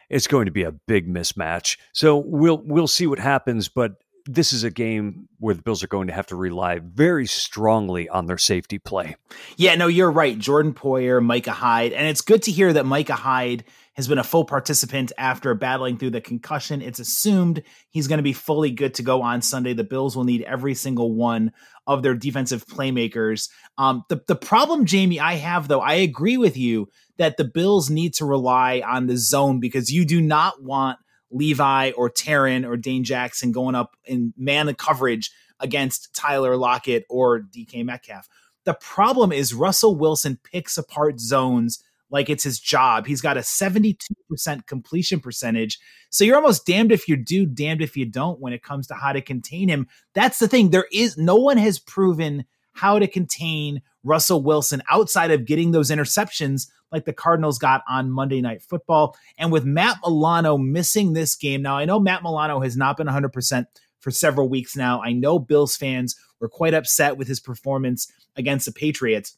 it's 0.10 0.28
going 0.28 0.46
to 0.46 0.52
be 0.52 0.64
a 0.64 0.72
big 0.72 1.08
mismatch 1.08 1.78
so 1.94 2.18
we'll 2.18 2.62
we'll 2.66 2.88
see 2.88 3.08
what 3.08 3.20
happens 3.20 3.68
but 3.68 3.94
this 4.28 4.52
is 4.52 4.64
a 4.64 4.70
game 4.70 5.28
where 5.40 5.56
the 5.56 5.62
Bills 5.62 5.84
are 5.84 5.88
going 5.88 6.08
to 6.08 6.14
have 6.14 6.28
to 6.28 6.36
rely 6.36 6.80
very 6.80 7.26
strongly 7.26 8.10
on 8.10 8.26
their 8.26 8.38
safety 8.38 8.78
play. 8.78 9.16
Yeah, 9.56 9.76
no, 9.76 9.88
you're 9.88 10.12
right. 10.12 10.38
Jordan 10.38 10.74
Poyer, 10.74 11.24
Micah 11.24 11.52
Hyde. 11.52 11.94
And 11.94 12.08
it's 12.08 12.22
good 12.22 12.44
to 12.44 12.52
hear 12.52 12.74
that 12.74 12.86
Micah 12.86 13.14
Hyde 13.14 13.64
has 13.98 14.08
been 14.08 14.20
a 14.20 14.24
full 14.24 14.46
participant 14.46 15.12
after 15.18 15.54
battling 15.56 15.98
through 15.98 16.12
the 16.12 16.22
concussion. 16.22 16.84
It's 16.84 17.00
assumed 17.00 17.64
he's 17.90 18.08
going 18.08 18.20
to 18.20 18.24
be 18.24 18.32
fully 18.32 18.70
good 18.70 18.94
to 18.96 19.04
go 19.04 19.24
on 19.24 19.42
Sunday. 19.42 19.74
The 19.74 19.84
Bills 19.84 20.16
will 20.16 20.24
need 20.24 20.44
every 20.44 20.76
single 20.76 21.16
one 21.16 21.52
of 21.88 22.04
their 22.04 22.14
defensive 22.14 22.66
playmakers. 22.68 23.50
Um, 23.80 24.04
the, 24.08 24.22
the 24.28 24.36
problem, 24.36 24.86
Jamie, 24.86 25.20
I 25.20 25.34
have, 25.34 25.68
though, 25.68 25.82
I 25.82 25.96
agree 25.96 26.38
with 26.38 26.56
you 26.56 26.90
that 27.18 27.38
the 27.38 27.44
Bills 27.44 27.90
need 27.90 28.14
to 28.16 28.26
rely 28.26 28.84
on 28.86 29.08
the 29.08 29.18
zone 29.18 29.60
because 29.60 29.92
you 29.92 30.06
do 30.06 30.22
not 30.22 30.62
want 30.62 31.00
Levi 31.32 31.92
or 31.92 32.12
Taron 32.12 32.68
or 32.68 32.78
Dane 32.78 33.04
Jackson 33.04 33.52
going 33.52 33.74
up 33.74 33.98
in 34.06 34.32
man 34.38 34.74
coverage 34.76 35.32
against 35.60 36.14
Tyler 36.16 36.56
Lockett 36.56 37.06
or 37.10 37.42
DK 37.42 37.84
Metcalf. 37.84 38.30
The 38.66 38.76
problem 38.76 39.32
is 39.32 39.56
Russell 39.56 39.96
Wilson 39.96 40.38
picks 40.44 40.78
apart 40.78 41.20
zones 41.20 41.82
like 42.10 42.30
it's 42.30 42.44
his 42.44 42.60
job. 42.60 43.06
He's 43.06 43.22
got 43.22 43.38
a 43.38 43.42
72% 43.42 44.66
completion 44.66 45.20
percentage. 45.20 45.80
So 46.10 46.24
you're 46.24 46.38
almost 46.38 46.66
damned 46.66 46.92
if 46.92 47.08
you 47.08 47.18
do, 47.18 47.46
damned 47.46 47.82
if 47.82 47.98
you 47.98 48.06
don't 48.06 48.40
when 48.40 48.54
it 48.54 48.64
comes 48.64 48.88
to 48.88 48.94
how 48.94 49.12
to 49.12 49.22
contain 49.22 49.70
him. 49.70 49.88
That's 50.14 50.40
the 50.40 50.48
thing. 50.48 50.70
There 50.70 50.88
is 50.92 51.18
no 51.18 51.36
one 51.36 51.58
has 51.58 51.80
proven 51.80 52.46
how 52.74 53.00
to 53.00 53.08
contain 53.08 53.82
Russell 54.04 54.42
Wilson 54.42 54.82
outside 54.90 55.32
of 55.32 55.46
getting 55.46 55.72
those 55.72 55.90
interceptions 55.90 56.68
like 56.92 57.06
the 57.06 57.14
Cardinals 57.14 57.58
got 57.58 57.84
on 57.90 58.12
Monday 58.12 58.40
Night 58.40 58.62
Football. 58.62 59.18
And 59.38 59.52
with 59.52 59.66
Matt 59.66 59.98
Milano 60.06 60.58
missing 60.58 61.14
this 61.14 61.36
game, 61.36 61.62
now 61.62 61.78
I 61.78 61.86
know 61.86 62.00
Matt 62.00 62.24
Milano 62.24 62.62
has 62.62 62.78
not 62.78 62.96
been 62.96 63.08
100% 63.08 63.66
for 64.00 64.12
several 64.12 64.48
weeks 64.48 64.76
now. 64.76 65.02
I 65.02 65.12
know 65.12 65.40
Bills 65.40 65.76
fans 65.76 66.16
were 66.40 66.48
quite 66.48 66.74
upset 66.74 67.18
with 67.18 67.28
his 67.28 67.40
performance 67.40 68.12
against 68.36 68.66
the 68.66 68.72
Patriots. 68.72 69.36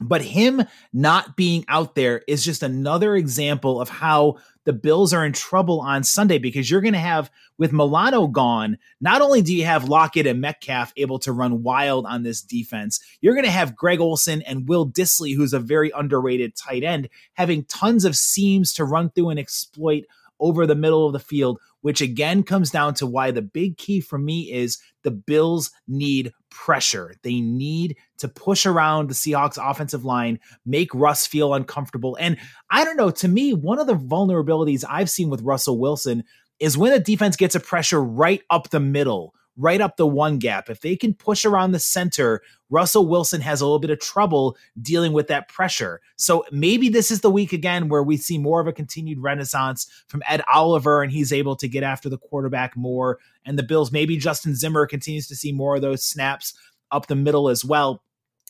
But 0.00 0.22
him 0.22 0.62
not 0.92 1.36
being 1.36 1.64
out 1.68 1.94
there 1.94 2.22
is 2.26 2.44
just 2.44 2.64
another 2.64 3.14
example 3.14 3.80
of 3.80 3.88
how 3.88 4.38
the 4.64 4.72
Bills 4.72 5.12
are 5.12 5.24
in 5.24 5.32
trouble 5.32 5.80
on 5.80 6.02
Sunday 6.02 6.38
because 6.38 6.68
you're 6.68 6.80
going 6.80 6.94
to 6.94 6.98
have, 6.98 7.30
with 7.58 7.72
Milano 7.72 8.26
gone, 8.26 8.78
not 9.00 9.22
only 9.22 9.40
do 9.40 9.54
you 9.54 9.64
have 9.64 9.88
Lockett 9.88 10.26
and 10.26 10.40
Metcalf 10.40 10.92
able 10.96 11.20
to 11.20 11.32
run 11.32 11.62
wild 11.62 12.06
on 12.06 12.24
this 12.24 12.42
defense, 12.42 12.98
you're 13.20 13.34
going 13.34 13.44
to 13.44 13.50
have 13.52 13.76
Greg 13.76 14.00
Olsen 14.00 14.42
and 14.42 14.68
Will 14.68 14.88
Dissly, 14.88 15.36
who's 15.36 15.52
a 15.52 15.60
very 15.60 15.92
underrated 15.94 16.56
tight 16.56 16.82
end, 16.82 17.08
having 17.34 17.64
tons 17.64 18.04
of 18.04 18.16
seams 18.16 18.72
to 18.74 18.84
run 18.84 19.10
through 19.10 19.30
and 19.30 19.38
exploit 19.38 20.04
over 20.40 20.66
the 20.66 20.74
middle 20.74 21.06
of 21.06 21.12
the 21.12 21.20
field, 21.20 21.60
which 21.82 22.00
again 22.00 22.42
comes 22.42 22.70
down 22.70 22.94
to 22.94 23.06
why 23.06 23.30
the 23.30 23.42
big 23.42 23.76
key 23.76 24.00
for 24.00 24.18
me 24.18 24.52
is 24.52 24.78
the 25.02 25.10
Bills 25.10 25.70
need 25.86 26.32
pressure. 26.54 27.14
They 27.22 27.40
need 27.40 27.96
to 28.18 28.28
push 28.28 28.64
around 28.64 29.10
the 29.10 29.14
Seahawks 29.14 29.58
offensive 29.58 30.04
line, 30.04 30.38
make 30.64 30.94
Russ 30.94 31.26
feel 31.26 31.52
uncomfortable. 31.52 32.16
And 32.20 32.38
I 32.70 32.84
don't 32.84 32.96
know, 32.96 33.10
to 33.10 33.28
me, 33.28 33.52
one 33.52 33.78
of 33.78 33.86
the 33.86 33.94
vulnerabilities 33.94 34.84
I've 34.88 35.10
seen 35.10 35.28
with 35.28 35.42
Russell 35.42 35.78
Wilson 35.78 36.24
is 36.60 36.78
when 36.78 36.92
a 36.92 37.00
defense 37.00 37.36
gets 37.36 37.56
a 37.56 37.60
pressure 37.60 38.02
right 38.02 38.42
up 38.48 38.70
the 38.70 38.80
middle 38.80 39.34
right 39.56 39.80
up 39.80 39.96
the 39.96 40.06
one 40.06 40.38
gap. 40.38 40.68
If 40.68 40.80
they 40.80 40.96
can 40.96 41.14
push 41.14 41.44
around 41.44 41.72
the 41.72 41.78
center, 41.78 42.42
Russell 42.70 43.06
Wilson 43.06 43.40
has 43.40 43.60
a 43.60 43.64
little 43.64 43.78
bit 43.78 43.90
of 43.90 44.00
trouble 44.00 44.56
dealing 44.80 45.12
with 45.12 45.28
that 45.28 45.48
pressure. 45.48 46.00
So 46.16 46.44
maybe 46.50 46.88
this 46.88 47.10
is 47.10 47.20
the 47.20 47.30
week 47.30 47.52
again 47.52 47.88
where 47.88 48.02
we 48.02 48.16
see 48.16 48.36
more 48.36 48.60
of 48.60 48.66
a 48.66 48.72
continued 48.72 49.20
renaissance 49.20 49.86
from 50.08 50.22
Ed 50.26 50.42
Oliver 50.52 51.02
and 51.02 51.12
he's 51.12 51.32
able 51.32 51.56
to 51.56 51.68
get 51.68 51.84
after 51.84 52.08
the 52.08 52.18
quarterback 52.18 52.76
more. 52.76 53.18
And 53.44 53.58
the 53.58 53.62
Bills, 53.62 53.92
maybe 53.92 54.16
Justin 54.16 54.56
Zimmer 54.56 54.86
continues 54.86 55.28
to 55.28 55.36
see 55.36 55.52
more 55.52 55.76
of 55.76 55.82
those 55.82 56.04
snaps 56.04 56.54
up 56.90 57.06
the 57.06 57.14
middle 57.14 57.48
as 57.48 57.64
well. 57.64 58.02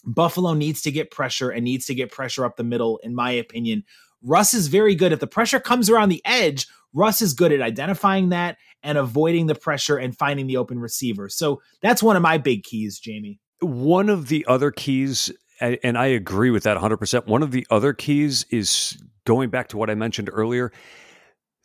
Buffalo 0.06 0.54
needs 0.54 0.82
to 0.82 0.92
get 0.92 1.10
pressure 1.10 1.50
and 1.50 1.64
needs 1.64 1.86
to 1.86 1.94
get 1.94 2.12
pressure 2.12 2.44
up 2.44 2.56
the 2.56 2.64
middle, 2.64 2.98
in 2.98 3.14
my 3.14 3.30
opinion. 3.30 3.84
Russ 4.22 4.54
is 4.54 4.68
very 4.68 4.94
good. 4.94 5.12
If 5.12 5.20
the 5.20 5.26
pressure 5.26 5.60
comes 5.60 5.90
around 5.90 6.08
the 6.08 6.22
edge, 6.24 6.66
Russ 6.94 7.20
is 7.20 7.34
good 7.34 7.52
at 7.52 7.60
identifying 7.60 8.30
that 8.30 8.56
and 8.82 8.96
avoiding 8.96 9.46
the 9.46 9.54
pressure 9.54 9.96
and 9.96 10.16
finding 10.16 10.46
the 10.46 10.56
open 10.56 10.78
receiver. 10.78 11.28
So 11.28 11.60
that's 11.82 12.02
one 12.02 12.16
of 12.16 12.22
my 12.22 12.38
big 12.38 12.62
keys, 12.62 12.98
Jamie. 12.98 13.40
One 13.60 14.08
of 14.08 14.28
the 14.28 14.46
other 14.46 14.70
keys, 14.70 15.32
and 15.60 15.98
I 15.98 16.06
agree 16.06 16.50
with 16.50 16.62
that 16.64 16.76
100%. 16.76 17.26
One 17.26 17.42
of 17.42 17.50
the 17.50 17.66
other 17.70 17.92
keys 17.92 18.46
is 18.50 18.96
going 19.26 19.50
back 19.50 19.68
to 19.68 19.76
what 19.76 19.90
I 19.90 19.94
mentioned 19.94 20.30
earlier. 20.32 20.72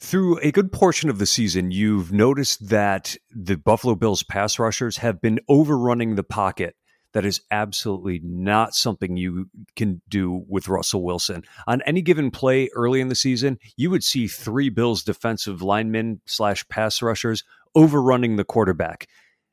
Through 0.01 0.39
a 0.39 0.51
good 0.51 0.71
portion 0.71 1.09
of 1.09 1.19
the 1.19 1.25
season, 1.25 1.71
you've 1.71 2.13
noticed 2.13 2.69
that 2.69 3.17
the 3.35 3.57
Buffalo 3.57 3.95
Bills 3.95 4.23
pass 4.23 4.57
rushers 4.57 4.97
have 4.97 5.21
been 5.21 5.39
overrunning 5.49 6.15
the 6.15 6.23
pocket 6.23 6.75
that 7.13 7.25
is 7.25 7.41
absolutely 7.51 8.19
not 8.23 8.73
something 8.75 9.17
you 9.17 9.49
can 9.75 10.01
do 10.09 10.43
with 10.47 10.67
Russell 10.67 11.03
Wilson. 11.03 11.43
On 11.67 11.81
any 11.83 12.01
given 12.01 12.31
play 12.31 12.69
early 12.75 13.01
in 13.01 13.09
the 13.09 13.15
season, 13.15 13.57
you 13.77 13.89
would 13.89 14.03
see 14.03 14.27
three 14.27 14.69
Bills 14.69 15.03
defensive 15.03 15.61
linemen 15.61 16.21
slash 16.25 16.67
pass 16.69 17.01
rushers 17.01 17.43
overrunning 17.75 18.35
the 18.35 18.43
quarterback. 18.43 19.07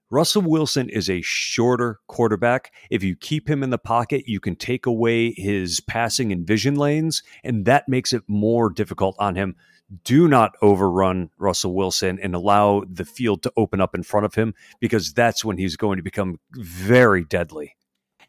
Russell 0.09 0.43
Wilson 0.43 0.89
is 0.89 1.11
a 1.11 1.21
shorter 1.23 1.99
quarterback. 2.07 2.73
If 2.91 3.03
you 3.03 3.17
keep 3.17 3.51
him 3.51 3.65
in 3.65 3.71
the 3.71 3.79
pocket, 3.79 4.29
you 4.29 4.39
can 4.39 4.55
take 4.55 4.87
away 4.87 5.33
his 5.33 5.81
passing 5.81 6.31
and 6.31 6.47
vision 6.47 6.77
lanes, 6.77 7.25
and 7.43 7.65
that 7.65 7.89
makes 7.89 8.13
it 8.13 8.23
more 8.29 8.71
difficult 8.71 9.17
on 9.19 9.35
him 9.35 9.57
do 10.05 10.27
not 10.29 10.53
overrun 10.63 11.31
Russell 11.39 11.75
Wilson 11.75 12.19
and 12.21 12.35
allow 12.35 12.83
the 12.91 13.05
field 13.05 13.43
to 13.45 13.53
open 13.57 13.81
up 13.81 13.95
in 13.95 14.03
front 14.03 14.27
of 14.27 14.35
him 14.35 14.55
because 14.81 15.13
that's 15.13 15.45
when 15.45 15.59
he's 15.59 15.77
going 15.77 15.97
to 15.97 16.03
become 16.03 16.39
very 16.53 17.25
deadly. 17.25 17.77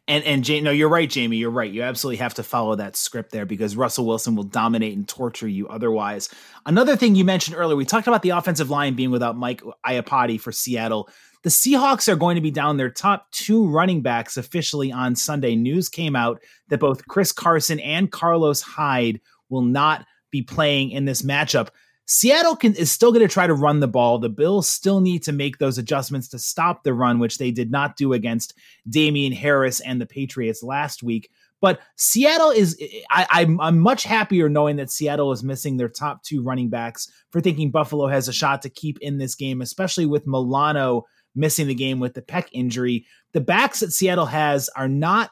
And 0.06 0.24
and 0.24 0.42
Jay, 0.42 0.62
no, 0.62 0.70
you're 0.70 0.88
right, 0.88 1.08
Jamie. 1.08 1.36
You're 1.36 1.50
right. 1.50 1.70
You 1.70 1.82
absolutely 1.82 2.16
have 2.16 2.32
to 2.34 2.42
follow 2.42 2.74
that 2.76 2.96
script 2.96 3.30
there 3.30 3.44
because 3.44 3.76
Russell 3.76 4.06
Wilson 4.06 4.36
will 4.36 4.44
dominate 4.44 4.96
and 4.96 5.06
torture 5.06 5.46
you 5.46 5.68
otherwise. 5.68 6.30
Another 6.64 6.96
thing 6.96 7.14
you 7.14 7.24
mentioned 7.24 7.58
earlier, 7.58 7.76
we 7.76 7.84
talked 7.84 8.08
about 8.08 8.22
the 8.22 8.30
offensive 8.30 8.70
line 8.70 8.94
being 8.94 9.10
without 9.10 9.36
Mike 9.36 9.62
Iupati 9.86 10.40
for 10.40 10.50
Seattle. 10.50 11.10
The 11.44 11.50
Seahawks 11.50 12.08
are 12.08 12.16
going 12.16 12.36
to 12.36 12.40
be 12.40 12.50
down 12.50 12.78
their 12.78 12.90
top 12.90 13.30
two 13.32 13.68
running 13.68 14.00
backs 14.00 14.38
officially 14.38 14.90
on 14.90 15.14
Sunday. 15.14 15.54
News 15.56 15.90
came 15.90 16.16
out 16.16 16.42
that 16.68 16.80
both 16.80 17.06
Chris 17.06 17.30
Carson 17.30 17.78
and 17.78 18.10
Carlos 18.10 18.62
Hyde 18.62 19.20
will 19.50 19.62
not 19.62 20.06
be 20.30 20.42
playing 20.42 20.90
in 20.90 21.04
this 21.04 21.22
matchup. 21.22 21.68
Seattle 22.06 22.56
can, 22.56 22.74
is 22.74 22.90
still 22.90 23.12
going 23.12 23.26
to 23.26 23.32
try 23.32 23.46
to 23.46 23.52
run 23.54 23.80
the 23.80 23.88
ball. 23.88 24.18
The 24.18 24.30
Bills 24.30 24.66
still 24.66 25.00
need 25.00 25.22
to 25.24 25.32
make 25.32 25.58
those 25.58 25.76
adjustments 25.76 26.28
to 26.28 26.38
stop 26.38 26.82
the 26.82 26.94
run, 26.94 27.18
which 27.18 27.36
they 27.36 27.50
did 27.50 27.70
not 27.70 27.96
do 27.96 28.14
against 28.14 28.54
Damien 28.88 29.32
Harris 29.32 29.80
and 29.80 30.00
the 30.00 30.06
Patriots 30.06 30.62
last 30.62 31.02
week. 31.02 31.28
But 31.60 31.80
Seattle 31.96 32.50
is, 32.50 32.80
I, 33.10 33.26
I'm, 33.30 33.60
I'm 33.60 33.78
much 33.78 34.04
happier 34.04 34.48
knowing 34.48 34.76
that 34.76 34.90
Seattle 34.90 35.32
is 35.32 35.42
missing 35.42 35.76
their 35.76 35.88
top 35.88 36.22
two 36.22 36.42
running 36.42 36.70
backs 36.70 37.08
for 37.30 37.40
thinking 37.40 37.70
Buffalo 37.70 38.06
has 38.06 38.26
a 38.28 38.32
shot 38.32 38.62
to 38.62 38.70
keep 38.70 38.98
in 39.00 39.18
this 39.18 39.34
game, 39.34 39.60
especially 39.60 40.06
with 40.06 40.26
Milano 40.26 41.04
missing 41.34 41.66
the 41.66 41.74
game 41.74 42.00
with 42.00 42.14
the 42.14 42.22
pec 42.22 42.46
injury. 42.52 43.06
The 43.32 43.40
backs 43.40 43.80
that 43.80 43.92
Seattle 43.92 44.26
has 44.26 44.70
are 44.76 44.88
not 44.88 45.30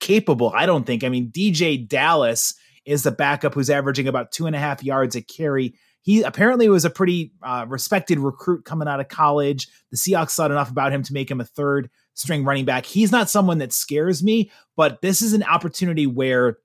capable, 0.00 0.52
I 0.54 0.66
don't 0.66 0.84
think. 0.84 1.02
I 1.02 1.08
mean, 1.08 1.30
DeeJay 1.30 1.88
Dallas 1.88 2.54
is 2.84 3.02
the 3.02 3.10
backup 3.10 3.54
who's 3.54 3.70
averaging 3.70 4.08
about 4.08 4.32
two 4.32 4.46
and 4.46 4.54
a 4.54 4.58
half 4.58 4.82
yards 4.82 5.16
a 5.16 5.22
carry. 5.22 5.74
He 6.02 6.22
apparently 6.22 6.68
was 6.68 6.84
a 6.84 6.90
pretty 6.90 7.32
uh, 7.42 7.64
respected 7.68 8.18
recruit 8.18 8.64
coming 8.64 8.88
out 8.88 9.00
of 9.00 9.08
college. 9.08 9.68
The 9.90 9.96
Seahawks 9.96 10.34
thought 10.34 10.50
enough 10.50 10.70
about 10.70 10.92
him 10.92 11.02
to 11.02 11.14
make 11.14 11.30
him 11.30 11.40
a 11.40 11.44
third 11.44 11.90
string 12.12 12.44
running 12.44 12.64
back. 12.64 12.84
He's 12.84 13.10
not 13.10 13.30
someone 13.30 13.58
that 13.58 13.72
scares 13.72 14.22
me, 14.22 14.50
but 14.76 15.00
this 15.00 15.22
is 15.22 15.32
an 15.32 15.42
opportunity 15.42 16.06
where 16.06 16.58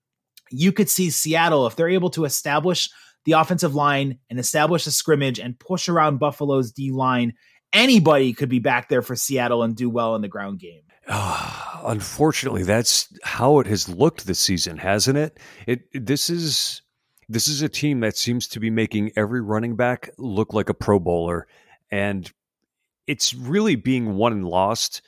you 0.51 0.71
could 0.71 0.89
see 0.89 1.09
Seattle, 1.09 1.67
if 1.67 1.75
they're 1.75 1.89
able 1.89 2.09
to 2.11 2.25
establish 2.25 2.89
the 3.25 3.33
offensive 3.33 3.75
line 3.75 4.19
and 4.29 4.39
establish 4.39 4.87
a 4.87 4.91
scrimmage 4.91 5.39
and 5.39 5.59
push 5.59 5.87
around 5.87 6.19
Buffalo's 6.19 6.71
D 6.71 6.91
line 6.91 7.33
anybody 7.73 8.33
could 8.33 8.49
be 8.49 8.59
back 8.59 8.89
there 8.89 9.01
for 9.01 9.15
Seattle 9.15 9.63
and 9.63 9.75
do 9.75 9.89
well 9.89 10.15
in 10.15 10.21
the 10.21 10.27
ground 10.27 10.59
game. 10.59 10.81
Uh, 11.09 11.81
unfortunately, 11.85 12.63
that's 12.63 13.11
how 13.23 13.59
it 13.59 13.67
has 13.67 13.89
looked 13.89 14.27
this 14.27 14.39
season, 14.39 14.77
hasn't 14.77 15.17
it? 15.17 15.39
It 15.65 16.05
this 16.05 16.29
is 16.29 16.83
this 17.27 17.47
is 17.47 17.61
a 17.63 17.69
team 17.69 17.99
that 18.01 18.15
seems 18.15 18.47
to 18.49 18.59
be 18.59 18.69
making 18.69 19.11
every 19.15 19.41
running 19.41 19.75
back 19.75 20.11
look 20.17 20.53
like 20.53 20.69
a 20.69 20.73
Pro 20.73 20.99
Bowler, 20.99 21.47
and 21.91 22.31
it's 23.07 23.33
really 23.33 23.75
being 23.75 24.15
won 24.15 24.33
and 24.33 24.47
lost 24.47 25.01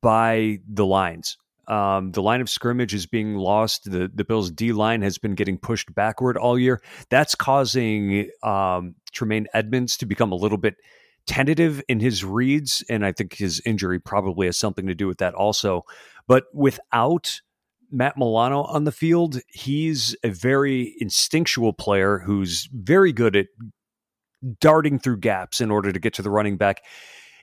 by 0.00 0.60
the 0.68 0.86
lines. 0.86 1.36
Um, 1.66 2.12
the 2.12 2.22
line 2.22 2.40
of 2.40 2.48
scrimmage 2.48 2.94
is 2.94 3.06
being 3.06 3.34
lost. 3.34 3.90
The 3.90 4.08
the 4.14 4.24
Bills 4.24 4.48
D 4.50 4.72
line 4.72 5.02
has 5.02 5.18
been 5.18 5.34
getting 5.34 5.58
pushed 5.58 5.92
backward 5.92 6.36
all 6.36 6.56
year. 6.56 6.80
That's 7.10 7.34
causing 7.34 8.30
um, 8.44 8.94
Tremaine 9.10 9.48
Edmunds 9.54 9.96
to 9.98 10.06
become 10.06 10.30
a 10.30 10.36
little 10.36 10.58
bit 10.58 10.76
tentative 11.26 11.82
in 11.88 12.00
his 12.00 12.24
reads, 12.24 12.84
and 12.88 13.04
I 13.04 13.12
think 13.12 13.34
his 13.34 13.60
injury 13.64 13.98
probably 13.98 14.46
has 14.46 14.58
something 14.58 14.86
to 14.86 14.94
do 14.94 15.06
with 15.06 15.18
that 15.18 15.34
also. 15.34 15.84
But 16.26 16.44
without 16.52 17.40
Matt 17.90 18.16
Milano 18.16 18.62
on 18.62 18.84
the 18.84 18.92
field, 18.92 19.40
he's 19.48 20.16
a 20.24 20.30
very 20.30 20.94
instinctual 20.98 21.72
player 21.72 22.18
who's 22.18 22.68
very 22.72 23.12
good 23.12 23.36
at 23.36 23.46
darting 24.60 24.98
through 24.98 25.18
gaps 25.18 25.60
in 25.60 25.70
order 25.70 25.92
to 25.92 26.00
get 26.00 26.14
to 26.14 26.22
the 26.22 26.30
running 26.30 26.56
back. 26.56 26.82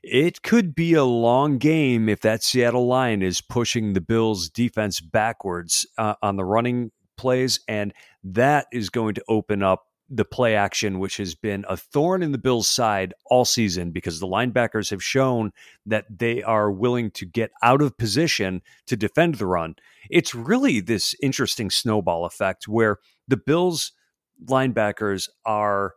It 0.02 0.42
could 0.42 0.76
be 0.76 0.94
a 0.94 1.04
long 1.04 1.58
game 1.58 2.10
if 2.10 2.22
that 2.22 2.42
Seattle 2.42 2.88
line 2.88 3.22
is 3.22 3.42
pushing 3.42 3.94
the 3.94 4.02
Bills' 4.02 4.50
defense 4.50 5.02
backwards 5.02 5.86
uh, 5.98 6.16
on 6.22 6.38
the 6.38 6.46
running 6.46 6.92
plays, 7.18 7.60
and 7.68 7.94
that 8.24 8.68
is 8.72 8.90
going 8.90 9.14
to 9.16 9.24
open 9.28 9.62
up 9.62 9.84
the 10.10 10.26
play 10.26 10.56
action, 10.56 11.00
which 11.00 11.18
has 11.18 11.36
been 11.36 11.66
a 11.70 11.78
thorn 11.78 12.24
in 12.24 12.32
the 12.32 12.38
Bills' 12.38 12.68
side 12.68 13.14
all 13.30 13.46
season 13.46 13.92
because 13.92 14.20
the 14.20 14.28
linebackers 14.28 14.90
have 14.90 15.04
shown 15.04 15.52
that 15.86 16.06
they 16.10 16.42
are 16.42 16.72
willing 16.72 17.12
to 17.12 17.26
get 17.26 17.52
out 17.62 17.82
of 17.82 17.98
position 17.98 18.62
to 18.88 18.98
defend 18.98 19.36
the 19.36 19.46
run. 19.46 19.76
It's 20.10 20.34
really 20.34 20.80
this 20.80 21.16
interesting 21.22 21.70
snowball 21.70 22.26
effect 22.26 22.68
where 22.68 22.98
the 23.28 23.38
Bills' 23.38 23.92
linebackers 24.46 25.30
are 25.46 25.94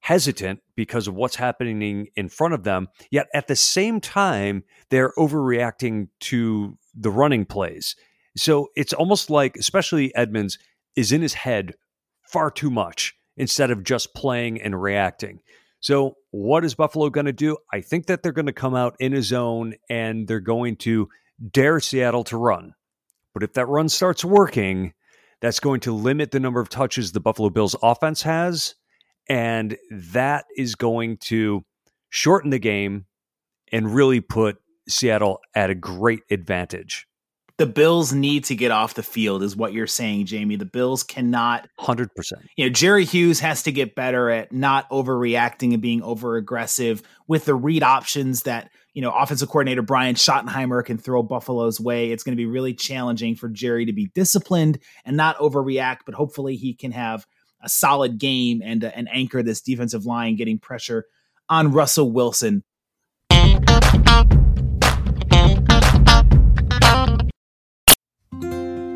hesitant 0.00 0.60
because 0.76 1.08
of 1.08 1.14
what's 1.14 1.36
happening 1.36 2.08
in 2.16 2.28
front 2.28 2.54
of 2.54 2.64
them, 2.64 2.88
yet 3.10 3.28
at 3.34 3.48
the 3.48 3.56
same 3.56 4.00
time, 4.00 4.62
they're 4.90 5.12
overreacting 5.18 6.08
to 6.20 6.78
the 6.94 7.10
running 7.10 7.44
plays. 7.44 7.96
So 8.36 8.68
it's 8.76 8.92
almost 8.92 9.30
like, 9.30 9.56
especially 9.56 10.14
Edmunds, 10.14 10.58
is 10.94 11.12
in 11.12 11.22
his 11.22 11.34
head 11.34 11.74
far 12.22 12.50
too 12.50 12.70
much 12.70 13.17
instead 13.38 13.70
of 13.70 13.84
just 13.84 14.14
playing 14.14 14.60
and 14.60 14.80
reacting. 14.80 15.40
So, 15.80 16.16
what 16.32 16.64
is 16.64 16.74
Buffalo 16.74 17.08
going 17.08 17.26
to 17.26 17.32
do? 17.32 17.56
I 17.72 17.80
think 17.80 18.06
that 18.06 18.22
they're 18.22 18.32
going 18.32 18.46
to 18.46 18.52
come 18.52 18.74
out 18.74 18.96
in 18.98 19.14
a 19.14 19.22
zone 19.22 19.74
and 19.88 20.26
they're 20.26 20.40
going 20.40 20.76
to 20.76 21.08
dare 21.52 21.80
Seattle 21.80 22.24
to 22.24 22.36
run. 22.36 22.74
But 23.32 23.44
if 23.44 23.52
that 23.54 23.66
run 23.66 23.88
starts 23.88 24.24
working, 24.24 24.92
that's 25.40 25.60
going 25.60 25.80
to 25.80 25.92
limit 25.92 26.32
the 26.32 26.40
number 26.40 26.60
of 26.60 26.68
touches 26.68 27.12
the 27.12 27.20
Buffalo 27.20 27.48
Bills 27.48 27.76
offense 27.82 28.22
has. 28.22 28.74
And 29.28 29.76
that 29.90 30.46
is 30.56 30.74
going 30.74 31.18
to 31.18 31.64
shorten 32.10 32.50
the 32.50 32.58
game 32.58 33.06
and 33.70 33.94
really 33.94 34.20
put 34.20 34.58
Seattle 34.88 35.40
at 35.54 35.70
a 35.70 35.74
great 35.74 36.22
advantage 36.30 37.06
the 37.58 37.66
Bills 37.66 38.12
need 38.12 38.44
to 38.44 38.54
get 38.54 38.70
off 38.70 38.94
the 38.94 39.02
field, 39.02 39.42
is 39.42 39.56
what 39.56 39.72
you're 39.72 39.88
saying, 39.88 40.26
Jamie. 40.26 40.54
The 40.54 40.64
Bills 40.64 41.02
cannot. 41.02 41.68
100%. 41.80 42.08
You 42.56 42.66
know, 42.66 42.70
Jerry 42.70 43.04
Hughes 43.04 43.40
has 43.40 43.64
to 43.64 43.72
get 43.72 43.96
better 43.96 44.30
at 44.30 44.52
not 44.52 44.88
overreacting 44.90 45.72
and 45.72 45.82
being 45.82 46.00
over 46.02 46.36
aggressive 46.36 47.02
with 47.26 47.46
the 47.46 47.56
read 47.56 47.82
options 47.82 48.44
that, 48.44 48.70
you 48.94 49.02
know, 49.02 49.10
offensive 49.10 49.48
coordinator 49.48 49.82
Brian 49.82 50.14
Schottenheimer 50.14 50.84
can 50.84 50.98
throw 50.98 51.20
Buffalo's 51.24 51.80
way. 51.80 52.12
It's 52.12 52.22
going 52.22 52.36
to 52.36 52.40
be 52.40 52.46
really 52.46 52.74
challenging 52.74 53.34
for 53.34 53.48
Jerry 53.48 53.86
to 53.86 53.92
be 53.92 54.06
disciplined 54.14 54.78
and 55.04 55.16
not 55.16 55.36
overreact, 55.38 55.98
but 56.06 56.14
hopefully 56.14 56.54
he 56.54 56.74
can 56.74 56.92
have 56.92 57.26
a 57.60 57.68
solid 57.68 58.18
game 58.18 58.62
and, 58.64 58.84
uh, 58.84 58.92
and 58.94 59.08
anchor 59.12 59.42
this 59.42 59.62
defensive 59.62 60.06
line 60.06 60.36
getting 60.36 60.60
pressure 60.60 61.06
on 61.48 61.72
Russell 61.72 62.12
Wilson. 62.12 62.62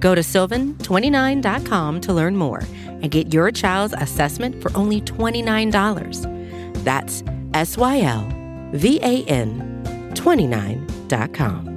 Go 0.00 0.14
to 0.14 0.22
sylvan29.com 0.22 2.00
to 2.00 2.12
learn 2.12 2.36
more 2.36 2.62
and 2.84 3.10
get 3.10 3.32
your 3.32 3.50
child's 3.50 3.94
assessment 3.94 4.60
for 4.60 4.76
only 4.76 5.00
$29. 5.02 6.84
That's 6.84 7.22
S 7.54 7.76
Y 7.76 8.00
L 8.00 8.26
V 8.72 8.98
A 9.02 9.24
N 9.24 10.10
29.com. 10.14 11.70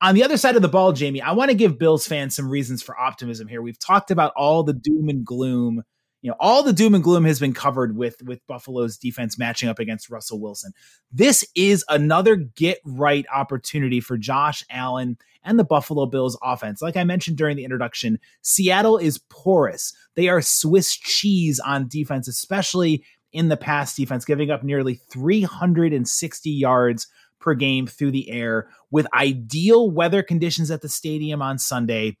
On 0.00 0.14
the 0.14 0.22
other 0.22 0.36
side 0.36 0.54
of 0.54 0.60
the 0.60 0.68
ball, 0.68 0.92
Jamie, 0.92 1.22
I 1.22 1.32
want 1.32 1.50
to 1.50 1.56
give 1.56 1.78
Bills 1.78 2.06
fans 2.06 2.36
some 2.36 2.50
reasons 2.50 2.82
for 2.82 2.98
optimism 2.98 3.48
here. 3.48 3.62
We've 3.62 3.78
talked 3.78 4.10
about 4.10 4.34
all 4.36 4.62
the 4.62 4.74
doom 4.74 5.08
and 5.08 5.24
gloom 5.24 5.82
you 6.24 6.30
know 6.30 6.36
all 6.40 6.62
the 6.62 6.72
doom 6.72 6.94
and 6.94 7.04
gloom 7.04 7.24
has 7.24 7.38
been 7.38 7.52
covered 7.52 7.96
with 7.96 8.20
with 8.22 8.44
buffalo's 8.46 8.96
defense 8.96 9.38
matching 9.38 9.68
up 9.68 9.78
against 9.78 10.08
russell 10.08 10.40
wilson. 10.40 10.72
This 11.12 11.44
is 11.54 11.84
another 11.90 12.34
get 12.34 12.80
right 12.84 13.26
opportunity 13.32 14.00
for 14.00 14.16
josh 14.16 14.64
allen 14.70 15.18
and 15.44 15.58
the 15.58 15.64
buffalo 15.64 16.06
bills 16.06 16.36
offense. 16.42 16.80
Like 16.80 16.96
i 16.96 17.04
mentioned 17.04 17.36
during 17.36 17.56
the 17.56 17.64
introduction 17.64 18.18
seattle 18.40 18.96
is 18.96 19.18
porous. 19.28 19.92
They 20.16 20.28
are 20.28 20.40
swiss 20.40 20.96
cheese 20.96 21.60
on 21.60 21.88
defense 21.88 22.26
especially 22.26 23.04
in 23.32 23.48
the 23.48 23.56
pass 23.58 23.94
defense 23.94 24.24
giving 24.24 24.50
up 24.50 24.64
nearly 24.64 25.02
360 25.10 26.50
yards 26.50 27.06
per 27.38 27.52
game 27.52 27.86
through 27.86 28.12
the 28.12 28.30
air 28.30 28.68
with 28.90 29.06
ideal 29.12 29.90
weather 29.90 30.22
conditions 30.22 30.70
at 30.70 30.80
the 30.80 30.88
stadium 30.88 31.42
on 31.42 31.58
sunday 31.58 32.16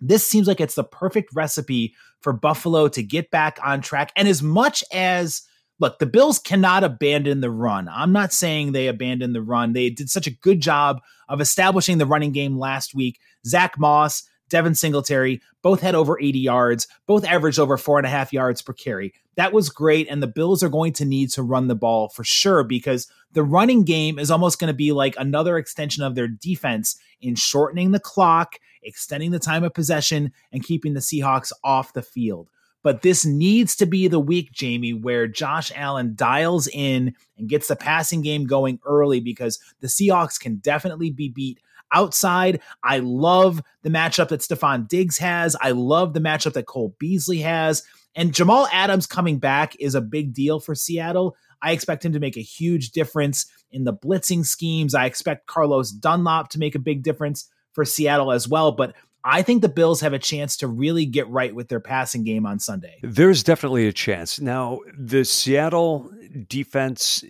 this 0.00 0.26
seems 0.26 0.46
like 0.46 0.60
it's 0.60 0.74
the 0.74 0.84
perfect 0.84 1.30
recipe 1.34 1.94
for 2.20 2.32
Buffalo 2.32 2.88
to 2.88 3.02
get 3.02 3.30
back 3.30 3.58
on 3.62 3.80
track. 3.80 4.12
And 4.16 4.28
as 4.28 4.42
much 4.42 4.82
as 4.92 5.42
look, 5.80 5.98
the 5.98 6.06
Bills 6.06 6.38
cannot 6.38 6.84
abandon 6.84 7.40
the 7.40 7.50
run. 7.50 7.88
I'm 7.88 8.12
not 8.12 8.32
saying 8.32 8.72
they 8.72 8.88
abandoned 8.88 9.34
the 9.34 9.42
run. 9.42 9.72
They 9.72 9.90
did 9.90 10.10
such 10.10 10.26
a 10.26 10.36
good 10.36 10.60
job 10.60 11.00
of 11.28 11.40
establishing 11.40 11.98
the 11.98 12.06
running 12.06 12.32
game 12.32 12.58
last 12.58 12.94
week. 12.94 13.18
Zach 13.46 13.78
Moss, 13.78 14.22
Devin 14.48 14.74
Singletary, 14.74 15.40
both 15.62 15.80
had 15.80 15.94
over 15.94 16.20
80 16.20 16.38
yards, 16.38 16.86
both 17.06 17.24
averaged 17.24 17.58
over 17.58 17.76
four 17.76 17.98
and 17.98 18.06
a 18.06 18.10
half 18.10 18.32
yards 18.32 18.62
per 18.62 18.72
carry. 18.72 19.14
That 19.36 19.52
was 19.52 19.68
great. 19.68 20.08
And 20.08 20.22
the 20.22 20.28
Bills 20.28 20.62
are 20.62 20.68
going 20.68 20.92
to 20.94 21.04
need 21.04 21.30
to 21.30 21.42
run 21.42 21.68
the 21.68 21.74
ball 21.74 22.08
for 22.08 22.24
sure 22.24 22.62
because 22.62 23.08
the 23.32 23.42
running 23.42 23.84
game 23.84 24.18
is 24.18 24.30
almost 24.30 24.60
going 24.60 24.68
to 24.68 24.74
be 24.74 24.92
like 24.92 25.14
another 25.18 25.58
extension 25.58 26.02
of 26.02 26.14
their 26.14 26.28
defense 26.28 26.96
in 27.20 27.34
shortening 27.34 27.90
the 27.90 28.00
clock 28.00 28.56
extending 28.84 29.30
the 29.30 29.38
time 29.38 29.64
of 29.64 29.74
possession, 29.74 30.32
and 30.52 30.62
keeping 30.62 30.94
the 30.94 31.00
Seahawks 31.00 31.52
off 31.62 31.92
the 31.92 32.02
field. 32.02 32.50
But 32.82 33.00
this 33.00 33.24
needs 33.24 33.76
to 33.76 33.86
be 33.86 34.08
the 34.08 34.20
week, 34.20 34.52
Jamie, 34.52 34.92
where 34.92 35.26
Josh 35.26 35.72
Allen 35.74 36.12
dials 36.14 36.68
in 36.68 37.14
and 37.38 37.48
gets 37.48 37.68
the 37.68 37.76
passing 37.76 38.20
game 38.20 38.46
going 38.46 38.78
early 38.84 39.20
because 39.20 39.58
the 39.80 39.86
Seahawks 39.86 40.38
can 40.38 40.56
definitely 40.56 41.10
be 41.10 41.30
beat 41.30 41.60
outside. 41.94 42.60
I 42.82 42.98
love 42.98 43.62
the 43.82 43.90
matchup 43.90 44.28
that 44.28 44.40
Stefon 44.40 44.88
Diggs 44.88 45.18
has. 45.18 45.56
I 45.60 45.70
love 45.70 46.12
the 46.12 46.20
matchup 46.20 46.54
that 46.54 46.66
Cole 46.66 46.94
Beasley 46.98 47.40
has. 47.40 47.82
And 48.14 48.34
Jamal 48.34 48.68
Adams 48.72 49.06
coming 49.06 49.38
back 49.38 49.74
is 49.80 49.94
a 49.94 50.00
big 50.00 50.34
deal 50.34 50.60
for 50.60 50.74
Seattle. 50.74 51.36
I 51.62 51.72
expect 51.72 52.04
him 52.04 52.12
to 52.12 52.20
make 52.20 52.36
a 52.36 52.42
huge 52.42 52.90
difference 52.90 53.46
in 53.72 53.84
the 53.84 53.94
blitzing 53.94 54.44
schemes. 54.44 54.94
I 54.94 55.06
expect 55.06 55.46
Carlos 55.46 55.90
Dunlap 55.90 56.50
to 56.50 56.58
make 56.58 56.74
a 56.74 56.78
big 56.78 57.02
difference 57.02 57.48
for 57.72 57.84
Seattle 57.84 58.30
as 58.30 58.46
well. 58.46 58.72
But 58.72 58.94
I 59.24 59.42
think 59.42 59.62
the 59.62 59.70
Bills 59.70 60.02
have 60.02 60.12
a 60.12 60.18
chance 60.18 60.58
to 60.58 60.68
really 60.68 61.06
get 61.06 61.26
right 61.28 61.54
with 61.54 61.68
their 61.68 61.80
passing 61.80 62.24
game 62.24 62.44
on 62.44 62.58
Sunday. 62.58 62.98
There's 63.02 63.42
definitely 63.42 63.88
a 63.88 63.92
chance. 63.92 64.38
Now, 64.38 64.80
the 64.96 65.24
Seattle 65.24 66.10
defense 66.46 67.24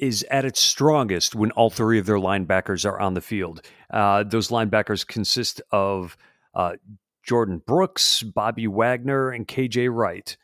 is 0.00 0.24
at 0.30 0.44
its 0.44 0.60
strongest 0.60 1.34
when 1.34 1.50
all 1.52 1.70
three 1.70 1.98
of 1.98 2.06
their 2.06 2.16
linebackers 2.16 2.84
are 2.84 2.98
on 2.98 3.14
the 3.14 3.20
field. 3.20 3.62
Uh, 3.90 4.24
those 4.24 4.48
linebackers 4.48 5.06
consist 5.06 5.60
of 5.70 6.16
uh, 6.54 6.72
Jordyn 7.28 7.64
Brooks, 7.64 8.22
Bobby 8.22 8.66
Wagner, 8.66 9.30
and 9.30 9.46
KJ 9.46 9.94
Wright. 9.94 10.36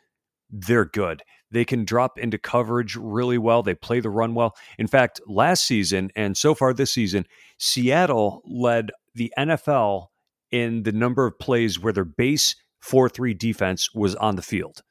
They're 0.50 0.84
good. 0.84 1.22
They 1.50 1.64
can 1.64 1.84
drop 1.84 2.18
into 2.18 2.38
coverage 2.38 2.96
really 2.96 3.38
well. 3.38 3.62
They 3.62 3.74
play 3.74 4.00
the 4.00 4.10
run 4.10 4.34
well. 4.34 4.54
In 4.78 4.86
fact, 4.86 5.20
last 5.26 5.64
season 5.64 6.10
and 6.14 6.36
so 6.36 6.54
far 6.54 6.74
this 6.74 6.92
season, 6.92 7.26
Seattle 7.58 8.42
led 8.44 8.90
the 9.14 9.32
NFL 9.38 10.08
in 10.50 10.82
the 10.82 10.92
number 10.92 11.26
of 11.26 11.38
plays 11.38 11.80
where 11.80 11.92
their 11.92 12.04
base 12.04 12.56
4 12.80 13.08
3 13.08 13.34
defense 13.34 13.94
was 13.94 14.14
on 14.16 14.36
the 14.36 14.42
field. 14.42 14.82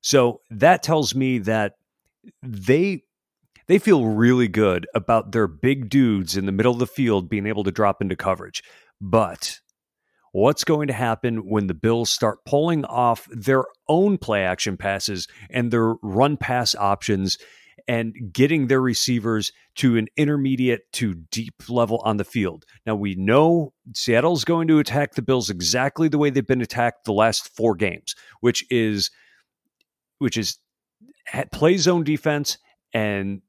So 0.00 0.40
that 0.50 0.82
tells 0.82 1.14
me 1.14 1.38
that 1.38 1.74
they 2.42 3.02
they 3.72 3.78
feel 3.78 4.04
really 4.04 4.48
good 4.48 4.86
about 4.94 5.32
their 5.32 5.46
big 5.46 5.88
dudes 5.88 6.36
in 6.36 6.44
the 6.44 6.52
middle 6.52 6.74
of 6.74 6.78
the 6.78 6.86
field 6.86 7.30
being 7.30 7.46
able 7.46 7.64
to 7.64 7.70
drop 7.70 8.02
into 8.02 8.14
coverage. 8.14 8.62
But 9.00 9.60
what's 10.32 10.62
going 10.62 10.88
to 10.88 10.92
happen 10.92 11.48
when 11.48 11.68
the 11.68 11.74
Bills 11.74 12.10
start 12.10 12.44
pulling 12.44 12.84
off 12.84 13.26
their 13.30 13.64
own 13.88 14.18
play 14.18 14.44
action 14.44 14.76
passes 14.76 15.26
and 15.48 15.70
their 15.70 15.94
run 16.02 16.36
pass 16.36 16.74
options 16.74 17.38
and 17.88 18.14
getting 18.30 18.66
their 18.66 18.82
receivers 18.82 19.52
to 19.76 19.96
an 19.96 20.06
intermediate 20.18 20.82
to 20.92 21.14
deep 21.30 21.54
level 21.70 22.02
on 22.04 22.18
the 22.18 22.24
field. 22.24 22.66
Now 22.84 22.94
we 22.94 23.14
know 23.14 23.72
Seattle's 23.94 24.44
going 24.44 24.68
to 24.68 24.80
attack 24.80 25.14
the 25.14 25.22
Bills 25.22 25.48
exactly 25.48 26.08
the 26.08 26.18
way 26.18 26.28
they've 26.28 26.46
been 26.46 26.60
attacked 26.60 27.06
the 27.06 27.14
last 27.14 27.48
4 27.56 27.74
games, 27.76 28.14
which 28.40 28.66
is 28.70 29.10
which 30.18 30.36
is 30.36 30.58
play 31.52 31.78
zone 31.78 32.04
defense 32.04 32.58
and 32.92 33.40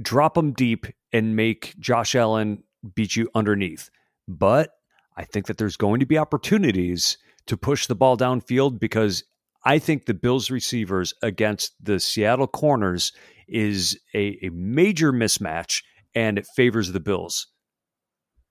drop 0.00 0.34
them 0.34 0.52
deep 0.52 0.86
and 1.12 1.36
make 1.36 1.74
Josh 1.78 2.14
Allen 2.14 2.62
beat 2.94 3.16
you 3.16 3.28
underneath. 3.34 3.90
But 4.28 4.70
I 5.16 5.24
think 5.24 5.46
that 5.46 5.58
there's 5.58 5.76
going 5.76 6.00
to 6.00 6.06
be 6.06 6.18
opportunities 6.18 7.18
to 7.46 7.56
push 7.56 7.86
the 7.86 7.94
ball 7.94 8.16
downfield 8.16 8.78
because 8.78 9.24
I 9.64 9.78
think 9.78 10.06
the 10.06 10.14
Bills 10.14 10.50
receivers 10.50 11.14
against 11.22 11.74
the 11.80 12.00
Seattle 12.00 12.46
corners 12.46 13.12
is 13.46 13.98
a, 14.14 14.38
a 14.42 14.50
major 14.50 15.12
mismatch 15.12 15.82
and 16.14 16.38
it 16.38 16.46
favors 16.56 16.92
the 16.92 17.00
Bills 17.00 17.48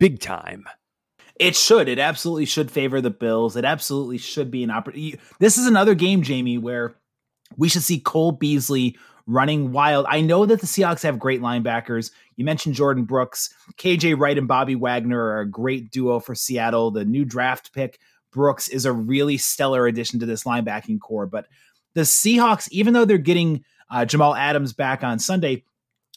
big 0.02 0.20
time. 0.20 0.66
It 1.40 1.56
should. 1.56 1.88
It 1.88 2.00
absolutely 2.00 2.46
should 2.46 2.72
favor 2.72 3.02
the 3.02 3.12
Bills. 3.12 3.56
It 3.56 3.66
absolutely 3.66 4.18
should 4.18 4.50
be 4.50 4.64
an 4.64 4.72
opportunity. 4.72 5.20
This 5.40 5.60
is 5.60 5.68
another 5.68 5.94
game, 5.94 6.24
Jamie, 6.24 6.58
where 6.58 6.96
we 7.56 7.70
should 7.70 7.84
see 7.84 8.00
Cole 8.00 8.32
Beasley 8.32 8.98
running 9.28 9.72
wild. 9.72 10.06
I 10.10 10.22
know 10.22 10.46
that 10.46 10.62
the 10.62 10.68
Seahawks 10.68 11.04
have 11.04 11.20
great 11.20 11.42
linebackers. 11.42 12.12
You 12.36 12.46
mentioned 12.46 12.76
Jordyn 12.76 13.06
Brooks, 13.06 13.54
KJ 13.78 14.18
Wright, 14.18 14.38
and 14.38 14.48
Bobby 14.48 14.76
Wagner 14.76 15.20
are 15.20 15.42
a 15.42 15.50
great 15.50 15.92
duo 15.92 16.20
for 16.20 16.36
Seattle. 16.36 16.92
The 16.92 17.06
new 17.06 17.26
draft 17.26 17.74
pick, 17.74 18.00
Brooks, 18.32 18.68
is 18.68 18.86
a 18.86 18.92
really 18.92 19.38
stellar 19.38 19.88
addition 19.88 20.20
to 20.20 20.26
this 20.26 20.44
linebacking 20.44 21.00
corps. 21.00 21.28
But 21.28 21.48
the 21.94 22.02
Seahawks, 22.02 22.70
even 22.72 22.94
though 22.94 23.06
they're 23.06 23.18
getting 23.18 23.64
uh, 23.90 24.06
Jamal 24.06 24.36
Adams 24.36 24.74
back 24.74 25.04
on 25.04 25.20
Sunday, 25.20 25.64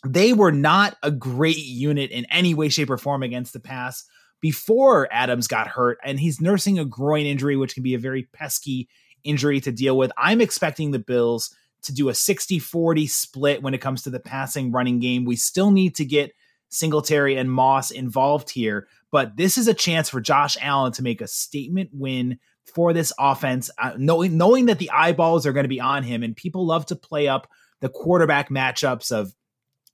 they 0.07 0.33
were 0.33 0.53
not 0.53 0.97
a 1.03 1.11
great 1.11 1.59
unit 1.59 2.11
in 2.11 2.27
any 2.27 2.55
way, 2.55 2.69
shape, 2.69 2.91
or 2.91 2.99
form 2.99 3.23
against 3.23 3.53
the 3.53 3.61
pass 3.61 4.05
before 4.41 5.09
Adams 5.11 5.49
got 5.49 5.67
hurt. 5.67 5.99
And 6.05 6.21
he's 6.21 6.41
nursing 6.41 6.79
a 6.79 6.85
groin 6.85 7.27
injury, 7.27 7.57
which 7.57 7.75
can 7.75 7.83
be 7.83 7.95
a 7.95 7.99
very 7.99 8.29
pesky 8.33 8.89
injury 9.25 9.61
to 9.61 9.73
deal 9.73 9.97
with. 9.97 10.13
I'm 10.19 10.41
expecting 10.41 10.91
the 10.91 10.99
Bills 10.99 11.55
to 11.85 11.95
do 11.95 12.09
a 12.09 12.15
60 12.15 12.59
40 12.59 13.07
split 13.07 13.63
when 13.63 13.75
it 13.75 13.81
comes 13.81 14.03
to 14.03 14.11
the 14.11 14.21
passing 14.21 14.73
running 14.73 14.99
game. 14.99 15.25
We 15.25 15.37
still 15.37 15.71
need 15.71 15.95
to 15.97 16.05
get 16.05 16.33
Singletary 16.69 17.37
and 17.37 17.51
Moss 17.51 17.91
involved 17.91 18.51
here, 18.51 18.89
but 19.11 19.37
this 19.37 19.57
is 19.57 19.69
a 19.69 19.75
chance 19.75 20.09
for 20.09 20.21
Josh 20.21 20.57
Allen 20.61 20.93
to 20.93 21.03
make 21.03 21.21
a 21.21 21.29
statement 21.29 21.91
win 21.93 22.39
for 22.75 22.93
this 22.93 23.13
offense, 23.19 23.71
uh, 23.79 23.93
knowing 23.97 24.37
knowing 24.37 24.67
that 24.67 24.79
the 24.79 24.91
eyeballs 24.91 25.47
are 25.47 25.53
going 25.53 25.65
to 25.65 25.69
be 25.69 25.81
on 25.81 26.03
him, 26.03 26.23
and 26.23 26.37
people 26.37 26.67
love 26.67 26.87
to 26.87 26.97
play 26.97 27.29
up 27.29 27.49
the 27.81 27.89
quarterback 27.89 28.49
matchups 28.49 29.13
of 29.13 29.35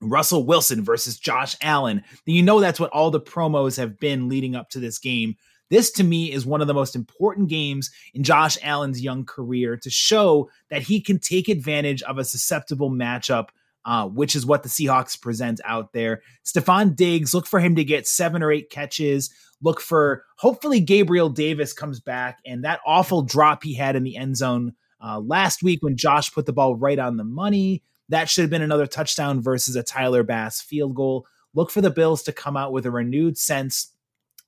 Russell 0.00 0.44
Wilson 0.44 0.82
versus 0.82 1.18
Josh 1.18 1.56
Allen. 1.60 2.02
You 2.24 2.42
know 2.42 2.60
that's 2.60 2.80
what 2.80 2.90
all 2.90 3.10
the 3.10 3.20
promos 3.20 3.76
have 3.76 3.98
been 3.98 4.28
leading 4.28 4.54
up 4.54 4.70
to 4.70 4.80
this 4.80 4.98
game. 4.98 5.36
This 5.70 5.90
to 5.92 6.04
me 6.04 6.32
is 6.32 6.44
one 6.44 6.60
of 6.60 6.66
the 6.66 6.74
most 6.74 6.94
important 6.94 7.48
games 7.48 7.90
in 8.12 8.22
Josh 8.22 8.58
Allen's 8.62 9.00
young 9.00 9.24
career 9.24 9.76
to 9.78 9.90
show 9.90 10.50
that 10.68 10.82
he 10.82 11.00
can 11.00 11.18
take 11.18 11.48
advantage 11.48 12.02
of 12.02 12.18
a 12.18 12.24
susceptible 12.24 12.90
matchup 12.90 13.48
uh, 13.84 14.06
which 14.06 14.36
is 14.36 14.44
what 14.44 14.62
the 14.62 14.68
Seahawks 14.68 15.20
present 15.20 15.60
out 15.64 15.92
there. 15.92 16.22
Stefon 16.44 16.94
Diggs, 16.94 17.32
look 17.32 17.46
for 17.46 17.60
him 17.60 17.76
to 17.76 17.84
get 17.84 18.06
seven 18.06 18.42
or 18.42 18.52
eight 18.52 18.70
catches. 18.70 19.30
Look 19.62 19.80
for 19.80 20.24
hopefully 20.36 20.80
Gabriel 20.80 21.28
Davis 21.28 21.72
comes 21.72 22.00
back 22.00 22.40
and 22.44 22.64
that 22.64 22.80
awful 22.86 23.22
drop 23.22 23.62
he 23.62 23.74
had 23.74 23.96
in 23.96 24.02
the 24.02 24.16
end 24.16 24.36
zone 24.36 24.74
uh, 25.02 25.20
last 25.20 25.62
week 25.62 25.82
when 25.82 25.96
Josh 25.96 26.32
put 26.32 26.46
the 26.46 26.52
ball 26.52 26.76
right 26.76 26.98
on 26.98 27.16
the 27.16 27.24
money. 27.24 27.82
That 28.08 28.28
should 28.28 28.42
have 28.42 28.50
been 28.50 28.62
another 28.62 28.86
touchdown 28.86 29.40
versus 29.40 29.76
a 29.76 29.82
Tyler 29.82 30.22
Bass 30.22 30.60
field 30.60 30.94
goal. 30.94 31.26
Look 31.54 31.70
for 31.70 31.80
the 31.80 31.90
Bills 31.90 32.22
to 32.24 32.32
come 32.32 32.56
out 32.56 32.72
with 32.72 32.86
a 32.86 32.90
renewed 32.90 33.38
sense 33.38 33.92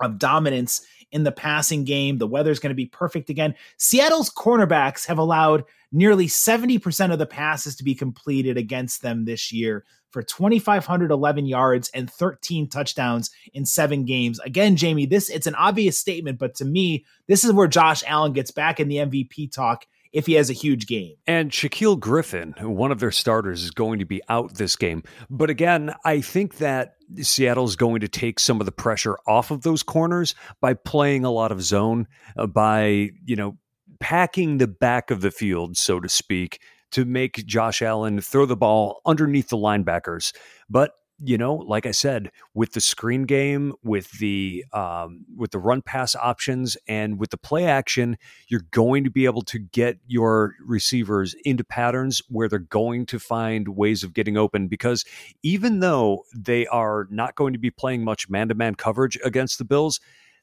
of 0.01 0.19
dominance 0.19 0.85
in 1.13 1.23
the 1.23 1.33
passing 1.33 1.85
game. 1.85 2.19
The 2.19 2.27
weather's 2.27 2.59
going 2.59 2.71
to 2.71 2.75
be 2.75 2.87
perfect 2.87 3.31
again. 3.31 3.55
Seattle's 3.77 4.31
cornerbacks 4.31 5.07
have 5.07 5.19
allowed 5.19 5.65
nearly 5.93 6.27
70% 6.27 7.13
of 7.13 7.19
the 7.19 7.27
passes 7.27 7.77
to 7.77 7.85
be 7.85 7.95
completed 7.95 8.57
against 8.57 9.03
them 9.03 9.25
this 9.25 9.53
year 9.53 9.85
for 10.11 10.23
2,511 10.23 11.47
yards 11.47 11.91
and 11.95 12.11
13 12.11 12.69
touchdowns 12.69 13.31
in 13.55 13.65
seven 13.65 14.05
games. 14.05 14.39
Again, 14.41 14.77
Jamie, 14.77 15.07
this 15.07 15.29
it's 15.31 15.47
an 15.47 15.55
obvious 15.55 15.99
statement, 15.99 16.39
but 16.39 16.55
to 16.57 16.65
me, 16.65 17.05
this 17.29 17.45
is 17.45 17.53
where 17.53 17.69
Josh 17.69 18.03
Allen 18.07 18.33
gets 18.33 18.51
back 18.51 18.79
in 18.79 18.89
the 18.89 18.97
MVP 18.97 19.53
talk 19.53 19.87
if 20.13 20.27
he 20.27 20.35
has 20.35 20.51
a 20.51 20.55
huge 20.55 20.87
game. 20.87 21.17
And 21.27 21.51
Shaquill 21.51 21.99
Griffin, 21.99 22.55
one 22.61 22.93
of 22.93 23.01
their 23.01 23.11
starters, 23.11 23.63
is 23.63 23.71
going 23.71 23.99
to 23.99 24.05
be 24.05 24.21
out 24.29 24.55
this 24.55 24.77
game. 24.77 25.03
But 25.31 25.51
again, 25.51 25.95
I 26.05 26.21
think 26.21 26.59
that 26.59 26.95
Seattle's 27.21 27.77
going 27.77 28.01
to 28.01 28.09
take 28.09 28.39
some 28.39 28.61
of 28.61 28.67
the 28.67 28.73
pressure 28.73 29.19
off 29.27 29.51
of 29.51 29.63
those 29.63 29.83
corners 29.83 30.35
by 30.61 30.75
playing 30.75 31.25
a 31.25 31.31
lot 31.31 31.53
of 31.53 31.63
zone, 31.63 32.07
uh, 32.37 32.47
by, 32.47 33.11
you 33.25 33.37
know, 33.37 33.57
packing 34.01 34.59
the 34.59 34.67
back 34.67 35.11
of 35.11 35.21
the 35.21 35.31
field, 35.31 35.77
so 35.77 36.01
to 36.01 36.09
speak, 36.09 36.61
to 36.91 37.05
make 37.05 37.47
Josh 37.47 37.81
Allen 37.83 38.21
throw 38.21 38.47
the 38.47 38.57
ball 38.57 39.01
underneath 39.07 39.49
the 39.49 39.57
linebackers. 39.57 40.35
But 40.69 40.93
you 41.25 41.39
know, 41.39 41.55
like 41.55 41.87
I 41.87 41.93
said, 41.93 42.31
with 42.55 42.73
the 42.73 42.81
screen 42.81 43.25
game, 43.25 43.73
with 43.85 44.11
the 44.19 44.65
um, 44.73 45.25
with 45.37 45.53
the 45.53 45.59
run 45.59 45.83
pass 45.83 46.17
options, 46.17 46.77
and 46.89 47.19
with 47.19 47.31
the 47.31 47.37
play 47.37 47.67
action, 47.67 48.19
you're 48.49 48.67
going 48.73 49.05
to 49.05 49.11
be 49.11 49.25
able 49.25 49.43
to 49.43 49.59
get 49.59 49.99
your 50.07 50.55
receivers 50.65 51.35
into 51.45 51.65
patterns 51.65 52.23
where 52.29 52.49
they're 52.49 52.59
going 52.59 53.07
to 53.07 53.19
find 53.19 53.69
ways 53.69 54.03
of 54.03 54.15
getting 54.15 54.37
open. 54.37 54.67
Because 54.67 55.05
even 55.43 55.81
though 55.81 56.25
they 56.35 56.67
are 56.67 57.07
not 57.11 57.35
going 57.37 57.53
to 57.53 57.59
be 57.59 57.71
playing 57.71 58.05
much 58.05 58.29
man 58.29 58.49
to 58.49 58.55
man 58.55 58.75
coverage 58.75 59.19
against 59.25 59.59
the 59.59 59.65
Bills, 59.65 60.01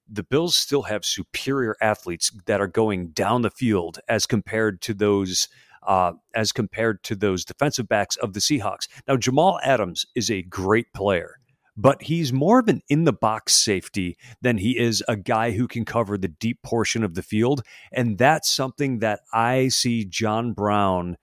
the 0.08 0.24
Bills 0.24 0.56
still 0.56 0.84
have 0.84 1.06
superior 1.06 1.76
athletes 1.82 2.32
that 2.46 2.62
are 2.62 2.68
going 2.68 3.10
down 3.10 3.42
the 3.42 3.52
field 3.52 4.00
as 4.08 4.26
compared 4.26 4.82
to 4.82 4.94
those 4.94 5.50
uh, 5.84 6.14
as 6.36 6.52
compared 6.52 7.04
to 7.04 7.16
those 7.16 7.46
defensive 7.46 7.88
backs 7.88 8.16
of 8.18 8.34
the 8.34 8.40
Seahawks. 8.40 8.88
Now, 9.08 9.18
Jamal 9.18 9.60
Adams 9.64 10.06
is 10.16 10.30
a 10.30 10.42
great 10.44 10.94
player, 10.94 11.40
but 11.78 12.04
he's 12.04 12.34
more 12.34 12.60
of 12.60 12.68
an 12.68 12.82
in 12.90 13.06
the 13.06 13.14
box 13.14 13.54
safety 13.54 14.18
than 14.42 14.58
he 14.58 14.78
is 14.78 15.04
a 15.08 15.16
guy 15.16 15.52
who 15.52 15.68
can 15.68 15.86
cover 15.86 16.18
the 16.18 16.28
deep 16.28 16.62
portion 16.64 17.04
of 17.04 17.16
the 17.16 17.24
field. 17.24 17.62
And 17.92 18.18
that's 18.18 18.50
something 18.50 19.00
that 19.00 19.22
I 19.34 19.70
see 19.70 20.06
John 20.06 20.54
Brown 20.54 21.18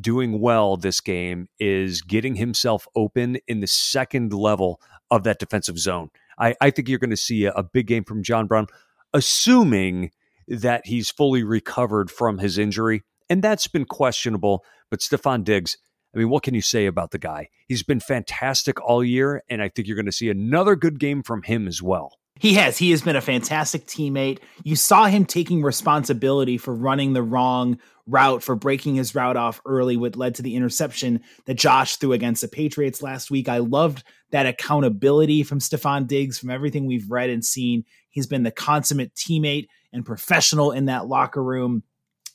doing 0.00 0.40
well 0.40 0.76
this 0.76 1.00
game 1.00 1.48
is 1.58 2.02
getting 2.02 2.36
himself 2.36 2.86
open 2.94 3.38
in 3.48 3.60
the 3.60 3.66
second 3.66 4.32
level 4.32 4.80
of 5.10 5.24
that 5.24 5.38
defensive 5.38 5.78
zone. 5.78 6.10
I, 6.38 6.54
I 6.60 6.70
think 6.70 6.88
you're 6.88 6.98
going 6.98 7.10
to 7.10 7.16
see 7.16 7.44
a, 7.44 7.52
a 7.52 7.62
big 7.62 7.86
game 7.86 8.04
from 8.04 8.22
John 8.22 8.46
Brown, 8.46 8.66
assuming 9.12 10.10
that 10.48 10.86
he's 10.86 11.10
fully 11.10 11.42
recovered 11.42 12.10
from 12.10 12.38
his 12.38 12.58
injury 12.58 13.02
and 13.32 13.42
that's 13.42 13.66
been 13.66 13.86
questionable. 13.86 14.62
But 14.90 15.00
Stefon 15.00 15.42
Diggs, 15.42 15.78
I 16.14 16.18
mean, 16.18 16.28
what 16.28 16.42
can 16.42 16.52
you 16.52 16.60
say 16.60 16.84
about 16.84 17.12
the 17.12 17.18
guy? 17.18 17.48
He's 17.66 17.82
been 17.82 17.98
fantastic 17.98 18.78
all 18.82 19.02
year, 19.02 19.42
and 19.48 19.62
I 19.62 19.70
think 19.70 19.88
you're 19.88 19.96
going 19.96 20.04
to 20.04 20.12
see 20.12 20.28
another 20.28 20.76
good 20.76 21.00
game 21.00 21.22
from 21.22 21.42
him 21.42 21.66
as 21.66 21.80
well. 21.80 22.18
He 22.38 22.54
has. 22.54 22.76
He 22.76 22.90
has 22.90 23.00
been 23.00 23.16
a 23.16 23.22
fantastic 23.22 23.86
teammate. 23.86 24.40
You 24.64 24.76
saw 24.76 25.06
him 25.06 25.24
taking 25.24 25.62
responsibility 25.62 26.58
for 26.58 26.74
running 26.74 27.14
the 27.14 27.22
wrong 27.22 27.78
route, 28.06 28.42
for 28.42 28.54
breaking 28.54 28.96
his 28.96 29.14
route 29.14 29.38
off 29.38 29.62
early, 29.64 29.96
what 29.96 30.16
led 30.16 30.34
to 30.34 30.42
the 30.42 30.54
interception 30.54 31.22
that 31.46 31.54
Josh 31.54 31.96
threw 31.96 32.12
against 32.12 32.42
the 32.42 32.48
Patriots 32.48 33.00
last 33.00 33.30
week. 33.30 33.48
I 33.48 33.58
loved 33.58 34.04
that 34.30 34.44
accountability 34.44 35.42
from 35.42 35.58
Stefon 35.58 36.06
Diggs, 36.06 36.38
from 36.38 36.50
everything 36.50 36.84
we've 36.84 37.10
read 37.10 37.30
and 37.30 37.42
seen. 37.42 37.84
He's 38.10 38.26
been 38.26 38.42
the 38.42 38.50
consummate 38.50 39.14
teammate 39.14 39.68
and 39.90 40.04
professional 40.04 40.72
in 40.72 40.86
that 40.86 41.06
locker 41.06 41.42
room. 41.42 41.82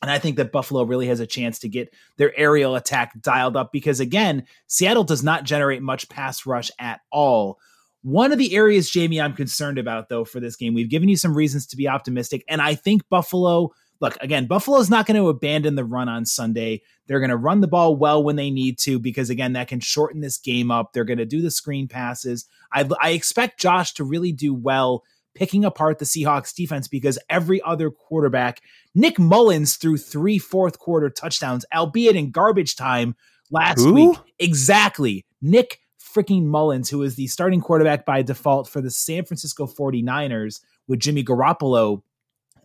And 0.02 0.12
I 0.12 0.20
think 0.20 0.38
that 0.38 0.52
Buffalo 0.52 0.84
really 0.84 1.08
has 1.08 1.20
a 1.20 1.26
chance 1.26 1.60
to 1.60 1.70
get 1.70 1.94
their 2.18 2.38
aerial 2.38 2.76
attack 2.76 3.20
dialed 3.22 3.58
up 3.58 3.72
because, 3.72 4.00
again, 4.00 4.46
Seattle 4.68 5.04
does 5.04 5.24
not 5.24 5.44
generate 5.44 5.82
much 5.82 6.08
pass 6.08 6.46
rush 6.46 6.70
at 6.80 7.02
all. 7.12 7.58
One 8.04 8.32
of 8.32 8.38
the 8.38 8.56
areas, 8.56 8.92
Jamie, 8.92 9.20
I'm 9.20 9.34
concerned 9.34 9.80
about, 9.80 10.08
though, 10.08 10.24
for 10.24 10.40
this 10.40 10.56
game, 10.56 10.76
we've 10.76 10.90
given 10.90 11.10
you 11.10 11.18
some 11.18 11.36
reasons 11.36 11.66
to 11.68 11.78
be 11.78 11.88
optimistic. 11.88 12.44
And 12.48 12.62
I 12.62 12.76
think 12.76 13.10
Buffalo, 13.10 13.72
look, 14.00 14.16
again, 14.22 14.46
Buffalo's 14.46 14.90
not 14.90 15.08
going 15.08 15.18
to 15.18 15.30
abandon 15.30 15.76
the 15.76 15.84
run 15.84 16.08
on 16.08 16.26
Sunday. 16.26 16.84
They're 17.08 17.20
going 17.20 17.32
to 17.32 17.36
run 17.36 17.62
the 17.62 17.68
ball 17.68 17.96
well 17.96 18.24
when 18.24 18.36
they 18.36 18.52
need 18.52 18.78
to, 18.80 19.00
because, 19.00 19.32
again, 19.32 19.54
that 19.54 19.68
can 19.68 19.80
shorten 19.80 20.22
this 20.22 20.38
game 20.38 20.70
up. 20.70 20.94
They're 20.94 21.06
going 21.06 21.18
to 21.18 21.26
do 21.26 21.42
the 21.42 21.52
screen 21.52 21.88
passes. 21.88 22.46
I, 22.72 22.88
I 23.02 23.10
expect 23.10 23.60
Josh 23.60 23.94
to 23.96 24.04
really 24.04 24.32
do 24.32 24.54
well 24.54 25.04
picking 25.38 25.64
apart 25.64 26.00
the 26.00 26.06
Seahawks 26.06 26.54
defense 26.54 26.88
because 26.88 27.20
every 27.30 27.62
other 27.62 27.92
quarterback, 27.92 28.60
Nick 28.96 29.20
Mullens 29.20 29.78
threw 29.78 29.96
three 29.96 30.40
fourth 30.40 30.80
quarter 30.80 31.12
touchdowns, 31.12 31.64
albeit 31.74 32.16
in 32.16 32.32
garbage 32.32 32.76
time 32.76 33.16
last 33.52 33.82
Who? 33.82 33.94
week. 33.94 34.18
Exactly. 34.40 35.26
Nick 35.40 35.80
freaking 36.02 36.46
Mullens, 36.46 36.90
who 36.90 37.04
is 37.04 37.16
the 37.16 37.28
starting 37.28 37.62
quarterback 37.62 38.04
by 38.04 38.24
default 38.24 38.68
for 38.68 38.82
the 38.82 38.90
San 38.90 39.26
Francisco 39.26 39.68
49ers 39.68 40.62
with 40.88 41.00
Jimmy 41.00 41.24
Garoppolo 41.24 42.02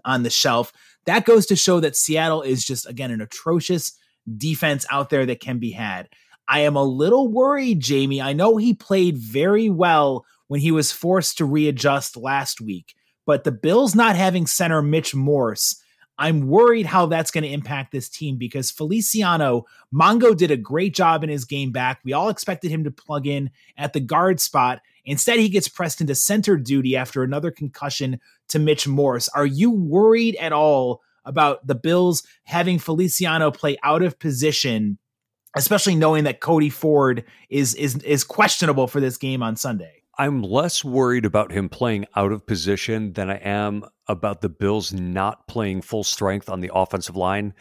on 0.03 0.23
the 0.23 0.31
shelf. 0.31 0.73
That 1.05 1.27
goes 1.27 1.45
to 1.47 1.57
show 1.57 1.79
that 1.81 1.95
Seattle 1.95 2.41
is 2.41 2.65
just, 2.65 2.89
again, 2.89 3.11
an 3.11 3.21
atrocious 3.21 3.93
defense 4.35 4.87
out 4.91 5.11
there 5.11 5.27
that 5.27 5.41
can 5.41 5.59
be 5.59 5.73
had. 5.73 6.09
I 6.49 6.61
am 6.61 6.77
a 6.77 6.83
little 6.83 7.29
worried, 7.29 7.81
Jamie. 7.81 8.23
I 8.23 8.33
know 8.33 8.57
he 8.57 8.73
played 8.73 9.19
very 9.19 9.69
well 9.69 10.25
when 10.53 10.61
he 10.61 10.71
was 10.71 10.93
forced 10.93 11.39
to 11.39 11.47
readjust 11.47 12.15
last 12.15 12.61
week. 12.61 12.95
But 13.25 13.45
the 13.45 13.51
Bills 13.51 13.95
not 13.95 14.17
having 14.17 14.47
center 14.47 14.83
Mitch 14.83 15.15
Morse, 15.15 15.83
I'm 16.19 16.47
worried 16.47 16.85
how 16.85 17.07
that's 17.07 17.31
going 17.31 17.45
to 17.45 17.51
impact 17.51 17.91
this 17.91 18.11
team 18.11 18.37
because 18.37 18.71
Feliciano, 18.71 19.65
Mongo 19.95 20.37
did 20.37 20.51
a 20.51 20.59
great 20.59 20.95
job 20.95 21.25
in 21.25 21.31
his 21.31 21.47
game 21.47 21.73
back. 21.73 22.01
We 22.05 22.13
all 22.13 22.29
expected 22.29 22.71
him 22.71 22.85
to 22.85 22.91
plug 22.91 23.27
in 23.27 23.51
at 23.79 23.95
the 23.95 24.01
guard 24.01 24.41
spot. 24.41 24.83
Instead, 25.07 25.39
he 25.39 25.49
gets 25.49 25.69
pressed 25.69 26.03
into 26.03 26.15
center 26.15 26.59
duty 26.59 26.99
after 26.99 27.23
another 27.23 27.51
concussion 27.51 28.21
to 28.49 28.59
Mitch 28.59 28.87
Morse. 28.87 29.29
Are 29.29 29.47
you 29.47 29.71
worried 29.71 30.37
at 30.37 30.53
all 30.53 31.01
about 31.25 31.67
the 31.67 31.75
Bills 31.75 32.25
having 32.43 32.79
Feliciano 32.79 33.51
play 33.51 33.79
out 33.83 34.03
of 34.03 34.19
position, 34.19 34.99
especially 35.57 35.95
knowing 35.95 36.25
that 36.25 36.41
Cody 36.41 36.69
Ford 36.69 37.25
is 37.49 37.75
is 37.75 37.97
is 38.03 38.23
questionable 38.23 38.87
for 38.87 39.01
this 39.01 39.17
game 39.17 39.43
on 39.43 39.57
Sunday? 39.57 40.02
I'm 40.19 40.43
less 40.43 40.85
worried 40.85 41.25
about 41.25 41.53
him 41.53 41.69
playing 41.69 42.07
out 42.15 42.33
of 42.33 42.47
position 42.47 43.15
than 43.15 43.31
I 43.31 43.37
am 43.37 43.85
about 44.07 44.41
the 44.41 44.49
Bills 44.49 44.93
not 44.93 45.49
playing 45.49 45.83
full 45.83 46.05
strength 46.05 46.51
on 46.51 46.61
the 46.61 46.71
offensive 46.75 47.17
line. 47.17 47.55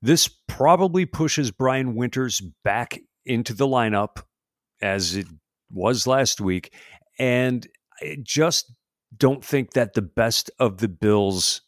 This 0.00 0.28
probably 0.48 1.06
pushes 1.06 1.52
Brian 1.52 1.94
Winters 1.94 2.42
back 2.64 2.98
into 3.24 3.54
the 3.54 3.66
lineup 3.68 4.22
as 4.80 5.14
it 5.14 5.26
was 5.70 6.06
last 6.06 6.40
week. 6.40 6.74
And 7.18 7.66
I 8.00 8.16
just 8.20 8.72
don't 9.16 9.44
think 9.44 9.74
that 9.74 9.94
the 9.94 10.02
best 10.02 10.50
of 10.58 10.78
the 10.78 10.88
Bills 10.88 11.62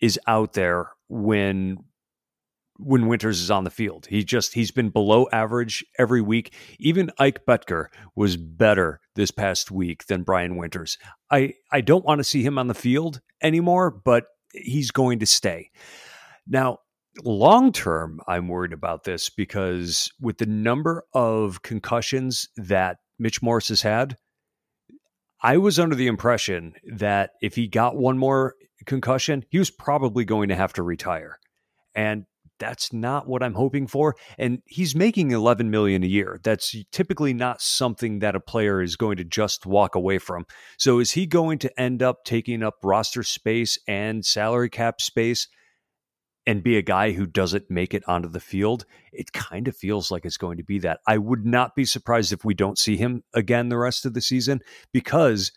is 0.00 0.20
out 0.26 0.52
there 0.52 0.90
when 1.08 1.78
when 2.82 3.06
Winters 3.06 3.40
is 3.40 3.50
on 3.50 3.64
the 3.64 3.70
field. 3.70 4.06
He 4.06 4.24
just 4.24 4.54
he's 4.54 4.70
been 4.70 4.90
below 4.90 5.28
average 5.32 5.84
every 5.98 6.20
week. 6.20 6.54
Even 6.78 7.10
Ike 7.18 7.44
Boettger 7.46 7.86
was 8.14 8.36
better 8.36 9.00
this 9.14 9.30
past 9.30 9.70
week 9.70 10.06
than 10.06 10.22
Brian 10.22 10.56
Winters. 10.56 10.98
I 11.30 11.54
I 11.70 11.80
don't 11.80 12.04
want 12.04 12.18
to 12.18 12.24
see 12.24 12.42
him 12.42 12.58
on 12.58 12.68
the 12.68 12.74
field 12.74 13.20
anymore, 13.42 13.90
but 13.90 14.26
he's 14.52 14.90
going 14.90 15.18
to 15.20 15.26
stay. 15.26 15.70
Now, 16.46 16.78
long 17.24 17.72
term, 17.72 18.20
I'm 18.26 18.48
worried 18.48 18.72
about 18.72 19.04
this 19.04 19.30
because 19.30 20.10
with 20.20 20.38
the 20.38 20.46
number 20.46 21.04
of 21.14 21.62
concussions 21.62 22.48
that 22.56 22.98
Mitch 23.18 23.42
Morris 23.42 23.68
has 23.68 23.82
had, 23.82 24.16
I 25.42 25.56
was 25.56 25.78
under 25.78 25.94
the 25.94 26.06
impression 26.06 26.74
that 26.96 27.30
if 27.40 27.54
he 27.54 27.66
got 27.66 27.96
one 27.96 28.18
more 28.18 28.54
concussion, 28.86 29.44
he 29.50 29.58
was 29.58 29.70
probably 29.70 30.24
going 30.24 30.48
to 30.48 30.56
have 30.56 30.72
to 30.74 30.82
retire. 30.82 31.38
And 31.94 32.26
that's 32.60 32.92
not 32.92 33.26
what 33.26 33.42
I'm 33.42 33.54
hoping 33.54 33.88
for. 33.88 34.14
And 34.38 34.62
he's 34.66 34.94
making 34.94 35.32
11 35.32 35.70
million 35.70 36.04
a 36.04 36.06
year. 36.06 36.38
That's 36.44 36.76
typically 36.92 37.34
not 37.34 37.60
something 37.60 38.20
that 38.20 38.36
a 38.36 38.40
player 38.40 38.80
is 38.80 38.94
going 38.94 39.16
to 39.16 39.24
just 39.24 39.66
walk 39.66 39.96
away 39.96 40.18
from. 40.18 40.46
So 40.78 41.00
is 41.00 41.12
he 41.12 41.26
going 41.26 41.58
to 41.58 41.80
end 41.80 42.02
up 42.02 42.24
taking 42.24 42.62
up 42.62 42.76
roster 42.84 43.24
space 43.24 43.78
and 43.88 44.24
salary 44.24 44.70
cap 44.70 45.00
space 45.00 45.48
and 46.46 46.62
be 46.62 46.76
a 46.76 46.82
guy 46.82 47.12
who 47.12 47.26
doesn't 47.26 47.70
make 47.70 47.94
it 47.94 48.06
onto 48.06 48.28
the 48.28 48.40
field? 48.40 48.84
It 49.12 49.32
kind 49.32 49.66
of 49.66 49.76
feels 49.76 50.10
like 50.10 50.24
it's 50.24 50.36
going 50.36 50.58
to 50.58 50.64
be 50.64 50.78
that. 50.80 51.00
I 51.06 51.18
would 51.18 51.44
not 51.44 51.74
be 51.74 51.84
surprised 51.84 52.32
if 52.32 52.44
we 52.44 52.54
don't 52.54 52.78
see 52.78 52.96
him 52.96 53.24
again 53.34 53.70
the 53.70 53.78
rest 53.78 54.06
of 54.06 54.14
the 54.14 54.20
season 54.20 54.60
because 54.92 55.50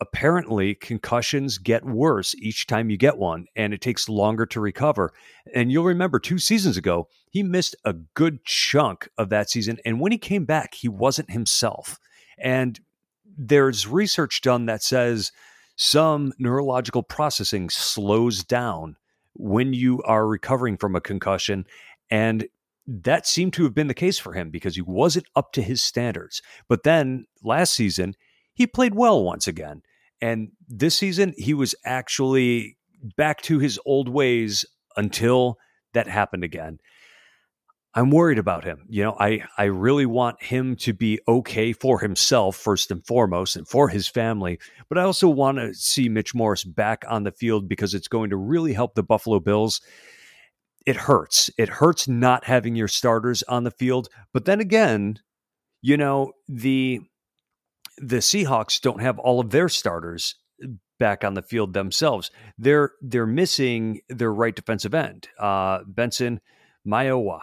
apparently 0.00 0.74
concussions 0.74 1.58
get 1.58 1.84
worse 1.84 2.34
each 2.36 2.66
time 2.66 2.90
you 2.90 2.96
get 2.96 3.18
one 3.18 3.46
and 3.56 3.74
it 3.74 3.80
takes 3.80 4.08
longer 4.08 4.46
to 4.46 4.60
recover. 4.60 5.12
And 5.54 5.72
you'll 5.72 5.84
remember 5.84 6.18
two 6.18 6.38
seasons 6.38 6.76
ago, 6.76 7.08
he 7.30 7.42
missed 7.42 7.74
a 7.84 7.92
good 7.92 8.44
chunk 8.44 9.08
of 9.18 9.28
that 9.30 9.50
season. 9.50 9.78
And 9.84 10.00
when 10.00 10.12
he 10.12 10.18
came 10.18 10.44
back, 10.44 10.74
he 10.74 10.88
wasn't 10.88 11.30
himself. 11.30 11.98
And 12.38 12.78
there's 13.36 13.86
research 13.86 14.40
done 14.40 14.66
that 14.66 14.82
says 14.82 15.32
some 15.76 16.32
neurological 16.38 17.02
processing 17.02 17.70
slows 17.70 18.44
down 18.44 18.96
when 19.34 19.72
you 19.72 20.02
are 20.02 20.26
recovering 20.26 20.76
from 20.76 20.96
a 20.96 21.00
concussion. 21.00 21.66
And 22.10 22.48
that 22.86 23.26
seemed 23.26 23.52
to 23.54 23.64
have 23.64 23.74
been 23.74 23.86
the 23.86 23.94
case 23.94 24.18
for 24.18 24.32
him 24.32 24.50
because 24.50 24.74
he 24.74 24.82
wasn't 24.82 25.26
up 25.36 25.52
to 25.52 25.62
his 25.62 25.82
standards. 25.82 26.42
But 26.68 26.82
then 26.82 27.26
last 27.44 27.74
season, 27.74 28.14
he 28.54 28.66
played 28.66 28.94
well 28.94 29.22
once 29.22 29.46
again. 29.46 29.82
And 30.20 30.50
this 30.68 30.96
season, 30.96 31.34
he 31.36 31.54
was 31.54 31.74
actually 31.84 32.76
back 33.16 33.42
to 33.42 33.58
his 33.58 33.78
old 33.86 34.08
ways 34.08 34.64
until 34.96 35.58
that 35.94 36.08
happened 36.08 36.44
again. 36.44 36.78
I'm 37.94 38.10
worried 38.10 38.38
about 38.38 38.64
him. 38.64 38.84
You 38.88 39.04
know, 39.04 39.16
I, 39.18 39.44
I 39.56 39.64
really 39.64 40.06
want 40.06 40.42
him 40.42 40.76
to 40.76 40.92
be 40.92 41.18
okay 41.26 41.72
for 41.72 41.98
himself, 41.98 42.56
first 42.56 42.90
and 42.90 43.04
foremost, 43.04 43.56
and 43.56 43.66
for 43.66 43.88
his 43.88 44.06
family. 44.06 44.60
But 44.88 44.98
I 44.98 45.02
also 45.02 45.28
want 45.28 45.58
to 45.58 45.74
see 45.74 46.08
Mitch 46.08 46.34
Morris 46.34 46.64
back 46.64 47.04
on 47.08 47.24
the 47.24 47.32
field 47.32 47.68
because 47.68 47.94
it's 47.94 48.08
going 48.08 48.30
to 48.30 48.36
really 48.36 48.72
help 48.72 48.94
the 48.94 49.02
Buffalo 49.02 49.40
Bills. 49.40 49.80
It 50.86 50.96
hurts. 50.96 51.50
It 51.58 51.68
hurts 51.68 52.06
not 52.06 52.44
having 52.44 52.76
your 52.76 52.88
starters 52.88 53.42
on 53.44 53.64
the 53.64 53.70
field. 53.70 54.08
But 54.32 54.44
then 54.44 54.60
again, 54.60 55.18
you 55.80 55.96
know, 55.96 56.32
the 56.46 57.00
the 58.00 58.16
Seahawks 58.18 58.80
don't 58.80 59.00
have 59.00 59.18
all 59.18 59.40
of 59.40 59.50
their 59.50 59.68
starters 59.68 60.36
back 60.98 61.24
on 61.24 61.34
the 61.34 61.42
field 61.42 61.72
themselves. 61.72 62.30
They're 62.58 62.92
they're 63.00 63.26
missing 63.26 64.00
their 64.08 64.32
right 64.32 64.54
defensive 64.54 64.94
end, 64.94 65.28
uh, 65.38 65.80
Benson 65.86 66.40
Mayowa. 66.86 67.40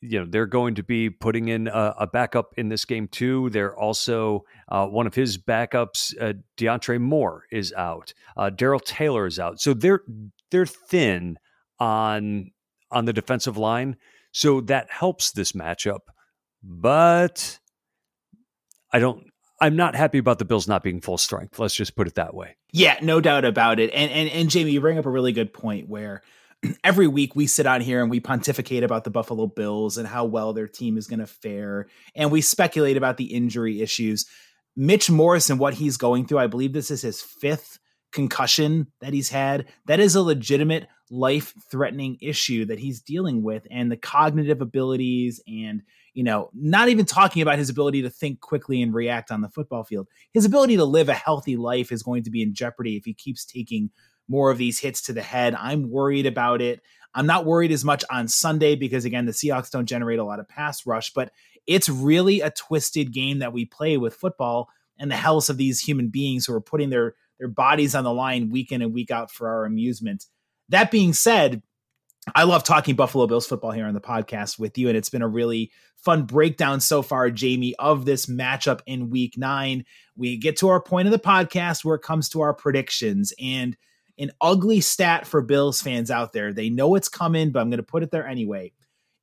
You 0.00 0.20
know 0.20 0.26
they're 0.28 0.46
going 0.46 0.74
to 0.76 0.82
be 0.82 1.10
putting 1.10 1.48
in 1.48 1.68
a, 1.68 1.94
a 2.00 2.06
backup 2.06 2.52
in 2.56 2.68
this 2.68 2.84
game 2.84 3.08
too. 3.08 3.50
They're 3.50 3.76
also 3.76 4.44
uh, 4.68 4.86
one 4.86 5.06
of 5.06 5.14
his 5.14 5.38
backups, 5.38 6.14
uh, 6.20 6.34
DeAndre 6.56 7.00
Moore, 7.00 7.44
is 7.50 7.72
out. 7.72 8.12
Uh, 8.36 8.50
Darrell 8.50 8.80
Taylor 8.80 9.26
is 9.26 9.38
out. 9.38 9.60
So 9.60 9.74
they're 9.74 10.02
they're 10.50 10.66
thin 10.66 11.38
on 11.78 12.50
on 12.90 13.04
the 13.04 13.12
defensive 13.12 13.56
line. 13.56 13.96
So 14.32 14.60
that 14.62 14.90
helps 14.90 15.32
this 15.32 15.52
matchup, 15.52 16.00
but 16.62 17.58
I 18.92 18.98
don't 18.98 19.25
I'm 19.60 19.76
not 19.76 19.94
happy 19.94 20.18
about 20.18 20.38
the 20.38 20.44
Bills 20.44 20.68
not 20.68 20.82
being 20.82 21.00
full 21.00 21.18
strength. 21.18 21.58
Let's 21.58 21.74
just 21.74 21.96
put 21.96 22.06
it 22.06 22.16
that 22.16 22.34
way. 22.34 22.56
Yeah, 22.72 22.98
no 23.00 23.20
doubt 23.20 23.44
about 23.44 23.80
it. 23.80 23.90
And 23.92 24.10
and 24.10 24.28
and 24.28 24.50
Jamie, 24.50 24.72
you 24.72 24.80
bring 24.80 24.98
up 24.98 25.06
a 25.06 25.10
really 25.10 25.32
good 25.32 25.52
point 25.52 25.88
where 25.88 26.22
every 26.84 27.06
week 27.06 27.34
we 27.34 27.46
sit 27.46 27.66
on 27.66 27.80
here 27.80 28.02
and 28.02 28.10
we 28.10 28.20
pontificate 28.20 28.82
about 28.82 29.04
the 29.04 29.10
Buffalo 29.10 29.46
Bills 29.46 29.96
and 29.96 30.06
how 30.06 30.24
well 30.24 30.52
their 30.52 30.68
team 30.68 30.98
is 30.98 31.06
going 31.06 31.20
to 31.20 31.26
fare, 31.26 31.86
and 32.14 32.30
we 32.30 32.40
speculate 32.40 32.96
about 32.96 33.16
the 33.16 33.34
injury 33.34 33.80
issues. 33.80 34.26
Mitch 34.76 35.10
Morris 35.10 35.48
and 35.48 35.58
what 35.58 35.74
he's 35.74 35.96
going 35.96 36.26
through, 36.26 36.38
I 36.38 36.48
believe 36.48 36.74
this 36.74 36.90
is 36.90 37.00
his 37.00 37.22
fifth 37.22 37.78
concussion 38.12 38.88
that 39.00 39.14
he's 39.14 39.30
had. 39.30 39.66
That 39.86 40.00
is 40.00 40.14
a 40.14 40.22
legitimate 40.22 40.86
life 41.10 41.54
threatening 41.70 42.18
issue 42.20 42.66
that 42.66 42.78
he's 42.78 43.00
dealing 43.00 43.42
with. 43.42 43.66
And 43.70 43.90
the 43.90 43.96
cognitive 43.96 44.60
abilities 44.60 45.40
and, 45.46 45.82
you 46.16 46.22
know, 46.22 46.48
not 46.54 46.88
even 46.88 47.04
talking 47.04 47.42
about 47.42 47.58
his 47.58 47.68
ability 47.68 48.00
to 48.00 48.08
think 48.08 48.40
quickly 48.40 48.80
and 48.80 48.94
react 48.94 49.30
on 49.30 49.42
the 49.42 49.50
football 49.50 49.84
field, 49.84 50.08
his 50.32 50.46
ability 50.46 50.74
to 50.78 50.84
live 50.86 51.10
a 51.10 51.14
healthy 51.14 51.56
life 51.56 51.92
is 51.92 52.02
going 52.02 52.22
to 52.22 52.30
be 52.30 52.40
in 52.40 52.54
jeopardy 52.54 52.96
if 52.96 53.04
he 53.04 53.12
keeps 53.12 53.44
taking 53.44 53.90
more 54.26 54.50
of 54.50 54.56
these 54.56 54.78
hits 54.78 55.02
to 55.02 55.12
the 55.12 55.20
head. 55.20 55.54
I'm 55.54 55.90
worried 55.90 56.24
about 56.24 56.62
it. 56.62 56.80
I'm 57.14 57.26
not 57.26 57.44
worried 57.44 57.70
as 57.70 57.84
much 57.84 58.02
on 58.10 58.28
Sunday 58.28 58.76
because, 58.76 59.04
again, 59.04 59.26
the 59.26 59.32
Seahawks 59.32 59.70
don't 59.70 59.84
generate 59.84 60.18
a 60.18 60.24
lot 60.24 60.40
of 60.40 60.48
pass 60.48 60.86
rush, 60.86 61.12
but 61.12 61.32
it's 61.66 61.90
really 61.90 62.40
a 62.40 62.50
twisted 62.50 63.12
game 63.12 63.40
that 63.40 63.52
we 63.52 63.66
play 63.66 63.98
with 63.98 64.14
football 64.14 64.70
and 64.98 65.10
the 65.10 65.16
health 65.16 65.50
of 65.50 65.58
these 65.58 65.80
human 65.80 66.08
beings 66.08 66.46
who 66.46 66.54
are 66.54 66.62
putting 66.62 66.88
their 66.88 67.14
their 67.38 67.48
bodies 67.48 67.94
on 67.94 68.04
the 68.04 68.14
line 68.14 68.48
week 68.48 68.72
in 68.72 68.80
and 68.80 68.94
week 68.94 69.10
out 69.10 69.30
for 69.30 69.48
our 69.48 69.66
amusement. 69.66 70.24
That 70.70 70.90
being 70.90 71.12
said, 71.12 71.62
I 72.34 72.42
love 72.42 72.64
talking 72.64 72.96
Buffalo 72.96 73.26
Bills 73.26 73.46
football 73.46 73.70
here 73.70 73.86
on 73.86 73.94
the 73.94 74.00
podcast 74.00 74.58
with 74.58 74.76
you, 74.76 74.88
and 74.88 74.96
it's 74.96 75.08
been 75.08 75.22
a 75.22 75.28
really 75.28 75.70
fun 75.96 76.24
breakdown 76.24 76.80
so 76.80 77.02
far, 77.02 77.30
Jamie, 77.30 77.74
of 77.78 78.04
this 78.04 78.26
matchup 78.26 78.80
in 78.86 79.10
week 79.10 79.38
nine. 79.38 79.84
We 80.16 80.36
get 80.36 80.56
to 80.58 80.68
our 80.68 80.80
point 80.80 81.06
of 81.06 81.12
the 81.12 81.18
podcast 81.18 81.84
where 81.84 81.94
it 81.94 82.02
comes 82.02 82.28
to 82.30 82.40
our 82.40 82.52
predictions 82.52 83.32
and 83.40 83.76
an 84.18 84.32
ugly 84.40 84.80
stat 84.80 85.26
for 85.26 85.40
Bills 85.40 85.80
fans 85.80 86.10
out 86.10 86.32
there. 86.32 86.52
They 86.52 86.68
know 86.68 86.94
it's 86.94 87.08
coming, 87.08 87.50
but 87.50 87.60
I'm 87.60 87.70
going 87.70 87.78
to 87.78 87.84
put 87.84 88.02
it 88.02 88.10
there 88.10 88.26
anyway. 88.26 88.72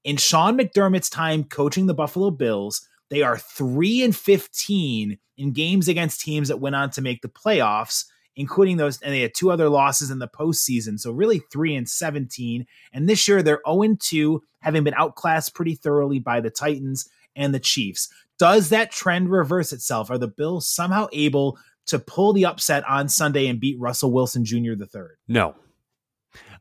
In 0.04 0.18
Sean 0.18 0.58
McDermott's 0.58 1.10
time 1.10 1.44
coaching 1.44 1.88
the 1.88 1.94
Buffalo 1.94 2.32
Bills, 2.32 2.88
they 3.10 3.22
are 3.22 3.38
3 3.38 4.04
and 4.04 4.16
15 4.16 5.18
in 5.38 5.52
games 5.52 5.88
against 5.88 6.22
teams 6.22 6.48
that 6.48 6.60
went 6.60 6.76
on 6.76 6.90
to 6.92 7.02
make 7.02 7.22
the 7.22 7.30
playoffs, 7.30 8.06
including 8.36 8.78
those, 8.78 9.02
and 9.02 9.14
they 9.14 9.22
had 9.22 9.34
two 9.36 9.52
other 9.52 9.70
losses 9.70 10.10
in 10.12 10.20
the 10.20 10.28
postseason. 10.28 11.00
So 11.00 11.12
really 11.12 11.42
3 11.52 11.76
and 11.76 11.90
17. 11.90 12.66
And 12.92 13.10
this 13.10 13.28
year 13.28 13.44
they're 13.44 13.62
0 13.68 13.96
2, 14.00 14.44
having 14.62 14.84
been 14.84 14.96
outclassed 14.96 15.54
pretty 15.54 15.76
thoroughly 15.76 16.20
by 16.20 16.42
the 16.42 16.50
Titans 16.50 17.10
and 17.36 17.54
the 17.54 17.60
Chiefs. 17.60 18.10
Does 18.40 18.70
that 18.70 18.92
trend 18.92 19.30
reverse 19.30 19.72
itself? 19.74 20.10
Are 20.10 20.18
the 20.18 20.28
Bills 20.28 20.68
somehow 20.68 21.08
able 21.12 21.58
to 21.86 22.00
pull 22.00 22.34
the 22.34 22.46
upset 22.46 22.88
on 22.88 23.10
Sunday 23.10 23.48
and 23.48 23.60
beat 23.60 23.80
Russell 23.80 24.12
Wilson 24.12 24.46
Jr. 24.46 24.74
the 24.76 24.88
third? 24.88 25.18
No. 25.28 25.56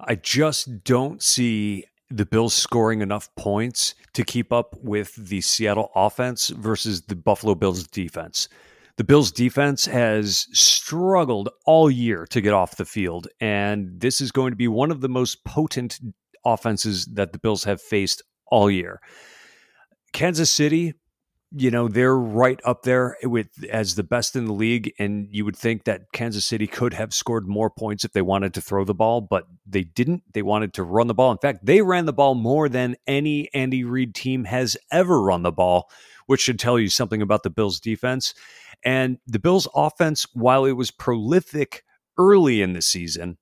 I 0.00 0.16
just 0.16 0.84
don't 0.84 1.22
see 1.22 1.84
the 2.10 2.26
Bills 2.26 2.52
scoring 2.52 3.00
enough 3.00 3.34
points 3.36 3.94
to 4.12 4.24
keep 4.24 4.52
up 4.52 4.76
with 4.82 5.14
the 5.16 5.40
Seattle 5.40 5.90
offense 5.94 6.48
versus 6.50 7.02
the 7.02 7.16
Buffalo 7.16 7.54
Bills 7.54 7.86
defense. 7.86 8.48
The 8.96 9.04
Bills 9.04 9.32
defense 9.32 9.86
has 9.86 10.46
struggled 10.52 11.48
all 11.64 11.90
year 11.90 12.26
to 12.26 12.40
get 12.40 12.52
off 12.52 12.76
the 12.76 12.84
field, 12.84 13.28
and 13.40 14.00
this 14.00 14.20
is 14.20 14.30
going 14.30 14.52
to 14.52 14.56
be 14.56 14.68
one 14.68 14.90
of 14.90 15.00
the 15.00 15.08
most 15.08 15.44
potent 15.44 15.98
offenses 16.44 17.06
that 17.06 17.32
the 17.32 17.38
Bills 17.38 17.64
have 17.64 17.80
faced 17.80 18.22
all 18.46 18.70
year. 18.70 19.00
Kansas 20.12 20.50
City 20.50 20.94
you 21.54 21.70
know 21.70 21.88
they're 21.88 22.16
right 22.16 22.60
up 22.64 22.82
there 22.82 23.16
with 23.24 23.48
as 23.70 23.94
the 23.94 24.02
best 24.02 24.36
in 24.36 24.46
the 24.46 24.52
league 24.52 24.92
and 24.98 25.28
you 25.30 25.44
would 25.44 25.56
think 25.56 25.84
that 25.84 26.02
Kansas 26.12 26.44
City 26.44 26.66
could 26.66 26.94
have 26.94 27.12
scored 27.12 27.46
more 27.46 27.70
points 27.70 28.04
if 28.04 28.12
they 28.12 28.22
wanted 28.22 28.54
to 28.54 28.60
throw 28.60 28.84
the 28.84 28.94
ball 28.94 29.20
but 29.20 29.44
they 29.66 29.82
didn't. 29.82 30.22
They 30.32 30.42
wanted 30.42 30.72
to 30.74 30.82
run 30.82 31.08
the 31.08 31.14
ball. 31.14 31.30
In 31.32 31.38
fact 31.38 31.64
they 31.64 31.82
ran 31.82 32.06
the 32.06 32.12
ball 32.12 32.34
more 32.34 32.68
than 32.68 32.96
any 33.06 33.52
Andy 33.52 33.84
Reid 33.84 34.14
team 34.14 34.44
has 34.44 34.76
ever 34.90 35.20
run 35.20 35.42
the 35.42 35.52
ball 35.52 35.90
which 36.26 36.40
should 36.40 36.58
tell 36.58 36.78
you 36.78 36.88
something 36.88 37.22
about 37.22 37.42
the 37.42 37.50
Bills 37.50 37.80
defense 37.80 38.34
and 38.84 39.18
the 39.26 39.38
Bills 39.38 39.68
offense 39.74 40.26
while 40.32 40.64
it 40.64 40.72
was 40.72 40.90
prolific 40.90 41.84
early 42.18 42.62
in 42.62 42.72
the 42.72 42.82
season 42.82 43.38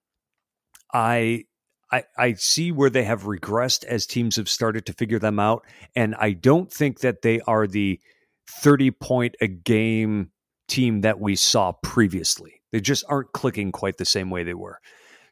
I 0.93 1.45
I, 1.93 2.05
I 2.17 2.33
see 2.35 2.71
where 2.71 2.91
they 2.91 3.03
have 3.03 3.25
regressed 3.25 3.85
as 3.85 4.07
teams 4.07 4.37
have 4.37 4.49
started 4.49 4.87
to 4.87 4.93
figure 4.93 5.19
them 5.19 5.41
out. 5.41 5.67
And 5.97 6.15
I 6.21 6.33
don't 6.33 6.73
think 6.73 7.01
that 7.01 7.23
they 7.23 7.41
are 7.49 7.67
the 7.67 8.01
30 8.49 8.93
point 8.93 9.35
a 9.41 9.49
game 9.49 10.31
team 10.69 11.01
that 11.01 11.19
we 11.19 11.35
saw 11.35 11.73
previously. 11.83 12.63
They 12.71 12.81
just 12.81 13.05
aren't 13.09 13.33
clicking 13.33 13.73
quite 13.73 13.99
the 13.99 14.05
same 14.05 14.31
way 14.31 14.45
they 14.45 14.55
were. 14.55 14.79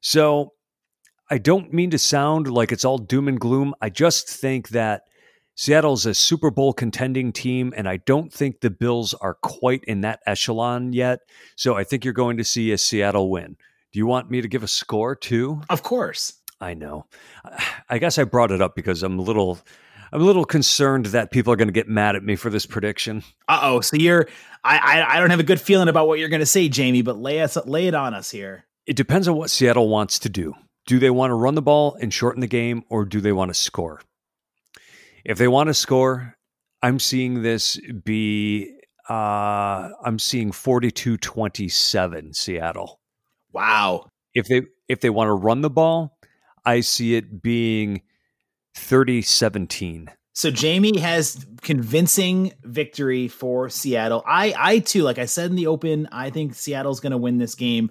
So 0.00 0.54
I 1.30 1.38
don't 1.38 1.72
mean 1.72 1.90
to 1.90 1.98
sound 1.98 2.50
like 2.50 2.72
it's 2.72 2.84
all 2.84 2.98
doom 2.98 3.28
and 3.28 3.38
gloom. 3.38 3.74
I 3.80 3.88
just 3.88 4.28
think 4.28 4.70
that 4.70 5.02
Seattle's 5.58 6.06
a 6.06 6.14
Super 6.14 6.52
Bowl 6.52 6.72
contending 6.72 7.32
team, 7.32 7.74
and 7.76 7.88
I 7.88 7.96
don't 7.96 8.32
think 8.32 8.60
the 8.60 8.70
Bills 8.70 9.12
are 9.14 9.34
quite 9.34 9.82
in 9.88 10.02
that 10.02 10.20
echelon 10.24 10.92
yet. 10.92 11.18
So 11.56 11.74
I 11.74 11.82
think 11.82 12.04
you're 12.04 12.14
going 12.14 12.36
to 12.36 12.44
see 12.44 12.70
a 12.70 12.78
Seattle 12.78 13.28
win. 13.28 13.56
Do 13.92 13.98
you 13.98 14.06
want 14.06 14.30
me 14.30 14.40
to 14.40 14.46
give 14.46 14.62
a 14.62 14.68
score 14.68 15.16
too? 15.16 15.60
Of 15.68 15.82
course. 15.82 16.34
I 16.60 16.74
know. 16.74 17.06
I 17.90 17.98
guess 17.98 18.18
I 18.18 18.22
brought 18.22 18.52
it 18.52 18.62
up 18.62 18.76
because 18.76 19.02
I'm 19.02 19.18
a 19.18 19.22
little 19.22 19.58
I'm 20.12 20.20
a 20.20 20.24
little 20.24 20.44
concerned 20.44 21.06
that 21.06 21.32
people 21.32 21.52
are 21.52 21.56
going 21.56 21.66
to 21.66 21.72
get 21.72 21.88
mad 21.88 22.14
at 22.14 22.22
me 22.22 22.36
for 22.36 22.50
this 22.50 22.64
prediction. 22.64 23.24
Uh 23.48 23.58
oh. 23.60 23.80
So 23.80 23.96
you're 23.96 24.28
I, 24.62 24.78
I, 24.78 25.16
I 25.16 25.20
don't 25.20 25.30
have 25.30 25.40
a 25.40 25.44
good 25.44 25.60
feeling 25.60 25.88
about 25.88 26.06
what 26.06 26.20
you're 26.20 26.28
going 26.28 26.38
to 26.38 26.46
say, 26.46 26.68
Jamie. 26.68 27.02
But 27.02 27.18
lay 27.18 27.40
us 27.40 27.58
lay 27.66 27.88
it 27.88 27.94
on 27.94 28.14
us 28.14 28.30
here. 28.30 28.64
It 28.86 28.94
depends 28.94 29.26
on 29.26 29.34
what 29.34 29.50
Seattle 29.50 29.88
wants 29.88 30.20
to 30.20 30.28
do. 30.28 30.54
Do 30.86 31.00
they 31.00 31.10
want 31.10 31.32
to 31.32 31.34
run 31.34 31.56
the 31.56 31.62
ball 31.62 31.96
and 32.00 32.14
shorten 32.14 32.42
the 32.42 32.46
game, 32.46 32.84
or 32.88 33.04
do 33.04 33.20
they 33.20 33.32
want 33.32 33.50
to 33.50 33.54
score? 33.54 34.00
If 35.28 35.36
they 35.36 35.46
want 35.46 35.66
to 35.66 35.74
score, 35.74 36.36
I'm 36.82 36.98
seeing 36.98 37.42
this 37.42 37.78
be. 38.02 38.74
Uh, 39.10 39.90
I'm 40.04 40.18
seeing 40.18 40.52
42-27 40.52 42.34
Seattle. 42.34 43.00
Wow. 43.52 44.06
If 44.34 44.46
they 44.48 44.62
if 44.88 45.00
they 45.00 45.10
want 45.10 45.28
to 45.28 45.32
run 45.32 45.60
the 45.60 45.70
ball, 45.70 46.18
I 46.64 46.80
see 46.80 47.14
it 47.14 47.42
being 47.42 48.02
30 48.74 49.22
17. 49.22 50.10
So 50.32 50.50
Jamie 50.50 50.98
has 50.98 51.46
convincing 51.62 52.52
victory 52.62 53.28
for 53.28 53.68
Seattle. 53.68 54.22
I 54.26 54.54
I 54.56 54.78
too, 54.78 55.02
like 55.02 55.18
I 55.18 55.26
said 55.26 55.50
in 55.50 55.56
the 55.56 55.66
open, 55.66 56.08
I 56.10 56.30
think 56.30 56.54
Seattle's 56.54 57.00
going 57.00 57.12
to 57.12 57.18
win 57.18 57.36
this 57.38 57.54
game. 57.54 57.90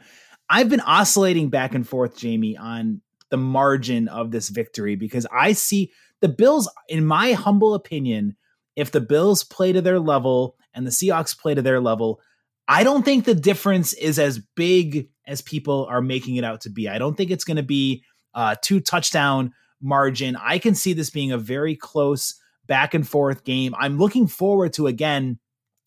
I've 0.49 0.69
been 0.69 0.81
oscillating 0.81 1.49
back 1.49 1.75
and 1.75 1.87
forth, 1.87 2.17
Jamie, 2.17 2.57
on 2.57 3.01
the 3.29 3.37
margin 3.37 4.07
of 4.07 4.31
this 4.31 4.49
victory 4.49 4.95
because 4.95 5.27
I 5.31 5.53
see 5.53 5.91
the 6.21 6.29
Bills, 6.29 6.69
in 6.89 7.05
my 7.05 7.33
humble 7.33 7.73
opinion, 7.73 8.35
if 8.75 8.91
the 8.91 9.01
Bills 9.01 9.43
play 9.43 9.71
to 9.73 9.81
their 9.81 9.99
level 9.99 10.55
and 10.73 10.85
the 10.85 10.91
Seahawks 10.91 11.37
play 11.37 11.53
to 11.55 11.61
their 11.61 11.79
level, 11.79 12.19
I 12.67 12.83
don't 12.83 13.03
think 13.03 13.25
the 13.25 13.35
difference 13.35 13.93
is 13.93 14.19
as 14.19 14.39
big 14.55 15.09
as 15.25 15.41
people 15.41 15.85
are 15.89 16.01
making 16.01 16.35
it 16.35 16.43
out 16.43 16.61
to 16.61 16.69
be. 16.69 16.89
I 16.89 16.97
don't 16.97 17.15
think 17.15 17.31
it's 17.31 17.43
going 17.43 17.57
to 17.57 17.63
be 17.63 18.03
uh, 18.33 18.55
two 18.61 18.79
touchdown 18.79 19.53
margin. 19.81 20.35
I 20.35 20.59
can 20.59 20.75
see 20.75 20.93
this 20.93 21.09
being 21.09 21.31
a 21.31 21.37
very 21.37 21.75
close 21.75 22.35
back 22.65 22.93
and 22.93 23.07
forth 23.07 23.43
game. 23.43 23.73
I'm 23.77 23.97
looking 23.97 24.27
forward 24.27 24.73
to 24.73 24.87
again 24.87 25.39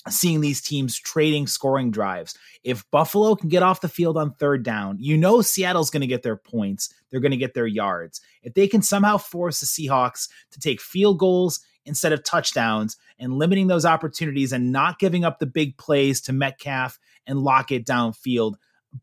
seeing 0.08 0.40
these 0.40 0.60
teams 0.60 0.98
trading 0.98 1.46
scoring 1.46 1.90
drives. 1.90 2.36
If 2.64 2.88
Buffalo 2.90 3.34
can 3.34 3.48
get 3.48 3.62
off 3.62 3.80
the 3.80 3.88
field 3.88 4.16
on 4.16 4.34
third 4.34 4.62
down, 4.62 4.96
you 4.98 5.16
know 5.16 5.42
Seattle's 5.42 5.90
going 5.90 6.00
to 6.00 6.06
get 6.06 6.22
their 6.22 6.36
points. 6.36 6.92
They're 7.10 7.20
going 7.20 7.30
to 7.32 7.36
get 7.36 7.54
their 7.54 7.66
yards. 7.66 8.20
If 8.42 8.54
they 8.54 8.66
can 8.66 8.82
somehow 8.82 9.18
force 9.18 9.60
the 9.60 9.66
Seahawks 9.66 10.28
to 10.52 10.60
take 10.60 10.80
field 10.80 11.18
goals 11.18 11.60
instead 11.84 12.12
of 12.12 12.24
touchdowns 12.24 12.96
and 13.18 13.34
limiting 13.34 13.66
those 13.66 13.84
opportunities 13.84 14.52
and 14.52 14.72
not 14.72 14.98
giving 14.98 15.24
up 15.24 15.38
the 15.38 15.46
big 15.46 15.76
plays 15.76 16.20
to 16.22 16.32
Metcalf 16.32 16.98
and 17.26 17.40
Lockett 17.40 17.84
downfield, 17.84 18.54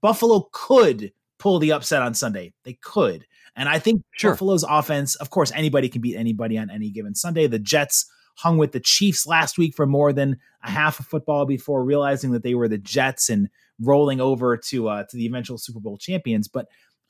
Buffalo 0.01 0.49
could 0.51 1.11
pull 1.37 1.59
the 1.59 1.71
upset 1.71 2.01
on 2.01 2.13
Sunday. 2.13 2.53
They 2.63 2.73
could. 2.73 3.25
And 3.55 3.67
I 3.67 3.79
think 3.79 4.03
sure. 4.11 4.31
Buffalo's 4.31 4.65
offense, 4.67 5.15
of 5.15 5.29
course, 5.29 5.51
anybody 5.53 5.89
can 5.89 6.01
beat 6.01 6.15
anybody 6.15 6.57
on 6.57 6.69
any 6.69 6.89
given 6.89 7.15
Sunday. 7.15 7.47
The 7.47 7.59
Jets 7.59 8.05
hung 8.38 8.57
with 8.57 8.71
the 8.71 8.79
Chiefs 8.79 9.27
last 9.27 9.57
week 9.57 9.75
for 9.75 9.85
more 9.85 10.13
than 10.13 10.38
a 10.63 10.69
half 10.69 10.99
of 10.99 11.05
football 11.07 11.45
before 11.45 11.83
realizing 11.83 12.31
that 12.31 12.43
they 12.43 12.55
were 12.55 12.67
the 12.67 12.77
Jets 12.77 13.29
and 13.29 13.49
rolling 13.81 14.21
over 14.21 14.57
to 14.57 14.88
uh, 14.88 15.03
to 15.09 15.17
the 15.17 15.25
eventual 15.25 15.57
Super 15.57 15.79
Bowl 15.79 15.97
champions. 15.97 16.47
But 16.47 16.67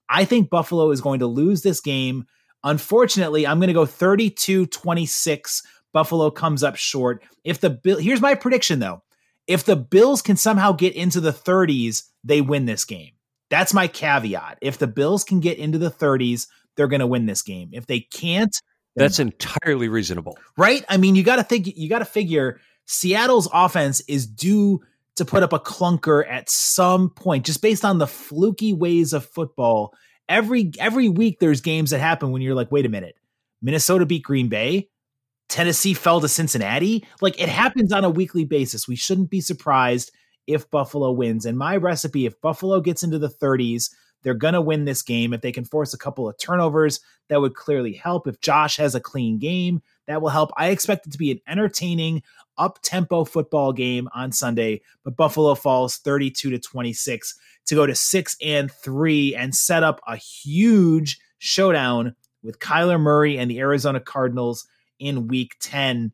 I 0.09 0.25
think 0.25 0.49
Buffalo 0.49 0.89
is 0.91 1.01
going 1.01 1.19
to 1.19 1.27
lose 1.27 1.61
this 1.61 1.81
game. 1.81 2.25
Unfortunately, 2.63 3.45
I'm 3.45 3.59
going 3.59 3.67
to 3.67 3.73
go 3.73 3.85
32 3.85 4.67
26. 4.67 5.63
Buffalo 5.93 6.31
comes 6.31 6.63
up 6.63 6.75
short. 6.75 7.23
If 7.43 7.59
the 7.59 7.69
Bill, 7.69 7.97
here's 7.97 8.21
my 8.21 8.35
prediction 8.35 8.79
though. 8.79 9.03
If 9.47 9.63
the 9.63 9.75
Bills 9.75 10.21
can 10.21 10.35
somehow 10.35 10.73
get 10.73 10.93
into 10.95 11.21
the 11.21 11.31
30s, 11.31 12.03
they 12.23 12.41
win 12.41 12.65
this 12.65 12.83
game. 12.83 13.11
That's 13.49 13.73
my 13.73 13.87
caveat. 13.87 14.57
If 14.61 14.77
the 14.77 14.87
Bills 14.87 15.23
can 15.23 15.39
get 15.39 15.57
into 15.57 15.77
the 15.77 15.89
30s, 15.89 16.47
they're 16.75 16.89
going 16.89 16.99
to 16.99 17.07
win 17.07 17.25
this 17.25 17.41
game. 17.41 17.69
If 17.71 17.87
they 17.87 18.01
can't, 18.01 18.55
that's 18.97 19.19
entirely 19.19 19.89
reasonable. 19.89 20.37
Right? 20.57 20.83
I 20.89 20.97
mean, 20.97 21.15
you 21.15 21.23
got 21.23 21.37
to 21.37 21.43
think 21.43 21.67
you 21.77 21.89
got 21.89 21.99
to 21.99 22.05
figure 22.05 22.59
Seattle's 22.85 23.49
offense 23.53 24.01
is 24.07 24.27
due 24.27 24.81
to 25.15 25.25
put 25.25 25.43
up 25.43 25.53
a 25.53 25.59
clunker 25.59 26.23
at 26.29 26.49
some 26.49 27.09
point 27.09 27.45
just 27.45 27.61
based 27.61 27.83
on 27.83 27.97
the 27.97 28.07
fluky 28.07 28.73
ways 28.73 29.13
of 29.13 29.25
football. 29.25 29.93
Every 30.29 30.71
every 30.79 31.09
week 31.09 31.39
there's 31.39 31.61
games 31.61 31.91
that 31.91 31.99
happen 31.99 32.31
when 32.31 32.41
you're 32.41 32.55
like, 32.55 32.71
"Wait 32.71 32.85
a 32.85 32.89
minute. 32.89 33.15
Minnesota 33.61 34.05
beat 34.05 34.23
Green 34.23 34.49
Bay? 34.49 34.89
Tennessee 35.49 35.93
fell 35.93 36.21
to 36.21 36.27
Cincinnati?" 36.27 37.05
Like 37.21 37.39
it 37.41 37.49
happens 37.49 37.91
on 37.91 38.03
a 38.03 38.09
weekly 38.09 38.45
basis. 38.45 38.87
We 38.87 38.95
shouldn't 38.95 39.29
be 39.29 39.41
surprised 39.41 40.11
if 40.47 40.69
Buffalo 40.69 41.11
wins. 41.11 41.45
And 41.45 41.57
my 41.57 41.77
recipe, 41.77 42.25
if 42.25 42.39
Buffalo 42.41 42.79
gets 42.79 43.03
into 43.03 43.19
the 43.19 43.29
30s, 43.29 43.89
they're 44.23 44.33
going 44.33 44.53
to 44.53 44.61
win 44.61 44.85
this 44.85 45.01
game. 45.01 45.33
If 45.33 45.41
they 45.41 45.51
can 45.51 45.65
force 45.65 45.93
a 45.93 45.97
couple 45.97 46.27
of 46.27 46.37
turnovers, 46.37 46.99
that 47.29 47.41
would 47.41 47.55
clearly 47.55 47.93
help. 47.93 48.27
If 48.27 48.41
Josh 48.41 48.77
has 48.77 48.95
a 48.95 48.99
clean 48.99 49.37
game, 49.37 49.81
that 50.07 50.21
will 50.21 50.29
help. 50.29 50.51
I 50.57 50.67
expect 50.67 51.07
it 51.07 51.11
to 51.11 51.17
be 51.17 51.31
an 51.31 51.41
entertaining, 51.47 52.23
up 52.57 52.79
tempo 52.81 53.23
football 53.25 53.73
game 53.73 54.09
on 54.13 54.31
Sunday, 54.31 54.81
but 55.03 55.15
Buffalo 55.15 55.55
falls 55.55 55.97
32 55.97 56.49
to 56.49 56.59
26 56.59 57.35
to 57.67 57.75
go 57.75 57.85
to 57.85 57.95
6 57.95 58.37
and 58.43 58.71
3 58.71 59.35
and 59.35 59.53
set 59.53 59.83
up 59.83 60.01
a 60.07 60.15
huge 60.15 61.19
showdown 61.37 62.15
with 62.43 62.59
Kyler 62.59 62.99
Murray 62.99 63.37
and 63.37 63.51
the 63.51 63.59
Arizona 63.59 63.99
Cardinals 63.99 64.67
in 64.99 65.27
week 65.27 65.55
10. 65.59 66.11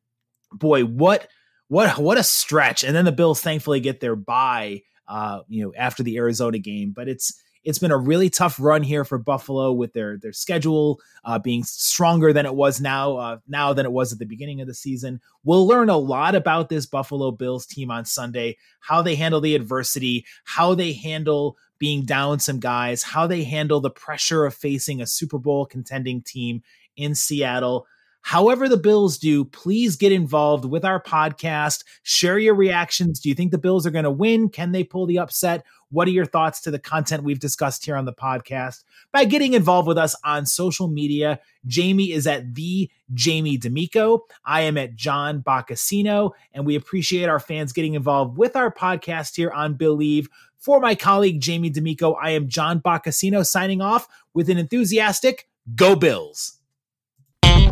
Boy, 0.51 0.83
what 0.83 1.27
what 1.67 1.97
what 1.97 2.17
a 2.17 2.23
stretch. 2.23 2.83
And 2.83 2.95
then 2.95 3.05
the 3.05 3.11
Bills 3.11 3.41
thankfully 3.41 3.79
get 3.79 3.99
their 3.99 4.15
bye 4.15 4.81
uh, 5.07 5.41
you 5.47 5.63
know, 5.63 5.73
after 5.77 6.03
the 6.03 6.17
Arizona 6.17 6.57
game, 6.57 6.91
but 6.95 7.07
it's 7.07 7.41
it's 7.63 7.79
been 7.79 7.91
a 7.91 7.97
really 7.97 8.29
tough 8.29 8.59
run 8.59 8.83
here 8.83 9.05
for 9.05 9.17
Buffalo 9.17 9.71
with 9.71 9.93
their 9.93 10.17
their 10.17 10.33
schedule 10.33 10.99
uh, 11.23 11.39
being 11.39 11.63
stronger 11.63 12.33
than 12.33 12.45
it 12.45 12.55
was 12.55 12.81
now 12.81 13.17
uh, 13.17 13.37
now 13.47 13.73
than 13.73 13.85
it 13.85 13.91
was 13.91 14.11
at 14.11 14.19
the 14.19 14.25
beginning 14.25 14.61
of 14.61 14.67
the 14.67 14.73
season. 14.73 15.21
We'll 15.43 15.67
learn 15.67 15.89
a 15.89 15.97
lot 15.97 16.35
about 16.35 16.69
this 16.69 16.85
Buffalo 16.85 17.31
Bills 17.31 17.65
team 17.65 17.91
on 17.91 18.05
Sunday, 18.05 18.57
how 18.79 19.01
they 19.01 19.15
handle 19.15 19.41
the 19.41 19.55
adversity, 19.55 20.25
how 20.43 20.75
they 20.75 20.93
handle 20.93 21.57
being 21.79 22.05
down 22.05 22.39
some 22.39 22.59
guys, 22.59 23.03
how 23.03 23.27
they 23.27 23.43
handle 23.43 23.81
the 23.81 23.89
pressure 23.89 24.45
of 24.45 24.53
facing 24.53 25.01
a 25.01 25.07
Super 25.07 25.37
Bowl 25.37 25.65
contending 25.65 26.21
team 26.21 26.63
in 26.95 27.15
Seattle. 27.15 27.87
However, 28.25 28.69
the 28.69 28.77
Bills 28.77 29.17
do, 29.17 29.43
please 29.43 29.97
get 29.97 30.13
involved 30.13 30.63
with 30.63 30.85
our 30.85 31.01
podcast. 31.01 31.83
Share 32.03 32.39
your 32.39 32.55
reactions. 32.55 33.19
Do 33.19 33.27
you 33.27 33.35
think 33.35 33.51
the 33.51 33.57
Bills 33.57 33.85
are 33.85 33.91
going 33.91 34.05
to 34.05 34.11
win? 34.11 34.47
Can 34.47 34.71
they 34.71 34.85
pull 34.85 35.05
the 35.05 35.19
upset? 35.19 35.65
What 35.91 36.07
are 36.07 36.11
your 36.11 36.25
thoughts 36.25 36.61
to 36.61 36.71
the 36.71 36.79
content 36.79 37.23
we've 37.23 37.41
discussed 37.41 37.85
here 37.85 37.97
on 37.97 38.05
the 38.05 38.13
podcast? 38.13 38.85
By 39.11 39.25
getting 39.25 39.53
involved 39.53 39.89
with 39.89 39.97
us 39.97 40.15
on 40.23 40.45
social 40.45 40.87
media, 40.87 41.41
Jamie 41.67 42.13
is 42.13 42.25
at 42.25 42.55
the 42.55 42.89
Jamie 43.13 43.57
D'Amico. 43.57 44.25
I 44.45 44.61
am 44.61 44.77
at 44.77 44.95
John 44.95 45.43
Boccacino, 45.43 46.31
and 46.53 46.65
we 46.65 46.75
appreciate 46.75 47.27
our 47.27 47.41
fans 47.41 47.73
getting 47.73 47.93
involved 47.93 48.37
with 48.37 48.55
our 48.55 48.73
podcast 48.73 49.35
here 49.35 49.51
on 49.51 49.73
Billieve. 49.73 50.29
For 50.59 50.79
my 50.79 50.95
colleague 50.95 51.41
Jamie 51.41 51.69
D'Amico, 51.69 52.13
I 52.13 52.29
am 52.29 52.47
John 52.47 52.79
Boccacino 52.79 53.45
signing 53.45 53.81
off 53.81 54.07
with 54.33 54.49
an 54.49 54.57
enthusiastic 54.57 55.49
Go 55.75 55.97
Bills. 55.97 56.61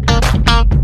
Thank 0.07 0.73
you. 0.73 0.80